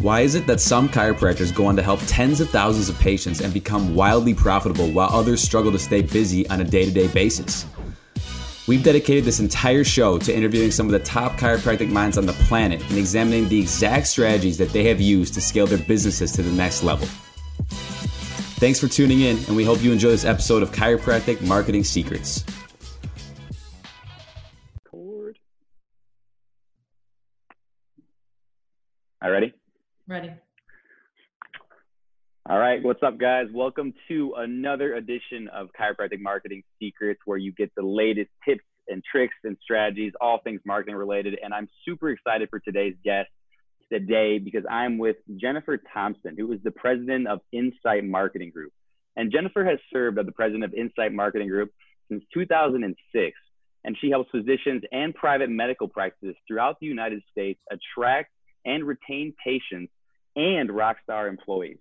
Why 0.00 0.20
is 0.20 0.36
it 0.36 0.46
that 0.46 0.60
some 0.60 0.88
chiropractors 0.88 1.52
go 1.52 1.66
on 1.66 1.74
to 1.74 1.82
help 1.82 1.98
tens 2.06 2.40
of 2.40 2.48
thousands 2.50 2.88
of 2.88 2.96
patients 3.00 3.40
and 3.40 3.52
become 3.52 3.96
wildly 3.96 4.32
profitable 4.32 4.88
while 4.92 5.08
others 5.10 5.42
struggle 5.42 5.72
to 5.72 5.78
stay 5.78 6.02
busy 6.02 6.48
on 6.50 6.60
a 6.60 6.64
day 6.64 6.84
to 6.84 6.92
day 6.92 7.08
basis? 7.08 7.66
We've 8.68 8.84
dedicated 8.84 9.24
this 9.24 9.40
entire 9.40 9.82
show 9.82 10.18
to 10.18 10.32
interviewing 10.32 10.70
some 10.70 10.86
of 10.86 10.92
the 10.92 11.00
top 11.00 11.32
chiropractic 11.32 11.90
minds 11.90 12.16
on 12.16 12.26
the 12.26 12.32
planet 12.32 12.80
and 12.88 12.96
examining 12.96 13.48
the 13.48 13.58
exact 13.58 14.06
strategies 14.06 14.56
that 14.58 14.68
they 14.68 14.84
have 14.84 15.00
used 15.00 15.34
to 15.34 15.40
scale 15.40 15.66
their 15.66 15.78
businesses 15.78 16.30
to 16.32 16.42
the 16.44 16.52
next 16.52 16.84
level. 16.84 17.08
Thanks 18.60 18.78
for 18.78 18.86
tuning 18.86 19.22
in, 19.22 19.38
and 19.48 19.56
we 19.56 19.64
hope 19.64 19.82
you 19.82 19.90
enjoy 19.90 20.10
this 20.10 20.24
episode 20.24 20.62
of 20.62 20.70
Chiropractic 20.70 21.44
Marketing 21.44 21.82
Secrets. 21.82 22.44
Ready. 30.08 30.32
All 32.48 32.58
right, 32.58 32.82
what's 32.82 33.02
up, 33.02 33.18
guys? 33.18 33.48
Welcome 33.52 33.92
to 34.08 34.32
another 34.38 34.94
edition 34.94 35.48
of 35.52 35.68
Chiropractic 35.78 36.18
Marketing 36.18 36.62
Secrets, 36.80 37.20
where 37.26 37.36
you 37.36 37.52
get 37.52 37.70
the 37.76 37.82
latest 37.82 38.30
tips 38.42 38.64
and 38.88 39.02
tricks 39.04 39.34
and 39.44 39.58
strategies, 39.62 40.14
all 40.18 40.40
things 40.42 40.62
marketing 40.64 40.96
related. 40.96 41.38
And 41.44 41.52
I'm 41.52 41.68
super 41.84 42.08
excited 42.08 42.48
for 42.48 42.58
today's 42.58 42.94
guest 43.04 43.28
today 43.92 44.38
because 44.38 44.62
I'm 44.70 44.96
with 44.96 45.16
Jennifer 45.36 45.78
Thompson, 45.92 46.36
who 46.38 46.50
is 46.54 46.60
the 46.64 46.70
president 46.70 47.28
of 47.28 47.40
Insight 47.52 48.04
Marketing 48.04 48.50
Group. 48.50 48.72
And 49.14 49.30
Jennifer 49.30 49.62
has 49.62 49.78
served 49.92 50.18
as 50.18 50.24
the 50.24 50.32
president 50.32 50.64
of 50.64 50.72
Insight 50.72 51.12
Marketing 51.12 51.48
Group 51.48 51.70
since 52.10 52.24
2006. 52.32 53.36
And 53.84 53.94
she 54.00 54.08
helps 54.08 54.30
physicians 54.30 54.84
and 54.90 55.14
private 55.14 55.50
medical 55.50 55.86
practices 55.86 56.34
throughout 56.46 56.80
the 56.80 56.86
United 56.86 57.22
States 57.30 57.60
attract 57.70 58.30
and 58.64 58.84
retain 58.84 59.34
patients 59.44 59.92
and 60.38 60.70
rockstar 60.70 61.28
employees. 61.28 61.78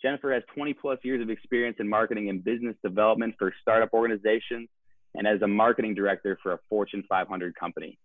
Jennifer 0.00 0.32
has 0.32 0.42
20 0.54 0.74
plus 0.74 0.98
years 1.02 1.20
of 1.20 1.30
experience 1.30 1.76
in 1.78 1.88
marketing 1.88 2.28
and 2.28 2.42
business 2.42 2.76
development 2.82 3.34
for 3.38 3.52
startup 3.60 3.92
organizations 3.92 4.68
and 5.14 5.26
as 5.26 5.42
a 5.42 5.46
marketing 5.46 5.94
director 5.94 6.38
for 6.42 6.52
a 6.52 6.58
Fortune 6.68 7.04
500 7.08 7.54
company. 7.54 7.98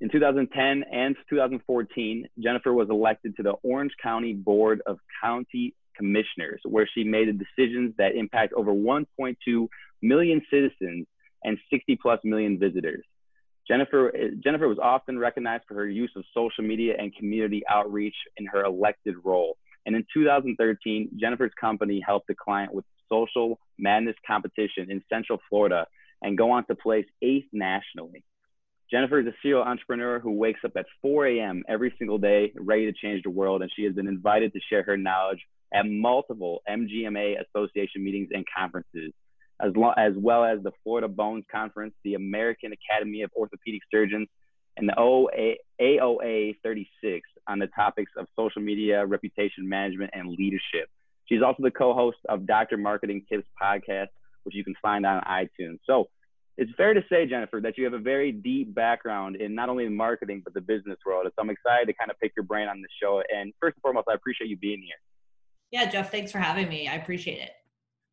In 0.00 0.10
2010 0.10 0.84
and 0.92 1.16
2014, 1.28 2.28
Jennifer 2.38 2.72
was 2.72 2.88
elected 2.90 3.36
to 3.36 3.42
the 3.42 3.54
Orange 3.62 3.92
County 4.02 4.32
Board 4.32 4.82
of 4.86 4.98
County 5.22 5.74
Commissioners, 5.96 6.60
where 6.64 6.88
she 6.92 7.02
made 7.02 7.26
decisions 7.38 7.94
that 7.98 8.14
impact 8.14 8.52
over 8.52 8.72
1.2 8.72 9.68
million 10.02 10.42
citizens 10.50 11.06
and 11.42 11.58
60 11.70 11.98
plus 12.00 12.20
million 12.22 12.58
visitors. 12.58 13.04
Jennifer, 13.68 14.12
Jennifer 14.42 14.66
was 14.66 14.78
often 14.78 15.18
recognized 15.18 15.64
for 15.68 15.74
her 15.74 15.88
use 15.88 16.10
of 16.16 16.24
social 16.34 16.64
media 16.64 16.94
and 16.98 17.14
community 17.14 17.62
outreach 17.68 18.16
in 18.38 18.46
her 18.46 18.64
elected 18.64 19.14
role. 19.22 19.58
And 19.84 19.94
in 19.94 20.04
2013, 20.12 21.10
Jennifer's 21.20 21.52
company 21.60 22.02
helped 22.04 22.30
a 22.30 22.34
client 22.34 22.72
with 22.72 22.84
social 23.10 23.58
madness 23.78 24.16
competition 24.26 24.90
in 24.90 25.02
Central 25.10 25.38
Florida 25.48 25.86
and 26.22 26.36
go 26.36 26.50
on 26.50 26.64
to 26.66 26.74
place 26.74 27.06
eighth 27.22 27.48
nationally. 27.52 28.24
Jennifer 28.90 29.20
is 29.20 29.26
a 29.26 29.34
serial 29.42 29.62
entrepreneur 29.62 30.18
who 30.18 30.32
wakes 30.32 30.60
up 30.64 30.72
at 30.76 30.86
4 31.02 31.26
a.m. 31.26 31.62
every 31.68 31.94
single 31.98 32.16
day, 32.16 32.52
ready 32.56 32.86
to 32.86 32.92
change 32.92 33.22
the 33.22 33.30
world, 33.30 33.60
and 33.60 33.70
she 33.74 33.84
has 33.84 33.94
been 33.94 34.08
invited 34.08 34.52
to 34.54 34.60
share 34.70 34.82
her 34.82 34.96
knowledge 34.96 35.40
at 35.74 35.86
multiple 35.86 36.62
MGMA 36.68 37.36
Association 37.46 38.02
meetings 38.02 38.28
and 38.32 38.46
conferences 38.56 39.12
as, 39.60 39.72
lo- 39.76 39.94
as 39.96 40.12
well 40.16 40.44
as 40.44 40.62
the 40.62 40.72
Florida 40.82 41.08
Bones 41.08 41.44
Conference, 41.50 41.94
the 42.04 42.14
American 42.14 42.72
Academy 42.72 43.22
of 43.22 43.30
Orthopedic 43.36 43.82
Surgeons, 43.90 44.28
and 44.76 44.88
the 44.88 44.98
OA- 44.98 45.56
AOA 45.80 46.56
36 46.62 47.28
on 47.48 47.58
the 47.58 47.66
topics 47.68 48.12
of 48.16 48.26
social 48.36 48.62
media, 48.62 49.04
reputation 49.04 49.68
management, 49.68 50.10
and 50.14 50.28
leadership. 50.28 50.88
She's 51.26 51.42
also 51.42 51.62
the 51.62 51.70
co-host 51.70 52.18
of 52.28 52.46
Dr. 52.46 52.76
Marketing 52.76 53.24
Tips 53.28 53.46
podcast, 53.60 54.08
which 54.44 54.54
you 54.54 54.64
can 54.64 54.74
find 54.80 55.04
on 55.04 55.22
iTunes. 55.22 55.78
So 55.86 56.08
it's 56.56 56.70
fair 56.76 56.94
to 56.94 57.02
say, 57.10 57.26
Jennifer, 57.26 57.60
that 57.62 57.76
you 57.76 57.84
have 57.84 57.92
a 57.92 57.98
very 57.98 58.32
deep 58.32 58.74
background 58.74 59.36
in 59.36 59.54
not 59.54 59.68
only 59.68 59.88
marketing 59.88 60.42
but 60.44 60.54
the 60.54 60.60
business 60.60 60.98
world. 61.04 61.26
So 61.26 61.42
I'm 61.42 61.50
excited 61.50 61.86
to 61.86 61.92
kind 61.92 62.10
of 62.10 62.18
pick 62.20 62.32
your 62.36 62.44
brain 62.44 62.68
on 62.68 62.80
the 62.80 62.88
show. 63.00 63.22
And 63.34 63.52
first 63.60 63.76
and 63.76 63.82
foremost, 63.82 64.08
I 64.10 64.14
appreciate 64.14 64.48
you 64.48 64.56
being 64.56 64.82
here. 64.82 64.96
Yeah, 65.70 65.90
Jeff, 65.90 66.10
thanks 66.10 66.32
for 66.32 66.38
having 66.38 66.68
me. 66.68 66.88
I 66.88 66.94
appreciate 66.94 67.40
it. 67.40 67.50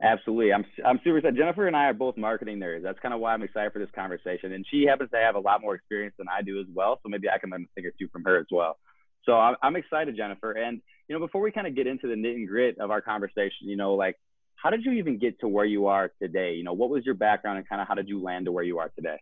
Absolutely. 0.05 0.53
I'm, 0.53 0.63
I'm 0.85 0.99
super 1.03 1.17
excited. 1.17 1.35
Jennifer 1.35 1.65
and 1.65 1.75
I 1.75 1.85
are 1.85 1.93
both 1.93 2.15
marketing 2.15 2.59
nerds. 2.59 2.83
That's 2.83 2.99
kind 2.99 3.13
of 3.13 3.19
why 3.19 3.33
I'm 3.33 3.41
excited 3.41 3.73
for 3.73 3.79
this 3.79 3.89
conversation. 3.95 4.51
And 4.53 4.63
she 4.69 4.85
happens 4.85 5.09
to 5.09 5.17
have 5.17 5.33
a 5.33 5.39
lot 5.39 5.61
more 5.61 5.73
experience 5.73 6.13
than 6.19 6.27
I 6.29 6.43
do 6.43 6.59
as 6.59 6.67
well. 6.71 6.99
So 7.01 7.09
maybe 7.09 7.27
I 7.27 7.39
can 7.39 7.49
learn 7.49 7.63
a 7.63 7.73
thing 7.73 7.87
or 7.87 7.93
two 7.99 8.07
from 8.09 8.23
her 8.23 8.37
as 8.37 8.45
well. 8.51 8.77
So 9.23 9.33
I'm, 9.33 9.55
I'm 9.63 9.75
excited, 9.75 10.15
Jennifer. 10.15 10.51
And, 10.51 10.79
you 11.07 11.15
know, 11.15 11.25
before 11.25 11.41
we 11.41 11.51
kind 11.51 11.65
of 11.65 11.75
get 11.75 11.87
into 11.87 12.07
the 12.07 12.15
nit 12.15 12.35
and 12.35 12.47
grit 12.47 12.77
of 12.79 12.91
our 12.91 13.01
conversation, 13.01 13.67
you 13.67 13.77
know, 13.77 13.95
like, 13.95 14.15
how 14.57 14.69
did 14.69 14.85
you 14.85 14.91
even 14.91 15.17
get 15.17 15.39
to 15.39 15.47
where 15.47 15.65
you 15.65 15.87
are 15.87 16.11
today? 16.21 16.53
You 16.53 16.63
know, 16.63 16.73
what 16.73 16.91
was 16.91 17.03
your 17.03 17.15
background 17.15 17.57
and 17.57 17.67
kind 17.67 17.81
of 17.81 17.87
how 17.87 17.95
did 17.95 18.07
you 18.07 18.21
land 18.21 18.45
to 18.45 18.51
where 18.51 18.63
you 18.63 18.77
are 18.77 18.89
today? 18.89 19.19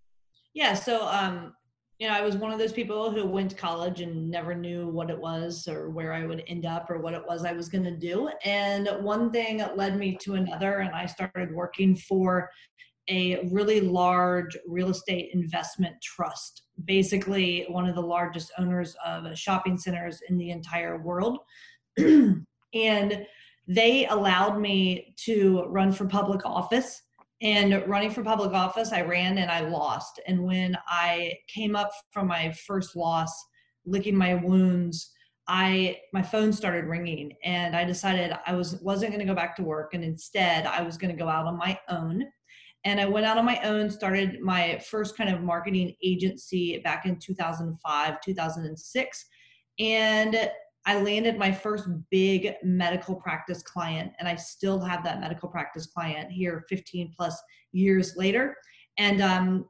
Yeah. 0.54 0.74
So, 0.74 1.08
um, 1.08 1.54
you 2.00 2.08
know, 2.08 2.14
I 2.14 2.22
was 2.22 2.36
one 2.36 2.52
of 2.52 2.60
those 2.60 2.74
people 2.74 3.12
who 3.12 3.26
went 3.26 3.52
to 3.52 3.56
college 3.56 4.02
and 4.02 4.30
never 4.30 4.56
knew 4.56 4.88
what 4.88 5.10
it 5.10 5.18
was 5.18 5.68
or 5.68 5.90
where 5.90 6.12
I 6.12 6.26
would 6.26 6.44
end 6.48 6.66
up 6.66 6.90
or 6.90 6.98
what 6.98 7.14
it 7.14 7.24
was 7.28 7.46
I 7.46 7.54
was 7.54 7.70
going 7.70 7.84
to 7.84 7.96
do. 7.96 8.30
And 8.44 8.90
one 9.02 9.32
thing 9.32 9.64
led 9.76 9.98
me 9.98 10.18
to 10.22 10.34
another, 10.34 10.80
and 10.80 10.96
I 10.96 11.06
started 11.06 11.54
working 11.54 11.96
for 11.96 12.50
a 13.10 13.48
really 13.52 13.80
large 13.80 14.58
real 14.66 14.90
estate 14.90 15.30
investment 15.34 15.96
trust, 16.02 16.64
basically, 16.86 17.66
one 17.70 17.88
of 17.88 17.96
the 17.96 18.02
largest 18.02 18.52
owners 18.58 18.96
of 19.06 19.38
shopping 19.38 19.78
centers 19.78 20.20
in 20.30 20.38
the 20.38 20.50
entire 20.50 21.02
world. 21.02 21.40
and 21.98 23.26
they 23.68 24.08
allowed 24.08 24.60
me 24.60 25.14
to 25.26 25.64
run 25.68 25.92
for 25.92 26.06
public 26.06 26.46
office 26.46 27.03
and 27.44 27.84
running 27.88 28.10
for 28.10 28.24
public 28.24 28.54
office, 28.54 28.94
I 28.94 29.02
ran 29.02 29.38
and 29.38 29.52
I 29.52 29.60
lost. 29.60 30.22
And 30.28 30.44
when 30.44 30.78
I 30.88 31.34
came 31.48 31.76
up 31.76 31.92
from 32.12 32.26
my 32.26 32.54
first 32.66 32.96
loss, 32.96 33.32
licking 33.86 34.16
my 34.16 34.36
wounds, 34.36 35.12
I 35.46 35.98
my 36.14 36.22
phone 36.22 36.54
started 36.54 36.86
ringing 36.86 37.34
and 37.44 37.76
I 37.76 37.84
decided 37.84 38.34
I 38.48 38.56
was 38.56 38.78
wasn't 38.82 39.12
going 39.12 39.20
to 39.20 39.30
go 39.30 39.36
back 39.36 39.58
to 39.58 39.64
work 39.64 39.94
and 39.94 40.02
instead 40.02 40.66
I 40.66 40.82
was 40.84 40.98
going 40.98 41.14
to 41.14 41.22
go 41.22 41.28
out 41.28 41.46
on 41.46 41.58
my 41.58 41.78
own. 41.90 42.24
And 42.86 43.00
I 43.00 43.06
went 43.06 43.26
out 43.26 43.38
on 43.38 43.46
my 43.46 43.60
own, 43.64 43.90
started 43.90 44.40
my 44.42 44.80
first 44.90 45.18
kind 45.18 45.30
of 45.30 45.42
marketing 45.42 45.96
agency 46.02 46.80
back 46.80 47.06
in 47.06 47.18
2005, 47.18 48.22
2006. 48.22 49.26
And 49.80 50.50
I 50.86 51.00
landed 51.00 51.38
my 51.38 51.52
first 51.52 51.88
big 52.12 52.56
medical 52.64 53.16
practice 53.16 53.62
client, 53.62 54.12
and 54.20 54.28
I 54.28 54.36
still 54.36 54.80
have 54.82 55.04
that 55.04 55.22
medical 55.22 55.48
practice 55.48 55.86
client 55.86 56.32
here 56.32 56.66
15 56.68 57.14
plus 57.16 57.42
years 57.72 58.16
later. 58.18 58.58
And 58.98 59.22
um, 59.22 59.66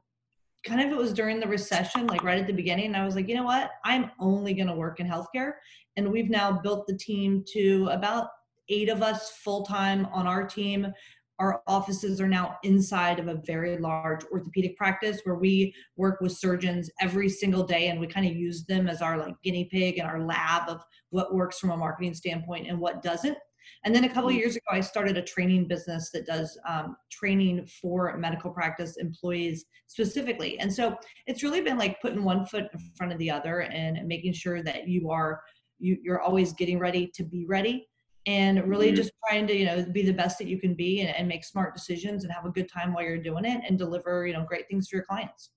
kind 0.64 0.80
of 0.80 0.90
it 0.90 0.96
was 0.96 1.12
during 1.12 1.38
the 1.38 1.46
recession, 1.46 2.06
like 2.06 2.24
right 2.24 2.38
at 2.38 2.46
the 2.46 2.52
beginning. 2.52 2.94
I 2.94 3.04
was 3.04 3.14
like, 3.14 3.28
you 3.28 3.36
know 3.36 3.44
what? 3.44 3.70
I'm 3.84 4.10
only 4.18 4.54
going 4.54 4.66
to 4.66 4.74
work 4.74 4.98
in 4.98 5.06
healthcare. 5.06 5.52
And 5.96 6.10
we've 6.10 6.30
now 6.30 6.52
built 6.62 6.86
the 6.86 6.96
team 6.96 7.44
to 7.52 7.88
about 7.92 8.28
eight 8.68 8.88
of 8.88 9.02
us 9.02 9.30
full 9.30 9.64
time 9.64 10.06
on 10.06 10.26
our 10.26 10.44
team 10.44 10.92
our 11.38 11.62
offices 11.66 12.20
are 12.20 12.28
now 12.28 12.56
inside 12.62 13.18
of 13.18 13.28
a 13.28 13.40
very 13.44 13.76
large 13.78 14.24
orthopedic 14.32 14.76
practice 14.76 15.20
where 15.24 15.34
we 15.34 15.74
work 15.96 16.20
with 16.20 16.32
surgeons 16.32 16.90
every 17.00 17.28
single 17.28 17.64
day 17.64 17.88
and 17.88 17.98
we 17.98 18.06
kind 18.06 18.26
of 18.26 18.34
use 18.34 18.64
them 18.64 18.88
as 18.88 19.02
our 19.02 19.18
like 19.18 19.34
guinea 19.42 19.68
pig 19.70 19.98
and 19.98 20.08
our 20.08 20.22
lab 20.22 20.68
of 20.68 20.82
what 21.10 21.34
works 21.34 21.58
from 21.58 21.70
a 21.70 21.76
marketing 21.76 22.14
standpoint 22.14 22.68
and 22.68 22.78
what 22.78 23.02
doesn't. 23.02 23.36
And 23.84 23.94
then 23.94 24.04
a 24.04 24.08
couple 24.08 24.28
of 24.28 24.34
mm. 24.34 24.38
years 24.38 24.56
ago 24.56 24.66
i 24.70 24.80
started 24.80 25.16
a 25.16 25.22
training 25.22 25.66
business 25.66 26.10
that 26.12 26.26
does 26.26 26.56
um, 26.68 26.96
training 27.10 27.66
for 27.80 28.16
medical 28.16 28.50
practice 28.50 28.96
employees 28.98 29.64
specifically. 29.88 30.58
And 30.60 30.72
so 30.72 30.96
it's 31.26 31.42
really 31.42 31.62
been 31.62 31.78
like 31.78 32.00
putting 32.00 32.22
one 32.22 32.46
foot 32.46 32.66
in 32.72 32.80
front 32.96 33.12
of 33.12 33.18
the 33.18 33.30
other 33.30 33.62
and 33.62 34.06
making 34.06 34.34
sure 34.34 34.62
that 34.62 34.88
you 34.88 35.10
are 35.10 35.40
you, 35.80 35.98
you're 36.02 36.20
always 36.20 36.52
getting 36.52 36.78
ready 36.78 37.10
to 37.14 37.24
be 37.24 37.46
ready 37.46 37.88
and 38.26 38.66
really 38.68 38.88
mm-hmm. 38.88 38.96
just 38.96 39.12
trying 39.28 39.46
to 39.46 39.54
you 39.54 39.66
know 39.66 39.84
be 39.92 40.02
the 40.02 40.12
best 40.12 40.38
that 40.38 40.46
you 40.46 40.58
can 40.58 40.74
be 40.74 41.00
and, 41.00 41.14
and, 41.14 41.28
make 41.28 41.44
smart 41.44 41.74
decisions 41.74 42.24
and 42.24 42.32
have 42.32 42.46
a 42.46 42.50
good 42.50 42.68
time 42.68 42.92
while 42.92 43.04
you're 43.04 43.18
doing 43.18 43.44
it 43.44 43.60
and 43.68 43.78
deliver 43.78 44.26
you 44.26 44.32
know 44.32 44.44
great 44.44 44.68
things 44.68 44.88
to 44.88 44.96
your 44.96 45.04
clients. 45.04 45.50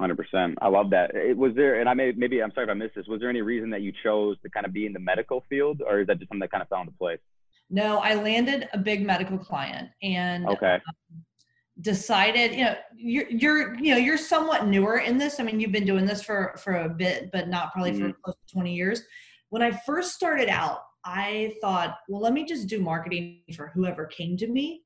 100% 0.00 0.54
i 0.62 0.68
love 0.68 0.90
that. 0.90 1.14
It, 1.14 1.36
was 1.36 1.54
there 1.54 1.80
and 1.80 1.88
i 1.88 1.94
may 1.94 2.12
maybe 2.12 2.42
i'm 2.42 2.50
sorry 2.52 2.66
if 2.66 2.70
i 2.70 2.74
missed 2.74 2.94
this 2.94 3.06
was 3.06 3.20
there 3.20 3.28
any 3.28 3.42
reason 3.42 3.70
that 3.70 3.82
you 3.82 3.92
chose 4.02 4.36
to 4.42 4.48
kind 4.50 4.64
of 4.64 4.72
be 4.72 4.86
in 4.86 4.92
the 4.92 4.98
medical 4.98 5.44
field 5.48 5.82
or 5.86 6.00
is 6.00 6.06
that 6.06 6.18
just 6.18 6.28
something 6.28 6.40
that 6.40 6.50
kind 6.50 6.62
of 6.62 6.68
fell 6.68 6.80
into 6.80 6.92
place? 6.92 7.20
No 7.70 7.98
i 7.98 8.14
landed 8.14 8.68
a 8.72 8.78
big 8.78 9.04
medical 9.06 9.38
client 9.38 9.90
and 10.02 10.46
okay. 10.46 10.74
um, 10.74 11.22
decided 11.80 12.52
you 12.52 12.64
know 12.64 12.74
you're 12.94 13.30
you're 13.30 13.74
you 13.76 13.92
know 13.92 13.98
you're 13.98 14.18
somewhat 14.18 14.66
newer 14.66 14.98
in 14.98 15.18
this. 15.18 15.40
I 15.40 15.42
mean 15.42 15.60
you've 15.60 15.72
been 15.72 15.86
doing 15.86 16.06
this 16.06 16.22
for 16.22 16.54
for 16.62 16.74
a 16.76 16.88
bit 16.88 17.30
but 17.32 17.48
not 17.48 17.72
probably 17.72 17.92
mm-hmm. 17.92 18.10
for 18.10 18.16
close 18.22 18.36
to 18.46 18.54
20 18.54 18.74
years. 18.74 19.02
When 19.50 19.62
i 19.62 19.70
first 19.70 20.12
started 20.12 20.48
out 20.48 20.80
I 21.04 21.54
thought, 21.60 21.98
well, 22.08 22.20
let 22.20 22.32
me 22.32 22.44
just 22.44 22.68
do 22.68 22.80
marketing 22.80 23.40
for 23.56 23.72
whoever 23.74 24.06
came 24.06 24.36
to 24.38 24.46
me. 24.46 24.82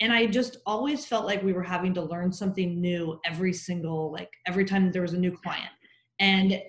And 0.00 0.12
I 0.12 0.26
just 0.26 0.58
always 0.64 1.06
felt 1.06 1.26
like 1.26 1.42
we 1.42 1.52
were 1.52 1.62
having 1.62 1.92
to 1.94 2.02
learn 2.02 2.32
something 2.32 2.80
new 2.80 3.18
every 3.24 3.52
single, 3.52 4.12
like 4.12 4.30
every 4.46 4.64
time 4.64 4.92
there 4.92 5.02
was 5.02 5.14
a 5.14 5.18
new 5.18 5.36
client. 5.36 5.70
And 6.20 6.62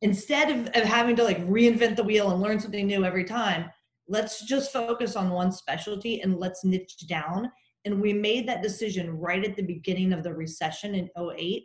instead 0.00 0.50
of, 0.50 0.66
of 0.74 0.84
having 0.84 1.14
to 1.16 1.24
like 1.24 1.46
reinvent 1.46 1.96
the 1.96 2.02
wheel 2.02 2.30
and 2.30 2.40
learn 2.40 2.60
something 2.60 2.86
new 2.86 3.04
every 3.04 3.24
time, 3.24 3.70
let's 4.08 4.44
just 4.46 4.72
focus 4.72 5.16
on 5.16 5.30
one 5.30 5.52
specialty 5.52 6.22
and 6.22 6.38
let's 6.38 6.64
niche 6.64 7.06
down. 7.08 7.50
And 7.84 8.00
we 8.00 8.12
made 8.12 8.48
that 8.48 8.62
decision 8.62 9.18
right 9.18 9.44
at 9.44 9.56
the 9.56 9.62
beginning 9.62 10.12
of 10.12 10.22
the 10.22 10.32
recession 10.32 10.94
in 10.94 11.10
08. 11.18 11.64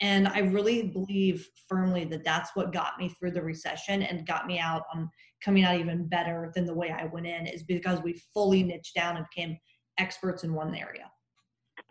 And 0.00 0.28
I 0.28 0.40
really 0.40 0.82
believe 0.82 1.48
firmly 1.68 2.04
that 2.06 2.24
that's 2.24 2.50
what 2.54 2.72
got 2.72 2.98
me 2.98 3.08
through 3.08 3.32
the 3.32 3.42
recession 3.42 4.02
and 4.02 4.26
got 4.26 4.46
me 4.46 4.58
out 4.58 4.82
on 4.94 5.10
coming 5.44 5.64
out 5.64 5.76
even 5.76 6.06
better 6.06 6.52
than 6.54 6.66
the 6.66 6.74
way 6.74 6.90
I 6.90 7.06
went 7.06 7.26
in 7.26 7.46
is 7.46 7.62
because 7.62 8.02
we 8.02 8.20
fully 8.34 8.62
niched 8.62 8.94
down 8.94 9.16
and 9.16 9.26
became 9.34 9.58
experts 9.98 10.44
in 10.44 10.54
one 10.54 10.74
area. 10.74 11.10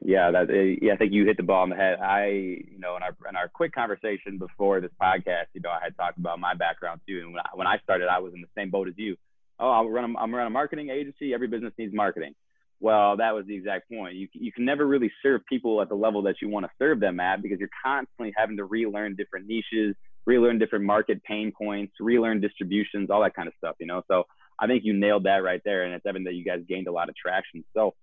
Yeah, 0.02 0.30
that 0.32 0.50
uh, 0.50 0.54
yeah, 0.82 0.94
I 0.94 0.98
think 0.98 1.12
you 1.12 1.26
hit 1.26 1.38
the 1.38 1.44
ball 1.44 1.64
on 1.64 1.70
the 1.70 1.76
head. 1.76 2.00
I, 2.00 2.28
you 2.28 2.78
know, 2.78 2.98
in 2.98 3.04
our 3.04 3.16
in 3.28 3.36
our 3.36 3.48
quick 3.48 3.74
conversation 3.74 4.38
before 4.38 4.80
this 4.80 4.92
podcast, 5.02 5.48
you 5.54 5.62
know, 5.62 5.70
I 5.70 5.80
had 5.84 5.98
talked 5.98 6.20
about 6.20 6.40
my 6.40 6.54
background 6.54 7.02
too, 7.08 7.20
and 7.24 7.34
when 7.34 7.40
I, 7.40 7.50
when 7.56 7.68
I 7.68 7.80
started, 7.80 8.08
I 8.08 8.20
was 8.20 8.34
in 8.34 8.42
the 8.42 8.48
same 8.56 8.70
boat 8.70 8.88
as 8.88 8.94
you. 8.98 9.16
Oh, 9.60 9.70
I'm 9.72 9.88
running 9.88 10.16
I'm 10.18 10.34
running 10.34 10.48
a 10.48 10.52
marketing 10.52 10.90
agency. 10.90 11.34
Every 11.34 11.48
business 11.48 11.74
needs 11.78 11.94
marketing. 11.94 12.36
Well, 12.80 13.18
that 13.18 13.34
was 13.34 13.48
the 13.48 13.56
exact 13.56 13.90
point. 13.90 14.16
You 14.16 14.28
you 14.34 14.52
can 14.52 14.66
never 14.66 14.86
really 14.86 15.12
serve 15.24 15.42
people 15.50 15.82
at 15.82 15.90
the 15.90 15.96
level 15.96 16.22
that 16.24 16.36
you 16.42 16.50
want 16.50 16.66
to 16.66 16.72
serve 16.78 17.00
them 17.00 17.20
at 17.20 17.42
because 17.42 17.60
you're 17.60 17.70
constantly 17.84 18.34
having 18.38 18.58
to 18.58 18.66
relearn 18.66 19.16
different 19.16 19.48
niches, 19.48 19.96
relearn 20.28 20.60
different 20.60 20.86
market 20.86 21.24
pain 21.24 21.52
points, 21.58 21.94
relearn 22.00 22.40
distributions, 22.40 23.10
all 23.10 23.24
that 23.24 23.34
kind 23.34 23.48
of 23.48 23.56
stuff. 23.58 23.76
You 23.80 23.88
know, 23.88 24.04
so 24.08 24.26
I 24.60 24.68
think 24.68 24.84
you 24.86 24.94
nailed 24.94 25.24
that 25.24 25.44
right 25.44 25.62
there, 25.66 25.86
and 25.86 25.96
it's 25.96 26.06
evident 26.06 26.28
that 26.28 26.36
you 26.36 26.44
guys 26.44 26.60
gained 26.70 26.88
a 26.88 26.92
lot 26.92 27.10
of 27.10 27.16
traction. 27.16 27.64
So 27.74 27.96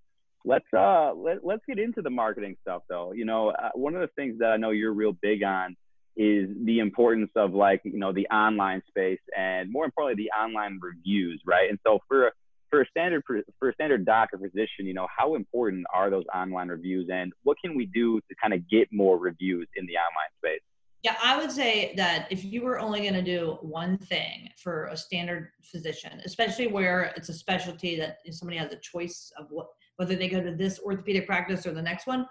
let's 0.44 0.66
uh 0.76 1.12
let, 1.14 1.44
let's 1.44 1.62
get 1.66 1.78
into 1.78 2.02
the 2.02 2.10
marketing 2.10 2.56
stuff 2.60 2.82
though 2.88 3.12
you 3.12 3.24
know 3.24 3.48
uh, 3.50 3.70
one 3.74 3.94
of 3.94 4.00
the 4.00 4.10
things 4.14 4.38
that 4.38 4.50
i 4.50 4.56
know 4.56 4.70
you're 4.70 4.92
real 4.92 5.12
big 5.22 5.42
on 5.42 5.74
is 6.16 6.48
the 6.64 6.78
importance 6.78 7.30
of 7.34 7.54
like 7.54 7.80
you 7.84 7.98
know 7.98 8.12
the 8.12 8.26
online 8.28 8.82
space 8.88 9.20
and 9.36 9.72
more 9.72 9.84
importantly 9.84 10.22
the 10.22 10.38
online 10.38 10.78
reviews 10.82 11.40
right 11.46 11.70
and 11.70 11.78
so 11.86 11.98
for 12.06 12.28
a 12.28 12.30
for 12.70 12.82
a 12.82 12.86
standard 12.88 13.22
for 13.58 13.68
a 13.68 13.74
standard 13.74 14.04
doc 14.04 14.28
or 14.32 14.38
physician 14.38 14.86
you 14.86 14.94
know 14.94 15.08
how 15.16 15.34
important 15.34 15.84
are 15.92 16.10
those 16.10 16.24
online 16.34 16.68
reviews 16.68 17.08
and 17.10 17.32
what 17.42 17.56
can 17.64 17.74
we 17.74 17.86
do 17.86 18.20
to 18.28 18.34
kind 18.40 18.52
of 18.52 18.68
get 18.68 18.86
more 18.92 19.18
reviews 19.18 19.66
in 19.76 19.86
the 19.86 19.94
online 19.94 20.30
space 20.38 20.60
yeah, 21.04 21.16
I 21.22 21.36
would 21.36 21.52
say 21.52 21.94
that 21.96 22.26
if 22.30 22.44
you 22.44 22.62
were 22.62 22.80
only 22.80 23.02
going 23.02 23.14
to 23.14 23.22
do 23.22 23.58
one 23.60 23.98
thing 23.98 24.48
for 24.56 24.86
a 24.86 24.96
standard 24.96 25.50
physician, 25.62 26.20
especially 26.24 26.66
where 26.66 27.12
it's 27.16 27.28
a 27.28 27.34
specialty 27.34 27.94
that 27.96 28.18
somebody 28.30 28.58
has 28.58 28.72
a 28.72 28.78
choice 28.78 29.30
of 29.38 29.46
what 29.50 29.68
whether 29.96 30.16
they 30.16 30.28
go 30.28 30.42
to 30.42 30.56
this 30.56 30.80
orthopedic 30.80 31.26
practice 31.26 31.66
or 31.66 31.72
the 31.72 31.80
next 31.80 32.08
one 32.08 32.26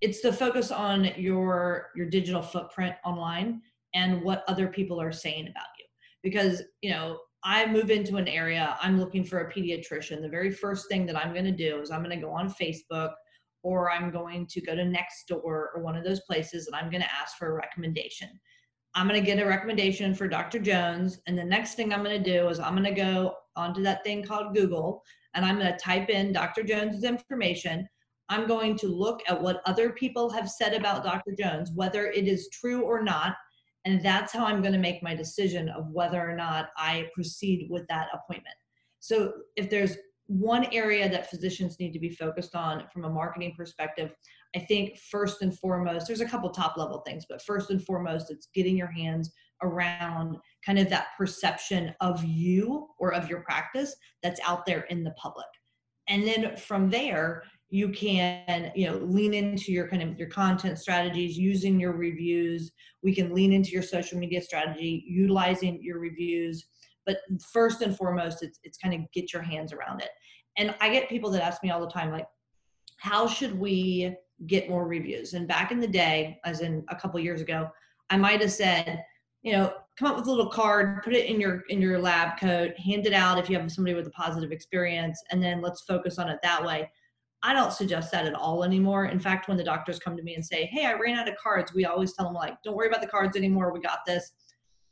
it's 0.00 0.20
the 0.20 0.32
focus 0.32 0.70
on 0.70 1.04
your 1.16 1.90
your 1.96 2.06
digital 2.06 2.42
footprint 2.42 2.94
online 3.04 3.62
and 3.94 4.22
what 4.22 4.44
other 4.48 4.68
people 4.68 5.00
are 5.00 5.12
saying 5.12 5.48
about 5.48 5.66
you. 5.78 5.84
Because 6.22 6.62
you 6.82 6.90
know 6.90 7.18
i 7.44 7.66
move 7.66 7.90
into 7.90 8.16
an 8.16 8.28
area 8.28 8.76
i'm 8.82 8.98
looking 8.98 9.24
for 9.24 9.40
a 9.40 9.52
pediatrician 9.52 10.20
the 10.22 10.28
very 10.28 10.50
first 10.50 10.88
thing 10.88 11.06
that 11.06 11.16
i'm 11.16 11.32
going 11.32 11.44
to 11.44 11.52
do 11.52 11.80
is 11.80 11.90
i'm 11.90 12.02
going 12.02 12.18
to 12.18 12.24
go 12.24 12.32
on 12.32 12.48
facebook 12.48 13.12
or 13.66 13.90
i'm 13.90 14.10
going 14.10 14.46
to 14.46 14.60
go 14.60 14.74
to 14.74 14.82
nextdoor 14.82 15.42
or 15.42 15.80
one 15.82 15.96
of 15.96 16.04
those 16.04 16.20
places 16.20 16.66
and 16.66 16.76
i'm 16.76 16.90
going 16.90 17.02
to 17.02 17.12
ask 17.12 17.36
for 17.36 17.48
a 17.48 17.54
recommendation 17.54 18.28
i'm 18.94 19.08
going 19.08 19.20
to 19.20 19.26
get 19.26 19.42
a 19.42 19.46
recommendation 19.46 20.14
for 20.14 20.28
dr 20.28 20.58
jones 20.60 21.20
and 21.26 21.36
the 21.36 21.44
next 21.44 21.74
thing 21.74 21.92
i'm 21.92 22.04
going 22.04 22.22
to 22.22 22.32
do 22.32 22.48
is 22.48 22.60
i'm 22.60 22.74
going 22.74 22.84
to 22.84 23.00
go 23.00 23.34
onto 23.56 23.82
that 23.82 24.04
thing 24.04 24.22
called 24.22 24.54
google 24.54 25.02
and 25.36 25.44
I'm 25.44 25.58
going 25.58 25.70
to 25.70 25.78
type 25.78 26.08
in 26.08 26.32
Dr. 26.32 26.62
Jones's 26.62 27.04
information. 27.04 27.86
I'm 28.28 28.48
going 28.48 28.76
to 28.78 28.88
look 28.88 29.20
at 29.28 29.40
what 29.40 29.62
other 29.66 29.90
people 29.90 30.30
have 30.30 30.50
said 30.50 30.72
about 30.72 31.04
Dr. 31.04 31.32
Jones, 31.38 31.70
whether 31.74 32.06
it 32.06 32.26
is 32.26 32.48
true 32.48 32.82
or 32.82 33.02
not. 33.02 33.36
And 33.84 34.02
that's 34.02 34.32
how 34.32 34.46
I'm 34.46 34.62
going 34.62 34.72
to 34.72 34.80
make 34.80 35.02
my 35.02 35.14
decision 35.14 35.68
of 35.68 35.88
whether 35.92 36.20
or 36.20 36.34
not 36.34 36.70
I 36.76 37.08
proceed 37.14 37.68
with 37.70 37.86
that 37.88 38.08
appointment. 38.12 38.56
So 38.98 39.32
if 39.54 39.70
there's 39.70 39.96
one 40.28 40.66
area 40.72 41.08
that 41.08 41.30
physicians 41.30 41.78
need 41.78 41.92
to 41.92 42.00
be 42.00 42.10
focused 42.10 42.54
on 42.54 42.84
from 42.92 43.04
a 43.04 43.10
marketing 43.10 43.54
perspective, 43.56 44.12
I 44.54 44.58
think 44.60 44.98
first 44.98 45.42
and 45.42 45.56
foremost, 45.56 46.06
there's 46.06 46.20
a 46.20 46.28
couple 46.28 46.50
top 46.50 46.76
level 46.76 47.02
things, 47.06 47.24
but 47.28 47.42
first 47.42 47.70
and 47.70 47.84
foremost, 47.84 48.30
it's 48.30 48.48
getting 48.54 48.76
your 48.76 48.90
hands 48.90 49.32
around 49.62 50.36
kind 50.64 50.78
of 50.78 50.88
that 50.90 51.08
perception 51.16 51.94
of 52.00 52.22
you 52.24 52.88
or 52.98 53.14
of 53.14 53.28
your 53.28 53.40
practice 53.40 53.94
that's 54.22 54.40
out 54.46 54.66
there 54.66 54.82
in 54.90 55.04
the 55.04 55.12
public. 55.12 55.46
And 56.08 56.26
then 56.26 56.56
from 56.56 56.90
there, 56.90 57.42
you 57.68 57.88
can 57.88 58.70
you 58.76 58.88
know 58.88 58.98
lean 58.98 59.34
into 59.34 59.72
your 59.72 59.88
kind 59.88 60.02
of 60.02 60.16
your 60.18 60.28
content 60.28 60.78
strategies 60.78 61.36
using 61.36 61.80
your 61.80 61.96
reviews. 61.96 62.70
We 63.02 63.14
can 63.14 63.34
lean 63.34 63.52
into 63.52 63.70
your 63.70 63.82
social 63.82 64.18
media 64.18 64.40
strategy 64.40 65.04
utilizing 65.08 65.82
your 65.82 65.98
reviews. 65.98 66.64
But 67.06 67.18
first 67.52 67.82
and 67.82 67.96
foremost 67.96 68.42
it's, 68.42 68.58
it's 68.62 68.78
kind 68.78 68.94
of 68.94 69.00
get 69.12 69.32
your 69.32 69.42
hands 69.42 69.72
around 69.72 70.00
it 70.00 70.10
and 70.56 70.74
i 70.80 70.88
get 70.88 71.08
people 71.08 71.30
that 71.30 71.42
ask 71.42 71.62
me 71.62 71.70
all 71.70 71.80
the 71.80 71.90
time 71.90 72.10
like 72.10 72.26
how 72.98 73.26
should 73.26 73.58
we 73.58 74.16
get 74.46 74.68
more 74.68 74.86
reviews? 74.86 75.34
And 75.34 75.48
back 75.48 75.70
in 75.70 75.80
the 75.80 75.86
day 75.86 76.38
as 76.44 76.60
in 76.60 76.84
a 76.88 76.96
couple 76.96 77.18
years 77.20 77.40
ago 77.40 77.68
i 78.10 78.16
might 78.16 78.40
have 78.40 78.52
said 78.52 79.02
you 79.42 79.52
know 79.52 79.72
come 79.98 80.10
up 80.10 80.16
with 80.16 80.26
a 80.26 80.30
little 80.30 80.50
card 80.50 81.02
put 81.02 81.14
it 81.14 81.26
in 81.26 81.40
your 81.40 81.62
in 81.68 81.80
your 81.80 81.98
lab 81.98 82.38
coat 82.38 82.76
hand 82.78 83.06
it 83.06 83.12
out 83.12 83.38
if 83.38 83.48
you 83.48 83.58
have 83.58 83.70
somebody 83.72 83.94
with 83.94 84.06
a 84.06 84.10
positive 84.10 84.52
experience 84.52 85.22
and 85.30 85.42
then 85.42 85.60
let's 85.62 85.82
focus 85.82 86.18
on 86.18 86.28
it 86.28 86.38
that 86.42 86.64
way. 86.64 86.90
I 87.42 87.52
don't 87.52 87.72
suggest 87.72 88.10
that 88.12 88.26
at 88.26 88.34
all 88.34 88.64
anymore. 88.64 89.06
In 89.06 89.20
fact 89.20 89.48
when 89.48 89.56
the 89.56 89.64
doctors 89.64 89.98
come 89.98 90.16
to 90.16 90.22
me 90.22 90.34
and 90.34 90.44
say 90.44 90.66
hey 90.66 90.84
i 90.86 90.92
ran 90.92 91.18
out 91.18 91.28
of 91.28 91.36
cards 91.36 91.72
we 91.72 91.86
always 91.86 92.12
tell 92.12 92.26
them 92.26 92.34
like 92.34 92.60
don't 92.62 92.76
worry 92.76 92.88
about 92.88 93.00
the 93.00 93.06
cards 93.06 93.36
anymore. 93.36 93.72
We 93.72 93.80
got 93.80 94.00
this. 94.06 94.32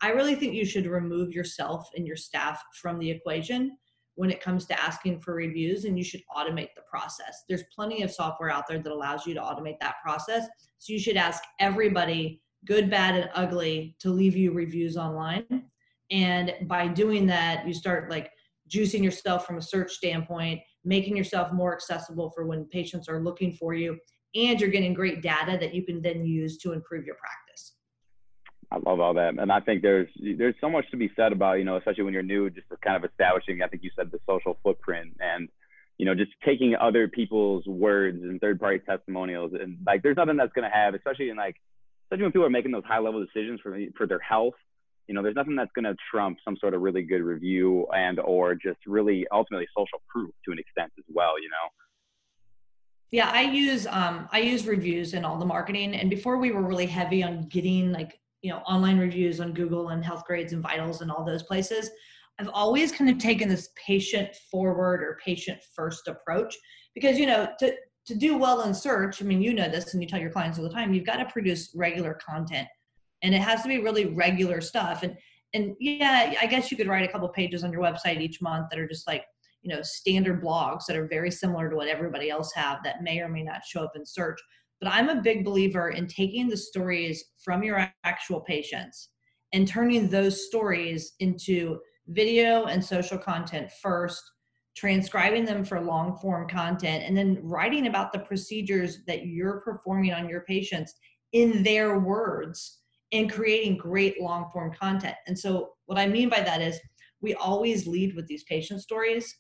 I 0.01 0.11
really 0.11 0.35
think 0.35 0.55
you 0.55 0.65
should 0.65 0.87
remove 0.87 1.33
yourself 1.33 1.89
and 1.97 2.07
your 2.07 2.17
staff 2.17 2.63
from 2.81 2.99
the 2.99 3.11
equation 3.11 3.77
when 4.17 4.31
it 4.31 4.41
comes 4.41 4.65
to 4.67 4.81
asking 4.81 5.21
for 5.21 5.35
reviews 5.35 5.85
and 5.85 5.99
you 5.99 6.05
should 6.05 6.23
automate 6.37 6.69
the 6.77 6.83
process 6.89 7.45
there's 7.49 7.65
plenty 7.75 8.03
of 8.03 8.11
software 8.11 8.51
out 8.51 8.65
there 8.69 8.79
that 8.79 8.93
allows 8.93 9.27
you 9.27 9.35
to 9.35 9.41
automate 9.41 9.79
that 9.81 9.97
process 10.03 10.47
so 10.79 10.93
you 10.93 10.99
should 10.99 11.17
ask 11.17 11.43
everybody 11.61 12.41
good, 12.65 12.91
bad, 12.91 13.15
and 13.15 13.31
ugly 13.35 13.97
to 14.01 14.11
leave 14.11 14.37
you 14.37 14.53
reviews 14.53 14.97
online. 14.97 15.65
And 16.11 16.55
by 16.63 16.89
doing 16.89 17.27
that, 17.27 17.67
you 17.67 17.75
start 17.75 18.11
like 18.11 18.31
juicing 18.69 19.03
yourself 19.03 19.47
from 19.47 19.59
a 19.59 19.63
search 19.63 19.93
standpoint, 19.93 20.61
making 20.85 21.17
yourself 21.17 21.53
more 21.53 21.75
accessible 21.75 22.31
for 22.31 22.47
when 22.47 22.67
patients 22.67 23.09
are 23.09 23.23
looking 23.23 23.53
for 23.53 23.75
you, 23.75 23.99
and 24.35 24.61
you're 24.61 24.71
getting 24.71 24.95
great 24.95 25.23
data 25.23 25.57
that 25.61 25.75
you 25.75 25.85
can 25.85 26.03
then 26.03 26.25
use 26.25 26.59
to 26.59 26.73
improve 26.73 27.05
your 27.05 27.17
practice. 27.17 27.74
I 28.75 28.91
love 28.91 28.99
all 28.99 29.15
that, 29.15 29.39
and 29.39 29.53
I 29.53 29.61
think 29.61 29.83
there's 29.83 30.09
there's 30.19 30.55
so 30.61 30.69
much 30.69 30.91
to 30.91 30.97
be 30.97 31.11
said 31.15 31.33
about 31.33 31.55
you 31.55 31.65
know, 31.65 31.77
especially 31.77 32.05
when 32.05 32.15
you're 32.15 32.23
new, 32.23 32.51
just 32.51 32.67
for 32.67 32.77
kind 32.79 32.97
of 32.97 33.09
establishing. 33.09 33.63
I 33.63 33.69
think 33.69 33.83
you 33.83 33.91
said 33.97 34.11
the 34.11 34.19
social 34.29 34.59
footprint 34.63 35.17
and 35.21 35.49
you 35.97 36.07
know, 36.07 36.15
just 36.15 36.33
taking 36.45 36.75
other 36.75 37.07
people's 37.07 37.65
words 37.67 38.21
and 38.21 38.41
third 38.41 38.59
party 38.59 38.81
testimonials 38.81 39.53
and 39.55 39.79
like 39.87 40.03
there's 40.03 40.17
nothing 40.17 40.37
that's 40.37 40.53
gonna 40.53 40.71
have, 40.73 40.95
especially 40.95 41.31
in 41.31 41.37
like 41.37 41.57
especially 42.07 42.25
when 42.25 42.33
people 42.33 42.47
are 42.47 42.51
making 42.51 42.73
those 42.73 42.85
high 42.85 42.99
level 42.99 43.25
decisions 43.25 43.61
for 43.61 43.79
for 43.97 44.07
their 44.07 44.19
health 44.19 44.55
you 45.07 45.15
know 45.15 45.23
there's 45.23 45.37
nothing 45.37 45.57
that's 45.57 45.71
to 45.77 45.97
trump 46.11 46.39
some 46.45 46.57
sort 46.57 46.75
of 46.75 46.81
really 46.81 47.03
good 47.03 47.23
review 47.23 47.87
and 47.95 48.19
or 48.21 48.55
just 48.55 48.79
really 48.87 49.27
ultimately 49.33 49.67
social 49.77 50.01
proof 50.09 50.31
to 50.45 50.53
an 50.53 50.59
extent 50.59 50.93
as 50.99 51.05
well 51.09 51.41
you 51.41 51.49
know 51.49 51.69
yeah 53.11 53.31
i 53.33 53.43
use 53.43 53.87
um 53.89 54.29
i 54.33 54.41
use 54.41 54.67
reviews 54.67 55.15
in 55.15 55.25
all 55.25 55.39
the 55.39 55.45
marketing 55.45 55.95
and 55.95 56.11
before 56.11 56.39
we 56.39 56.51
were 56.51 56.63
really 56.63 56.87
heavy 56.87 57.23
on 57.23 57.43
getting 57.49 57.93
like 57.93 58.19
you 58.45 58.51
know 58.51 58.59
online 58.59 58.99
reviews 58.99 59.41
on 59.41 59.53
google 59.53 59.89
and 59.89 60.05
Healthgrades 60.05 60.53
and 60.53 60.63
vitals 60.63 61.01
and 61.01 61.11
all 61.11 61.25
those 61.25 61.43
places 61.43 61.91
i've 62.39 62.51
always 62.53 62.93
kind 62.93 63.11
of 63.11 63.19
taken 63.19 63.49
this 63.49 63.71
patient 63.87 64.29
forward 64.51 65.03
or 65.03 65.19
patient 65.25 65.59
first 65.75 66.09
approach 66.09 66.55
because 66.95 67.19
you 67.19 67.27
know 67.27 67.49
to 67.59 67.75
to 68.07 68.15
do 68.15 68.37
well 68.37 68.63
in 68.63 68.75
search, 68.75 69.23
I 69.23 69.25
mean, 69.25 69.41
you 69.41 69.55
know 69.55 69.69
this 69.69 69.95
and 69.95 70.03
you 70.03 70.09
tell 70.09 70.21
your 70.21 70.31
clients 70.31 70.59
all 70.59 70.65
the 70.65 70.71
time, 70.71 70.93
you've 70.93 71.07
got 71.07 71.17
to 71.17 71.27
produce 71.27 71.71
regular 71.75 72.15
content 72.15 72.69
and 73.23 73.35
it 73.35 73.41
has 73.41 73.63
to 73.63 73.69
be 73.69 73.79
really 73.79 74.07
regular 74.07 74.61
stuff. 74.61 75.03
And, 75.03 75.17
and 75.55 75.75
yeah, 75.81 76.35
I 76.41 76.47
guess 76.47 76.71
you 76.71 76.77
could 76.77 76.89
write 76.89 77.09
a 77.09 77.13
couple 77.13 77.29
pages 77.29 77.65
on 77.65 77.73
your 77.73 77.81
website 77.81 78.21
each 78.21 78.43
month 78.43 78.67
that 78.71 78.79
are 78.79 78.89
just 78.89 79.07
like, 79.07 79.25
you 79.63 79.75
know, 79.75 79.81
standard 79.83 80.43
blogs 80.43 80.85
that 80.87 80.97
are 80.97 81.09
very 81.09 81.31
similar 81.31 81.71
to 81.71 81.77
what 81.77 81.89
everybody 81.89 82.29
else 82.29 82.53
have 82.55 82.81
that 82.85 83.03
may 83.03 83.21
or 83.21 83.29
may 83.29 83.43
not 83.43 83.65
show 83.65 83.83
up 83.83 83.93
in 83.97 84.05
search. 84.05 84.39
But 84.85 84.93
I'm 84.93 85.09
a 85.09 85.23
big 85.23 85.47
believer 85.47 85.89
in 85.89 86.07
taking 86.07 86.47
the 86.47 86.59
stories 86.59 87.25
from 87.43 87.63
your 87.63 87.91
actual 88.05 88.43
patients 88.43 89.09
and 89.55 89.67
turning 89.67 90.11
those 90.11 90.47
stories 90.47 91.15
into 91.21 91.79
video 92.09 92.67
and 92.67 92.85
social 92.85 93.17
content 93.17 93.71
first 93.83 94.23
transcribing 94.77 95.47
them 95.47 95.65
for 95.65 95.81
long 95.81 96.19
form 96.19 96.49
content, 96.49 97.05
and 97.05 97.17
then 97.17 97.39
writing 97.43 97.87
about 97.87 98.13
the 98.13 98.19
procedures 98.19 98.99
that 99.07 99.25
you're 99.25 99.61
performing 99.61 100.13
on 100.13 100.29
your 100.29 100.43
patients 100.43 100.93
in 101.33 101.63
their 101.63 102.01
words 102.01 102.81
and 103.13 103.33
creating 103.33 103.79
great 103.79 104.21
long 104.21 104.51
form 104.53 104.73
content. 104.79 105.15
And 105.27 105.39
so, 105.39 105.71
what 105.87 105.99
I 105.99 106.07
mean 106.07 106.29
by 106.29 106.41
that 106.41 106.61
is, 106.61 106.79
we 107.23 107.33
always 107.35 107.87
lead 107.87 108.15
with 108.15 108.27
these 108.27 108.45
patient 108.45 108.83
stories, 108.83 109.35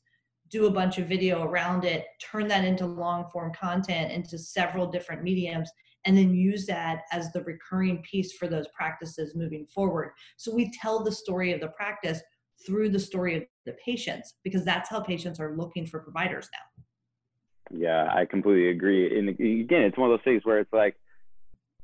do 0.50 0.66
a 0.66 0.70
bunch 0.70 0.98
of 0.98 1.08
video 1.08 1.42
around 1.42 1.84
it, 1.84 2.04
turn 2.20 2.48
that 2.48 2.64
into 2.64 2.86
long 2.86 3.28
form 3.32 3.52
content 3.52 4.12
into 4.12 4.38
several 4.38 4.86
different 4.86 5.22
mediums, 5.22 5.70
and 6.06 6.16
then 6.16 6.34
use 6.34 6.66
that 6.66 7.02
as 7.12 7.32
the 7.32 7.42
recurring 7.44 8.02
piece 8.02 8.34
for 8.34 8.46
those 8.46 8.66
practices 8.76 9.34
moving 9.34 9.66
forward. 9.66 10.12
So 10.36 10.54
we 10.54 10.70
tell 10.80 11.02
the 11.02 11.12
story 11.12 11.52
of 11.52 11.60
the 11.60 11.68
practice 11.68 12.20
through 12.66 12.90
the 12.90 12.98
story 12.98 13.36
of 13.36 13.42
the 13.66 13.74
patients 13.84 14.34
because 14.44 14.64
that's 14.64 14.88
how 14.88 15.00
patients 15.00 15.40
are 15.40 15.56
looking 15.56 15.86
for 15.86 16.00
providers 16.00 16.48
now. 16.52 17.78
Yeah, 17.78 18.08
I 18.14 18.26
completely 18.26 18.68
agree. 18.68 19.18
And 19.18 19.30
again, 19.30 19.82
it's 19.82 19.96
one 19.96 20.10
of 20.10 20.18
those 20.18 20.24
things 20.24 20.44
where 20.44 20.58
it's 20.58 20.72
like 20.72 20.96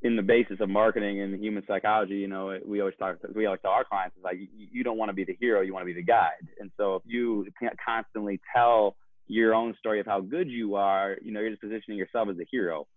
in 0.03 0.15
the 0.15 0.23
basis 0.23 0.59
of 0.59 0.69
marketing 0.69 1.21
and 1.21 1.41
human 1.43 1.63
psychology, 1.67 2.15
you 2.15 2.27
know, 2.27 2.57
we 2.65 2.79
always 2.79 2.95
talk, 2.97 3.17
we 3.35 3.45
always 3.45 3.61
tell 3.61 3.71
our 3.71 3.83
clients, 3.83 4.17
is 4.17 4.23
like, 4.23 4.37
you 4.57 4.83
don't 4.83 4.97
want 4.97 5.09
to 5.09 5.13
be 5.13 5.23
the 5.23 5.37
hero, 5.39 5.61
you 5.61 5.73
want 5.73 5.83
to 5.83 5.93
be 5.93 5.93
the 5.93 6.03
guide. 6.03 6.47
And 6.59 6.71
so 6.77 6.95
if 6.95 7.03
you 7.05 7.45
constantly 7.85 8.41
tell 8.55 8.95
your 9.27 9.53
own 9.53 9.75
story 9.77 9.99
of 9.99 10.07
how 10.07 10.19
good 10.19 10.49
you 10.49 10.75
are, 10.75 11.17
you 11.21 11.31
know, 11.31 11.39
you're 11.39 11.51
just 11.51 11.61
positioning 11.61 11.97
yourself 11.97 12.29
as 12.29 12.37
a 12.39 12.45
hero. 12.49 12.87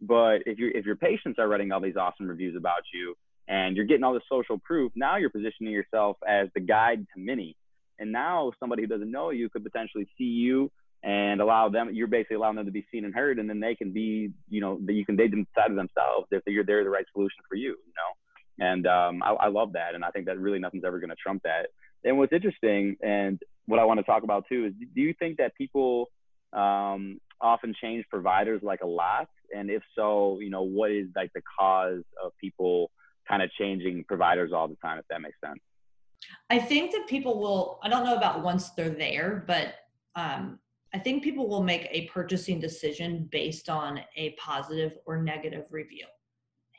But 0.00 0.42
if 0.46 0.58
you 0.58 0.70
if 0.74 0.84
your 0.86 0.96
patients 0.96 1.38
are 1.38 1.46
writing 1.48 1.70
all 1.70 1.80
these 1.80 1.96
awesome 1.96 2.26
reviews 2.26 2.56
about 2.56 2.82
you 2.92 3.14
and 3.46 3.76
you're 3.76 3.84
getting 3.84 4.02
all 4.02 4.14
the 4.14 4.20
social 4.28 4.58
proof, 4.58 4.90
now 4.96 5.16
you're 5.16 5.30
positioning 5.30 5.72
yourself 5.72 6.16
as 6.26 6.48
the 6.54 6.60
guide 6.60 7.06
to 7.14 7.20
many. 7.20 7.56
And 7.98 8.10
now 8.10 8.52
somebody 8.58 8.82
who 8.82 8.88
doesn't 8.88 9.10
know 9.10 9.30
you 9.30 9.48
could 9.48 9.62
potentially 9.62 10.08
see 10.18 10.24
you 10.24 10.70
and 11.04 11.42
allow 11.42 11.68
them 11.68 11.90
you're 11.92 12.06
basically 12.06 12.36
allowing 12.36 12.56
them 12.56 12.64
to 12.64 12.72
be 12.72 12.84
seen 12.90 13.04
and 13.04 13.14
heard 13.14 13.38
and 13.38 13.48
then 13.48 13.60
they 13.60 13.74
can 13.74 13.92
be 13.92 14.30
you 14.48 14.60
know 14.60 14.78
that 14.84 14.94
you 14.94 15.04
can 15.04 15.16
they 15.16 15.28
decide 15.28 15.68
to 15.68 15.74
themselves 15.74 16.26
if 16.30 16.42
you're 16.46 16.64
they're 16.64 16.82
the 16.82 16.90
right 16.90 17.06
solution 17.12 17.42
for 17.48 17.56
you 17.56 17.70
you 17.70 17.92
know? 17.96 18.66
And 18.66 18.86
um, 18.86 19.20
I, 19.22 19.32
I 19.32 19.48
love 19.48 19.74
that 19.74 19.94
and 19.94 20.04
i 20.04 20.10
think 20.10 20.26
that 20.26 20.38
really 20.38 20.58
nothing's 20.58 20.84
ever 20.84 20.98
going 20.98 21.10
to 21.10 21.16
trump 21.16 21.42
that. 21.44 21.68
And 22.04 22.18
what's 22.18 22.32
interesting 22.32 22.96
and 23.02 23.38
what 23.66 23.78
i 23.78 23.84
want 23.84 24.00
to 24.00 24.04
talk 24.04 24.22
about 24.22 24.46
too 24.48 24.66
is 24.66 24.72
do 24.94 25.02
you 25.02 25.14
think 25.18 25.36
that 25.38 25.54
people 25.56 26.10
um, 26.54 27.20
often 27.40 27.74
change 27.80 28.04
providers 28.08 28.60
like 28.62 28.80
a 28.82 28.86
lot? 28.86 29.28
And 29.54 29.70
if 29.70 29.82
so 29.94 30.38
you 30.40 30.50
know 30.50 30.62
what 30.62 30.90
is 30.90 31.08
like 31.14 31.32
the 31.34 31.42
cause 31.58 32.02
of 32.24 32.32
people 32.40 32.90
kind 33.28 33.42
of 33.42 33.50
changing 33.52 34.04
providers 34.04 34.52
all 34.52 34.68
the 34.68 34.76
time 34.76 34.98
if 34.98 35.04
that 35.10 35.20
makes 35.20 35.38
sense? 35.44 35.60
I 36.48 36.58
think 36.58 36.92
that 36.92 37.06
people 37.06 37.38
will 37.38 37.78
i 37.82 37.88
don't 37.88 38.04
know 38.04 38.16
about 38.16 38.42
once 38.42 38.70
they're 38.70 38.88
there 38.88 39.44
but 39.46 39.74
um, 40.16 40.60
I 40.94 40.98
think 40.98 41.24
people 41.24 41.48
will 41.48 41.64
make 41.64 41.88
a 41.90 42.06
purchasing 42.06 42.60
decision 42.60 43.28
based 43.32 43.68
on 43.68 44.00
a 44.16 44.30
positive 44.38 44.96
or 45.06 45.20
negative 45.20 45.64
review, 45.70 46.06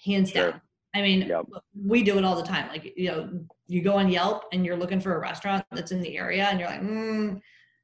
hands 0.06 0.32
sure. 0.32 0.52
down. 0.52 0.62
I 0.96 1.02
mean, 1.02 1.28
yep. 1.28 1.46
we 1.78 2.02
do 2.02 2.18
it 2.18 2.24
all 2.24 2.38
the 2.38 2.48
time. 2.48 2.70
Like, 2.70 2.94
you 2.96 3.12
know, 3.12 3.30
you 3.68 3.82
go 3.82 3.96
on 3.96 4.10
Yelp 4.10 4.46
and 4.54 4.66
you're 4.66 4.78
looking 4.78 5.02
for 5.02 5.16
a 5.16 5.20
restaurant 5.20 5.66
that's 5.74 5.92
in 5.92 6.00
the 6.00 6.18
area 6.18 6.46
and 6.46 6.58
you're 6.58 6.70
like, 6.70 6.82
mm, 6.82 7.42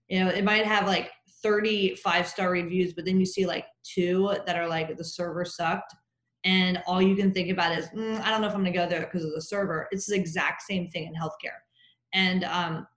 you 0.08 0.24
know, 0.24 0.30
it 0.30 0.46
might 0.46 0.66
have 0.66 0.88
like 0.88 1.12
30 1.44 1.96
five 1.96 2.26
star 2.26 2.50
reviews, 2.52 2.94
but 2.94 3.04
then 3.04 3.20
you 3.20 3.26
see 3.26 3.46
like 3.46 3.66
two 3.84 4.34
that 4.46 4.56
are 4.56 4.70
like 4.70 4.96
the 4.96 5.04
server 5.04 5.44
sucked. 5.44 5.94
And 6.46 6.82
all 6.88 7.02
you 7.02 7.18
can 7.18 7.34
think 7.34 7.52
about 7.52 7.78
is, 7.78 7.88
mm, 7.90 8.22
I 8.22 8.30
don't 8.30 8.40
know 8.40 8.48
if 8.48 8.54
I'm 8.54 8.62
gonna 8.64 8.72
go 8.72 8.88
there 8.88 9.02
because 9.02 9.26
of 9.26 9.34
the 9.34 9.42
server. 9.42 9.90
It's 9.92 10.06
the 10.06 10.16
exact 10.16 10.62
same 10.62 10.88
thing 10.88 11.08
in 11.08 11.14
healthcare. 11.14 11.60
And 12.14 12.46
um, 12.46 12.88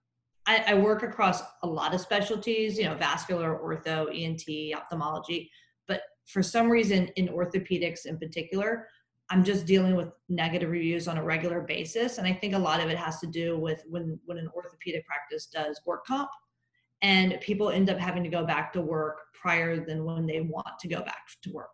I, 0.47 0.63
I 0.67 0.73
work 0.75 1.03
across 1.03 1.41
a 1.63 1.67
lot 1.67 1.93
of 1.93 2.01
specialties, 2.01 2.77
you 2.77 2.85
know, 2.85 2.95
vascular, 2.95 3.59
ortho, 3.63 4.07
ENT, 4.13 4.75
ophthalmology. 4.77 5.49
But 5.87 6.01
for 6.27 6.43
some 6.43 6.69
reason, 6.69 7.07
in 7.15 7.27
orthopedics 7.29 8.05
in 8.05 8.17
particular, 8.17 8.87
I'm 9.29 9.43
just 9.43 9.65
dealing 9.65 9.95
with 9.95 10.11
negative 10.29 10.69
reviews 10.69 11.07
on 11.07 11.17
a 11.17 11.23
regular 11.23 11.61
basis. 11.61 12.19
And 12.19 12.27
I 12.27 12.33
think 12.33 12.53
a 12.53 12.59
lot 12.59 12.79
of 12.79 12.89
it 12.89 12.97
has 12.97 13.19
to 13.21 13.27
do 13.27 13.57
with 13.57 13.83
when, 13.87 14.19
when 14.25 14.37
an 14.37 14.49
orthopedic 14.55 15.05
practice 15.07 15.47
does 15.47 15.81
work 15.85 16.05
comp 16.05 16.29
and 17.01 17.39
people 17.41 17.71
end 17.71 17.89
up 17.89 17.97
having 17.97 18.23
to 18.23 18.29
go 18.29 18.45
back 18.45 18.71
to 18.73 18.81
work 18.81 19.21
prior 19.33 19.83
than 19.83 20.05
when 20.05 20.25
they 20.25 20.41
want 20.41 20.79
to 20.79 20.87
go 20.87 21.01
back 21.01 21.25
to 21.43 21.51
work. 21.51 21.71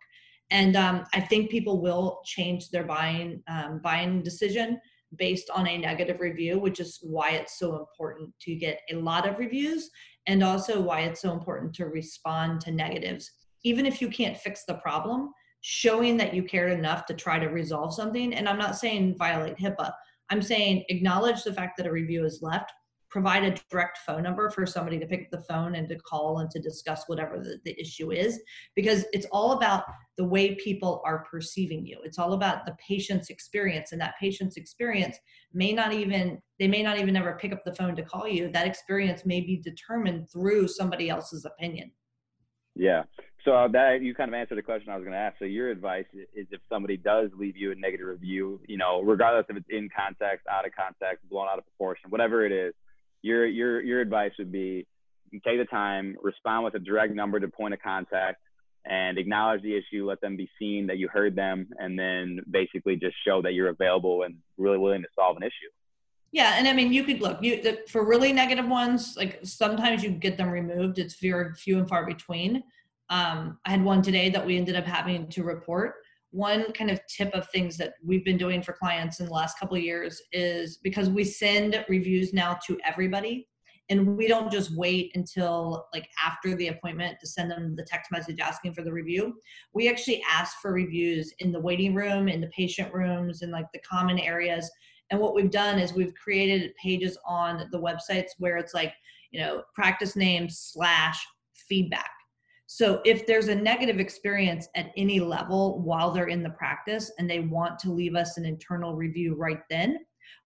And 0.50 0.76
um, 0.76 1.04
I 1.14 1.20
think 1.20 1.50
people 1.50 1.80
will 1.80 2.20
change 2.24 2.70
their 2.70 2.84
buying 2.84 3.42
um, 3.48 3.80
buying 3.82 4.22
decision 4.22 4.78
based 5.16 5.50
on 5.50 5.66
a 5.66 5.78
negative 5.78 6.20
review, 6.20 6.58
which 6.58 6.80
is 6.80 6.98
why 7.02 7.30
it's 7.30 7.58
so 7.58 7.76
important 7.76 8.30
to 8.40 8.54
get 8.54 8.80
a 8.90 8.96
lot 8.96 9.28
of 9.28 9.38
reviews 9.38 9.90
and 10.26 10.42
also 10.42 10.80
why 10.80 11.00
it's 11.00 11.20
so 11.20 11.32
important 11.32 11.74
to 11.74 11.86
respond 11.86 12.60
to 12.60 12.70
negatives. 12.70 13.30
Even 13.64 13.86
if 13.86 14.00
you 14.00 14.08
can't 14.08 14.36
fix 14.36 14.64
the 14.64 14.74
problem, 14.74 15.30
showing 15.60 16.16
that 16.16 16.34
you 16.34 16.42
cared 16.42 16.72
enough 16.72 17.06
to 17.06 17.14
try 17.14 17.38
to 17.38 17.46
resolve 17.46 17.94
something. 17.94 18.34
And 18.34 18.48
I'm 18.48 18.58
not 18.58 18.76
saying 18.76 19.16
violate 19.16 19.56
HIPAA, 19.56 19.92
I'm 20.30 20.42
saying 20.42 20.84
acknowledge 20.88 21.44
the 21.44 21.52
fact 21.52 21.76
that 21.76 21.86
a 21.86 21.92
review 21.92 22.24
is 22.24 22.40
left, 22.42 22.72
provide 23.12 23.44
a 23.44 23.54
direct 23.70 23.98
phone 23.98 24.22
number 24.22 24.48
for 24.48 24.64
somebody 24.64 24.98
to 24.98 25.06
pick 25.06 25.24
up 25.24 25.30
the 25.30 25.44
phone 25.44 25.74
and 25.74 25.86
to 25.86 25.96
call 25.96 26.38
and 26.38 26.50
to 26.50 26.58
discuss 26.58 27.04
whatever 27.08 27.38
the, 27.38 27.60
the, 27.66 27.78
issue 27.78 28.10
is 28.10 28.40
because 28.74 29.04
it's 29.12 29.26
all 29.30 29.52
about 29.52 29.84
the 30.16 30.24
way 30.24 30.54
people 30.54 31.02
are 31.04 31.26
perceiving 31.30 31.86
you. 31.86 31.98
It's 32.04 32.18
all 32.18 32.32
about 32.32 32.64
the 32.64 32.74
patient's 32.84 33.28
experience 33.28 33.92
and 33.92 34.00
that 34.00 34.14
patient's 34.18 34.56
experience 34.56 35.18
may 35.52 35.72
not 35.72 35.92
even 35.92 36.40
they 36.58 36.68
may 36.68 36.82
not 36.82 36.98
even 36.98 37.16
ever 37.16 37.36
pick 37.38 37.52
up 37.52 37.62
the 37.64 37.74
phone 37.74 37.94
to 37.96 38.02
call 38.02 38.26
you. 38.26 38.50
That 38.50 38.66
experience 38.66 39.26
may 39.26 39.40
be 39.40 39.58
determined 39.58 40.30
through 40.30 40.68
somebody 40.68 41.10
else's 41.10 41.44
opinion. 41.44 41.90
Yeah. 42.74 43.02
So 43.44 43.52
uh, 43.54 43.68
that 43.68 44.00
you 44.00 44.14
kind 44.14 44.30
of 44.30 44.34
answered 44.34 44.56
the 44.56 44.62
question 44.62 44.90
I 44.90 44.96
was 44.96 45.02
going 45.02 45.12
to 45.12 45.18
ask. 45.18 45.38
So 45.38 45.44
your 45.44 45.70
advice 45.70 46.06
is 46.14 46.46
if 46.50 46.60
somebody 46.70 46.96
does 46.96 47.30
leave 47.36 47.56
you 47.56 47.72
a 47.72 47.74
negative 47.74 48.06
review, 48.06 48.60
you 48.68 48.78
know, 48.78 49.02
regardless 49.02 49.46
if 49.50 49.56
it's 49.56 49.66
in 49.68 49.90
context, 49.94 50.46
out 50.50 50.64
of 50.64 50.72
context, 50.72 51.28
blown 51.28 51.48
out 51.48 51.58
of 51.58 51.64
proportion, 51.64 52.08
whatever 52.08 52.46
it 52.46 52.52
is, 52.52 52.72
your 53.22 53.46
your 53.46 53.80
your 53.80 54.00
advice 54.00 54.32
would 54.38 54.52
be 54.52 54.86
take 55.44 55.58
the 55.58 55.64
time, 55.64 56.16
respond 56.22 56.64
with 56.64 56.74
a 56.74 56.78
direct 56.78 57.14
number 57.14 57.40
to 57.40 57.48
point 57.48 57.72
of 57.72 57.80
contact, 57.80 58.38
and 58.84 59.16
acknowledge 59.16 59.62
the 59.62 59.74
issue. 59.74 60.06
Let 60.06 60.20
them 60.20 60.36
be 60.36 60.50
seen 60.58 60.86
that 60.88 60.98
you 60.98 61.08
heard 61.08 61.34
them, 61.34 61.68
and 61.78 61.98
then 61.98 62.40
basically 62.50 62.96
just 62.96 63.16
show 63.26 63.40
that 63.42 63.54
you're 63.54 63.68
available 63.68 64.24
and 64.24 64.36
really 64.58 64.78
willing 64.78 65.02
to 65.02 65.08
solve 65.14 65.36
an 65.36 65.42
issue. 65.42 65.70
Yeah, 66.32 66.54
and 66.56 66.66
I 66.66 66.72
mean, 66.72 66.92
you 66.92 67.04
could 67.04 67.20
look 67.20 67.42
you 67.42 67.62
the, 67.62 67.80
for 67.88 68.06
really 68.06 68.32
negative 68.32 68.66
ones. 68.66 69.14
Like 69.16 69.40
sometimes 69.44 70.02
you 70.02 70.10
get 70.10 70.36
them 70.36 70.50
removed. 70.50 70.98
It's 70.98 71.14
very 71.20 71.54
few 71.54 71.78
and 71.78 71.88
far 71.88 72.06
between. 72.06 72.62
Um, 73.10 73.58
I 73.66 73.70
had 73.70 73.84
one 73.84 74.00
today 74.00 74.30
that 74.30 74.44
we 74.44 74.56
ended 74.56 74.74
up 74.74 74.86
having 74.86 75.28
to 75.28 75.42
report 75.42 75.96
one 76.32 76.72
kind 76.72 76.90
of 76.90 77.00
tip 77.06 77.32
of 77.34 77.48
things 77.50 77.76
that 77.76 77.94
we've 78.04 78.24
been 78.24 78.38
doing 78.38 78.62
for 78.62 78.72
clients 78.72 79.20
in 79.20 79.26
the 79.26 79.32
last 79.32 79.58
couple 79.58 79.76
of 79.76 79.82
years 79.82 80.20
is 80.32 80.78
because 80.78 81.08
we 81.08 81.24
send 81.24 81.84
reviews 81.88 82.32
now 82.32 82.58
to 82.66 82.78
everybody 82.84 83.46
and 83.90 84.16
we 84.16 84.26
don't 84.26 84.50
just 84.50 84.74
wait 84.74 85.12
until 85.14 85.88
like 85.92 86.08
after 86.24 86.54
the 86.56 86.68
appointment 86.68 87.18
to 87.20 87.26
send 87.26 87.50
them 87.50 87.76
the 87.76 87.84
text 87.84 88.10
message 88.10 88.40
asking 88.40 88.72
for 88.72 88.82
the 88.82 88.92
review. 88.92 89.34
We 89.74 89.90
actually 89.90 90.22
ask 90.28 90.56
for 90.62 90.72
reviews 90.72 91.34
in 91.40 91.52
the 91.52 91.60
waiting 91.60 91.94
room 91.94 92.28
in 92.28 92.40
the 92.40 92.46
patient 92.48 92.92
rooms 92.94 93.42
in 93.42 93.50
like 93.50 93.66
the 93.74 93.80
common 93.80 94.18
areas. 94.18 94.70
And 95.10 95.20
what 95.20 95.34
we've 95.34 95.50
done 95.50 95.78
is 95.78 95.92
we've 95.92 96.14
created 96.14 96.74
pages 96.76 97.18
on 97.26 97.68
the 97.70 97.80
websites 97.80 98.30
where 98.38 98.56
it's 98.56 98.72
like 98.72 98.94
you 99.32 99.40
know 99.40 99.64
practice 99.74 100.16
name 100.16 100.48
slash 100.48 101.22
feedback 101.52 102.10
so 102.74 103.02
if 103.04 103.26
there's 103.26 103.48
a 103.48 103.54
negative 103.54 104.00
experience 104.00 104.66
at 104.74 104.92
any 104.96 105.20
level 105.20 105.82
while 105.82 106.10
they're 106.10 106.28
in 106.28 106.42
the 106.42 106.48
practice 106.48 107.12
and 107.18 107.28
they 107.28 107.40
want 107.40 107.78
to 107.80 107.92
leave 107.92 108.14
us 108.14 108.38
an 108.38 108.46
internal 108.46 108.94
review 108.94 109.34
right 109.34 109.60
then, 109.68 109.98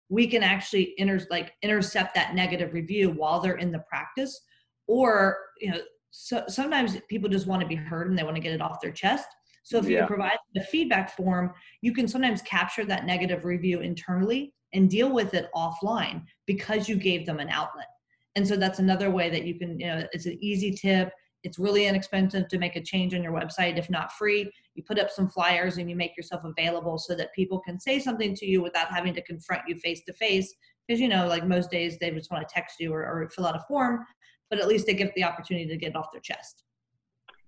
we 0.07 0.25
can 0.25 0.41
actually 0.41 0.93
inter- 0.95 1.27
like 1.29 1.51
intercept 1.61 2.15
that 2.15 2.33
negative 2.33 2.71
review 2.71 3.11
while 3.11 3.41
they're 3.41 3.57
in 3.57 3.69
the 3.69 3.83
practice. 3.89 4.39
Or 4.87 5.35
you 5.59 5.71
know 5.71 5.79
so 6.11 6.45
sometimes 6.47 6.95
people 7.09 7.27
just 7.27 7.47
want 7.47 7.61
to 7.61 7.67
be 7.67 7.75
heard 7.75 8.07
and 8.07 8.17
they 8.17 8.23
want 8.23 8.37
to 8.37 8.41
get 8.41 8.53
it 8.53 8.61
off 8.61 8.79
their 8.79 8.93
chest. 8.93 9.27
So 9.63 9.77
if 9.77 9.85
yeah. 9.85 10.03
you 10.03 10.07
provide 10.07 10.37
the 10.53 10.61
feedback 10.61 11.17
form 11.17 11.51
you 11.81 11.93
can 11.93 12.07
sometimes 12.07 12.41
capture 12.43 12.85
that 12.85 13.05
negative 13.05 13.43
review 13.43 13.81
internally 13.81 14.53
and 14.71 14.89
deal 14.89 15.11
with 15.11 15.33
it 15.33 15.49
offline 15.53 16.23
because 16.45 16.87
you 16.87 16.95
gave 16.95 17.25
them 17.25 17.41
an 17.41 17.49
outlet. 17.49 17.87
And 18.37 18.47
so 18.47 18.55
that's 18.55 18.79
another 18.79 19.11
way 19.11 19.29
that 19.29 19.43
you 19.43 19.59
can 19.59 19.77
you 19.77 19.87
know 19.87 20.07
it's 20.13 20.27
an 20.27 20.37
easy 20.39 20.71
tip 20.71 21.11
it's 21.45 21.59
really 21.59 21.85
inexpensive 21.85 22.47
to 22.47 22.57
make 22.57 22.75
a 22.75 22.81
change 22.81 23.13
on 23.13 23.23
your 23.23 23.31
website, 23.31 23.77
if 23.77 23.89
not 23.89 24.11
free. 24.13 24.51
You 24.73 24.83
put 24.83 24.99
up 24.99 25.11
some 25.11 25.29
flyers 25.29 25.77
and 25.77 25.89
you 25.89 25.95
make 25.95 26.17
yourself 26.17 26.43
available 26.43 26.97
so 26.97 27.15
that 27.15 27.33
people 27.33 27.59
can 27.59 27.79
say 27.79 27.99
something 27.99 28.35
to 28.35 28.45
you 28.45 28.61
without 28.61 28.87
having 28.89 29.13
to 29.13 29.21
confront 29.21 29.61
you 29.67 29.75
face 29.75 30.01
to 30.05 30.13
face. 30.13 30.53
Because, 30.87 30.99
you 30.99 31.07
know, 31.07 31.27
like 31.27 31.45
most 31.45 31.71
days, 31.71 31.97
they 31.99 32.11
just 32.11 32.31
want 32.31 32.47
to 32.47 32.53
text 32.53 32.79
you 32.79 32.91
or, 32.93 33.01
or 33.01 33.29
fill 33.29 33.47
out 33.47 33.55
a 33.55 33.63
form, 33.67 34.05
but 34.49 34.59
at 34.59 34.67
least 34.67 34.85
they 34.87 34.93
get 34.93 35.13
the 35.15 35.23
opportunity 35.23 35.67
to 35.67 35.77
get 35.77 35.89
it 35.91 35.95
off 35.95 36.11
their 36.11 36.21
chest. 36.21 36.63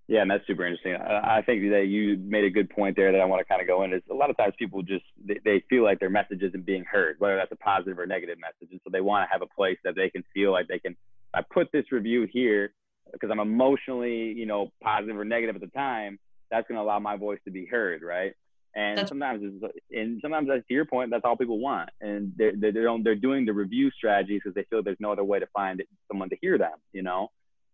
Yeah, 0.08 0.22
and 0.22 0.32
that's 0.32 0.48
super 0.48 0.66
interesting. 0.66 0.96
I 0.96 1.42
think 1.42 1.70
that 1.72 1.88
you 1.88 2.18
made 2.24 2.46
a 2.46 2.50
good 2.50 2.70
point 2.70 2.96
there 2.96 3.12
that 3.12 3.20
I 3.20 3.26
want 3.26 3.42
to 3.42 3.46
kind 3.46 3.62
of 3.62 3.68
go 3.68 3.84
into. 3.84 3.98
Is 3.98 4.04
a 4.10 4.14
lot 4.14 4.30
of 4.30 4.38
times 4.38 4.54
people 4.58 4.82
just 4.82 5.04
they, 5.22 5.40
they 5.44 5.64
feel 5.70 5.84
like 5.84 6.00
their 6.00 6.10
message 6.10 6.44
isn't 6.44 6.66
being 6.66 6.86
heard, 6.90 7.18
whether 7.20 7.36
that's 7.36 7.52
a 7.52 7.58
positive 7.58 8.00
or 8.00 8.06
negative 8.08 8.38
message, 8.40 8.72
and 8.72 8.80
so 8.86 8.90
they 8.90 9.02
want 9.02 9.28
to 9.28 9.34
have 9.34 9.42
a 9.42 9.54
place 9.54 9.78
that 9.84 9.96
they 9.98 10.10
can 10.10 10.24
feel 10.34 10.54
like 10.54 10.70
they 10.70 10.80
can. 10.80 10.96
I 11.34 11.42
put 11.54 11.68
this 11.74 11.92
review 11.92 12.26
here, 12.32 12.74
because 13.12 13.30
I'm 13.32 13.40
emotionally, 13.40 14.34
you 14.34 14.46
know, 14.46 14.72
positive 14.82 15.18
or 15.18 15.26
negative 15.26 15.56
at 15.56 15.62
the 15.62 15.68
time, 15.68 16.20
that's 16.52 16.68
going 16.68 16.78
to 16.78 16.82
allow 16.82 17.00
my 17.00 17.18
voice 17.18 17.40
to 17.46 17.52
be 17.52 17.66
heard, 17.66 18.02
right? 18.02 18.34
And 18.76 18.98
that's, 18.98 19.10
sometimes, 19.10 19.42
it's, 19.44 19.74
and 19.92 20.20
sometimes 20.22 20.48
that's 20.48 20.66
to 20.68 20.74
your 20.74 20.86
point, 20.86 21.10
that's 21.10 21.24
all 21.26 21.36
people 21.36 21.60
want, 21.60 21.90
and 22.00 22.32
they're 22.38 22.54
they're 22.56 22.72
they're 23.04 23.16
doing 23.16 23.46
the 23.46 23.54
review 23.54 23.90
strategies 23.90 24.42
because 24.44 24.54
they 24.54 24.66
feel 24.70 24.84
there's 24.84 24.98
no 25.00 25.12
other 25.12 25.24
way 25.24 25.40
to 25.40 25.48
find 25.48 25.82
someone 26.08 26.30
to 26.30 26.38
hear 26.42 26.58
them, 26.58 26.74
you 26.94 27.02
know. 27.02 27.30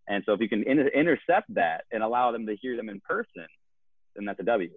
And 0.08 0.24
so 0.26 0.34
if 0.34 0.40
you 0.40 0.48
can 0.48 0.64
inter- 0.64 0.88
intercept 0.88 1.54
that 1.56 1.84
and 1.92 2.04
allow 2.04 2.32
them 2.32 2.46
to 2.46 2.56
hear 2.56 2.78
them 2.78 2.90
in 2.90 3.02
person, 3.02 3.48
then 4.16 4.26
that's 4.26 4.40
a 4.40 4.44
W. 4.44 4.70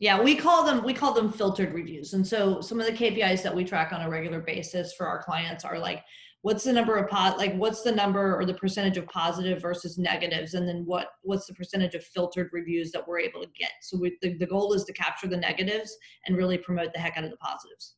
Yeah, 0.00 0.20
we 0.20 0.34
call 0.34 0.64
them 0.64 0.82
we 0.82 0.92
call 0.92 1.12
them 1.12 1.30
filtered 1.30 1.72
reviews. 1.72 2.14
And 2.14 2.26
so 2.26 2.60
some 2.60 2.80
of 2.80 2.86
the 2.86 2.92
KPIs 2.92 3.42
that 3.44 3.54
we 3.54 3.64
track 3.64 3.92
on 3.92 4.00
a 4.00 4.10
regular 4.10 4.40
basis 4.40 4.92
for 4.92 5.06
our 5.06 5.22
clients 5.22 5.64
are 5.64 5.78
like 5.78 6.02
what's 6.44 6.64
the 6.64 6.72
number 6.72 6.96
of 6.96 7.08
pot 7.08 7.38
like 7.38 7.54
what's 7.54 7.80
the 7.80 7.90
number 7.90 8.38
or 8.38 8.44
the 8.44 8.52
percentage 8.52 8.98
of 8.98 9.06
positive 9.06 9.62
versus 9.62 9.96
negatives 9.96 10.52
and 10.52 10.68
then 10.68 10.84
what 10.84 11.12
what's 11.22 11.46
the 11.46 11.54
percentage 11.54 11.94
of 11.94 12.04
filtered 12.04 12.50
reviews 12.52 12.92
that 12.92 13.08
we're 13.08 13.18
able 13.18 13.40
to 13.40 13.48
get. 13.58 13.70
So 13.80 13.96
we, 13.98 14.18
the, 14.20 14.34
the 14.34 14.44
goal 14.44 14.74
is 14.74 14.84
to 14.84 14.92
capture 14.92 15.26
the 15.26 15.38
negatives 15.38 15.96
and 16.26 16.36
really 16.36 16.58
promote 16.58 16.92
the 16.92 16.98
heck 16.98 17.16
out 17.16 17.24
of 17.24 17.30
the 17.30 17.38
positives. 17.38 17.94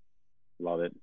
Love 0.61 0.79
it. 0.79 0.95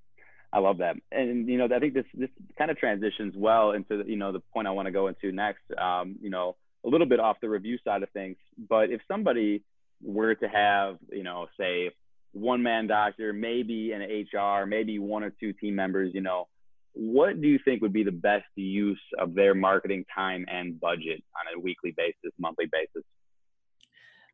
I 0.53 0.59
love 0.59 0.77
that. 0.77 0.95
And 1.12 1.50
you 1.50 1.57
know, 1.57 1.67
I 1.75 1.79
think 1.79 1.93
this 1.93 2.05
this 2.13 2.29
kind 2.57 2.71
of 2.71 2.77
transitions 2.77 3.33
well 3.35 3.71
into 3.71 4.03
you 4.07 4.15
know 4.15 4.31
the 4.31 4.41
point 4.53 4.65
I 4.65 4.71
want 4.71 4.85
to 4.85 4.93
go 4.93 5.07
into 5.07 5.33
next. 5.33 5.63
Um, 5.77 6.15
you 6.21 6.29
know, 6.29 6.55
a 6.85 6.88
little 6.88 7.07
bit 7.07 7.19
off 7.19 7.38
the 7.41 7.50
review 7.50 7.77
side 7.83 8.03
of 8.03 8.09
things, 8.12 8.38
but 8.69 8.89
if 8.89 9.01
somebody 9.05 9.63
were 10.01 10.33
to 10.35 10.47
have, 10.47 10.97
you 11.12 11.23
know, 11.23 11.47
say 11.59 11.91
one 12.31 12.63
man 12.63 12.88
doctor, 12.88 13.33
maybe 13.33 13.91
an 13.91 14.01
HR, 14.01 14.65
maybe 14.65 14.97
one 14.97 15.23
or 15.23 15.29
two 15.29 15.51
team 15.51 15.75
members, 15.75 16.12
you 16.13 16.21
know, 16.21 16.47
what 16.93 17.41
do 17.41 17.47
you 17.47 17.59
think 17.65 17.81
would 17.81 17.93
be 17.93 18.03
the 18.03 18.12
best 18.12 18.45
use 18.55 19.01
of 19.19 19.33
their 19.33 19.55
marketing 19.55 20.05
time 20.13 20.45
and 20.50 20.79
budget 20.79 21.23
on 21.35 21.57
a 21.57 21.59
weekly 21.59 21.91
basis, 21.97 22.31
monthly 22.38 22.69
basis? 22.71 23.03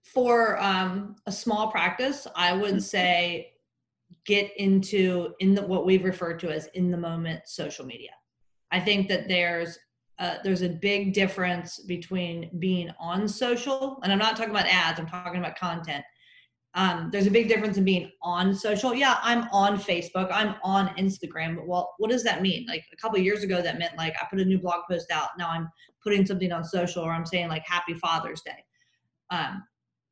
For 0.03 0.61
um, 0.61 1.15
a 1.25 1.31
small 1.31 1.71
practice, 1.71 2.27
I 2.35 2.53
would 2.53 2.71
mm-hmm. 2.71 2.79
say 2.79 3.53
get 4.25 4.51
into 4.57 5.33
in 5.39 5.53
the 5.55 5.61
what 5.61 5.85
we've 5.85 6.03
referred 6.03 6.39
to 6.39 6.49
as 6.49 6.67
in 6.73 6.91
the 6.91 6.97
moment 6.97 7.47
social 7.47 7.85
media. 7.85 8.11
I 8.71 8.79
think 8.79 9.07
that 9.09 9.27
there's 9.27 9.77
uh, 10.19 10.35
there's 10.43 10.63
a 10.63 10.69
big 10.69 11.13
difference 11.13 11.79
between 11.79 12.49
being 12.59 12.91
on 12.99 13.27
social, 13.27 13.99
and 14.03 14.11
I'm 14.11 14.19
not 14.19 14.35
talking 14.35 14.51
about 14.51 14.67
ads, 14.67 14.99
I'm 14.99 15.07
talking 15.07 15.39
about 15.39 15.55
content. 15.55 16.03
Um, 16.79 17.09
there's 17.11 17.27
a 17.27 17.31
big 17.31 17.49
difference 17.49 17.77
in 17.77 17.83
being 17.83 18.09
on 18.21 18.55
social. 18.55 18.93
Yeah, 18.93 19.17
I'm 19.21 19.49
on 19.51 19.77
Facebook, 19.77 20.29
I'm 20.31 20.55
on 20.63 20.87
Instagram. 20.95 21.57
But 21.57 21.67
well, 21.67 21.93
what 21.97 22.09
does 22.09 22.23
that 22.23 22.41
mean? 22.41 22.65
Like 22.69 22.85
a 22.93 22.95
couple 22.95 23.19
years 23.19 23.43
ago, 23.43 23.61
that 23.61 23.77
meant 23.77 23.97
like 23.97 24.15
I 24.15 24.25
put 24.29 24.39
a 24.39 24.45
new 24.45 24.59
blog 24.59 24.83
post 24.89 25.11
out. 25.11 25.31
Now 25.37 25.49
I'm 25.49 25.67
putting 26.01 26.25
something 26.25 26.53
on 26.53 26.63
social, 26.63 27.03
or 27.03 27.11
I'm 27.11 27.25
saying 27.25 27.49
like 27.49 27.63
Happy 27.67 27.95
Father's 27.95 28.41
Day. 28.43 28.63
Um, 29.29 29.61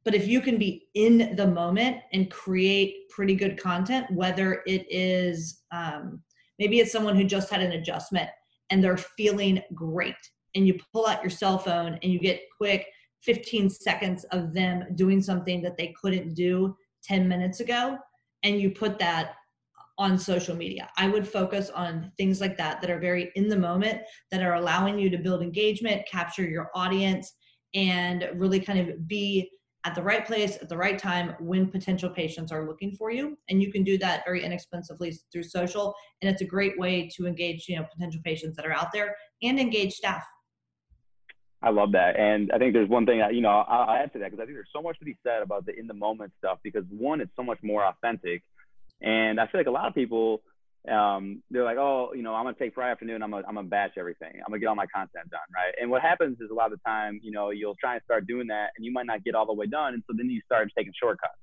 but 0.04 0.14
if 0.14 0.28
you 0.28 0.42
can 0.42 0.58
be 0.58 0.90
in 0.94 1.38
the 1.38 1.48
moment 1.48 2.00
and 2.12 2.30
create 2.30 3.08
pretty 3.12 3.36
good 3.36 3.58
content, 3.58 4.12
whether 4.12 4.62
it 4.68 4.86
is 4.90 5.64
um, 5.72 6.22
maybe 6.60 6.82
it's 6.82 6.92
someone 6.92 7.16
who 7.16 7.24
just 7.24 7.50
had 7.50 7.62
an 7.62 7.72
adjustment 7.72 8.30
and 8.72 8.84
they're 8.84 8.98
feeling 8.98 9.62
great 9.74 10.16
and 10.54 10.68
you 10.68 10.78
pull 10.92 11.08
out 11.08 11.24
your 11.24 11.30
cell 11.30 11.58
phone 11.58 11.98
and 12.04 12.12
you 12.12 12.20
get 12.20 12.42
quick 12.58 12.88
15 13.22 13.70
seconds 13.70 14.24
of 14.26 14.54
them 14.54 14.86
doing 14.96 15.22
something 15.22 15.62
that 15.62 15.78
they 15.78 15.94
couldn't 16.00 16.34
do 16.34 16.76
10 17.04 17.28
minutes 17.28 17.60
ago 17.60 17.98
and 18.44 18.60
you 18.60 18.72
put 18.72 19.00
that 19.00 19.36
on 19.98 20.18
social 20.18 20.56
media. 20.56 20.90
I 20.98 21.08
would 21.08 21.28
focus 21.28 21.70
on 21.72 22.12
things 22.18 22.40
like 22.40 22.56
that 22.58 22.82
that 22.82 22.90
are 22.90 23.00
very 23.00 23.32
in 23.36 23.48
the 23.50 23.58
moment 23.58 24.02
that 24.32 24.44
are 24.44 24.54
allowing 24.54 25.00
you 25.00 25.10
to 25.10 25.18
build 25.18 25.42
engagement, 25.42 26.08
capture 26.08 26.48
your 26.48 26.70
audience 26.76 27.34
and 27.74 28.30
really 28.36 28.60
kind 28.60 28.80
of 28.80 29.08
be 29.08 29.50
at 29.86 29.96
the 29.96 30.04
right 30.04 30.26
place 30.26 30.58
at 30.62 30.70
the 30.70 30.78
right 30.78 31.00
time 31.00 31.34
when 31.40 31.72
potential 31.72 32.10
patients 32.10 32.52
are 32.52 32.68
looking 32.68 32.92
for 32.92 33.10
you. 33.10 33.38
And 33.50 33.62
you 33.62 33.72
can 33.72 33.84
do 33.84 33.98
that 34.00 34.24
very 34.26 34.44
inexpensively 34.44 35.18
through 35.32 35.44
social. 35.44 35.96
And 36.22 36.30
it's 36.30 36.42
a 36.42 36.46
great 36.46 36.78
way 36.78 37.10
to 37.16 37.26
engage 37.26 37.68
you 37.68 37.78
know 37.78 37.86
potential 37.92 38.22
patients 38.24 38.56
that 38.58 38.66
are 38.66 38.74
out 38.74 38.92
there 38.92 39.16
and 39.42 39.60
engage 39.60 39.94
staff 39.94 40.24
I 41.62 41.72
love 41.72 41.94
that, 41.94 42.20
and 42.20 42.52
I 42.52 42.60
think 42.60 42.74
there's 42.74 42.90
one 42.90 43.06
thing 43.06 43.20
that 43.20 43.34
you 43.34 43.42
know 43.42 43.50
I'll 43.50 43.90
add 43.96 44.14
to 44.14 44.20
that 44.20 44.32
because 44.32 44.42
I 44.42 44.46
think 44.46 44.58
there's 44.58 44.70
so 44.72 44.82
much 44.82 45.00
to 45.00 45.06
be 45.06 45.18
said 45.24 45.42
about 45.42 45.66
the 45.66 45.78
in 45.78 45.88
the 45.88 45.94
moment 45.94 46.34
stuff 46.38 46.60
because 46.64 46.84
one, 46.90 47.20
it's 47.20 47.32
so 47.36 47.44
much 47.44 47.60
more 47.64 47.84
authentic, 47.84 48.44
and 49.02 49.40
I 49.40 49.48
feel 49.48 49.60
like 49.60 49.68
a 49.68 49.72
lot 49.72 49.88
of 49.88 49.96
people 49.96 50.42
um, 50.88 51.44
they're 51.52 51.66
like, 51.66 51.78
oh, 51.78 52.14
you 52.16 52.24
know, 52.24 52.34
I'm 52.34 52.46
gonna 52.46 52.56
take 52.58 52.74
Friday 52.74 52.92
afternoon. 52.92 53.22
I'm 53.22 53.32
gonna, 53.32 53.46
I'm 53.48 53.56
gonna 53.56 53.68
batch 53.68 53.94
everything. 53.98 54.34
I'm 54.36 54.52
gonna 54.52 54.60
get 54.60 54.68
all 54.68 54.76
my 54.76 54.86
content 54.86 55.30
done, 55.30 55.42
right? 55.54 55.74
And 55.82 55.90
what 55.90 56.02
happens 56.02 56.38
is 56.40 56.50
a 56.50 56.54
lot 56.54 56.72
of 56.72 56.80
the 56.80 56.90
time, 56.90 57.20
you 57.24 57.32
know, 57.32 57.50
you'll 57.50 57.76
try 57.76 57.94
and 57.96 58.04
start 58.04 58.26
doing 58.28 58.48
that, 58.48 58.70
and 58.78 58.86
you 58.86 58.94
might 58.94 59.06
not 59.06 59.24
get 59.24 59.36
all 59.36 59.46
the 59.46 59.54
way 59.54 59.66
done, 59.66 59.96
and 59.96 60.04
so 60.08 60.14
then 60.16 60.30
you 60.30 60.42
start 60.46 60.70
taking 60.78 60.94
shortcuts, 61.02 61.34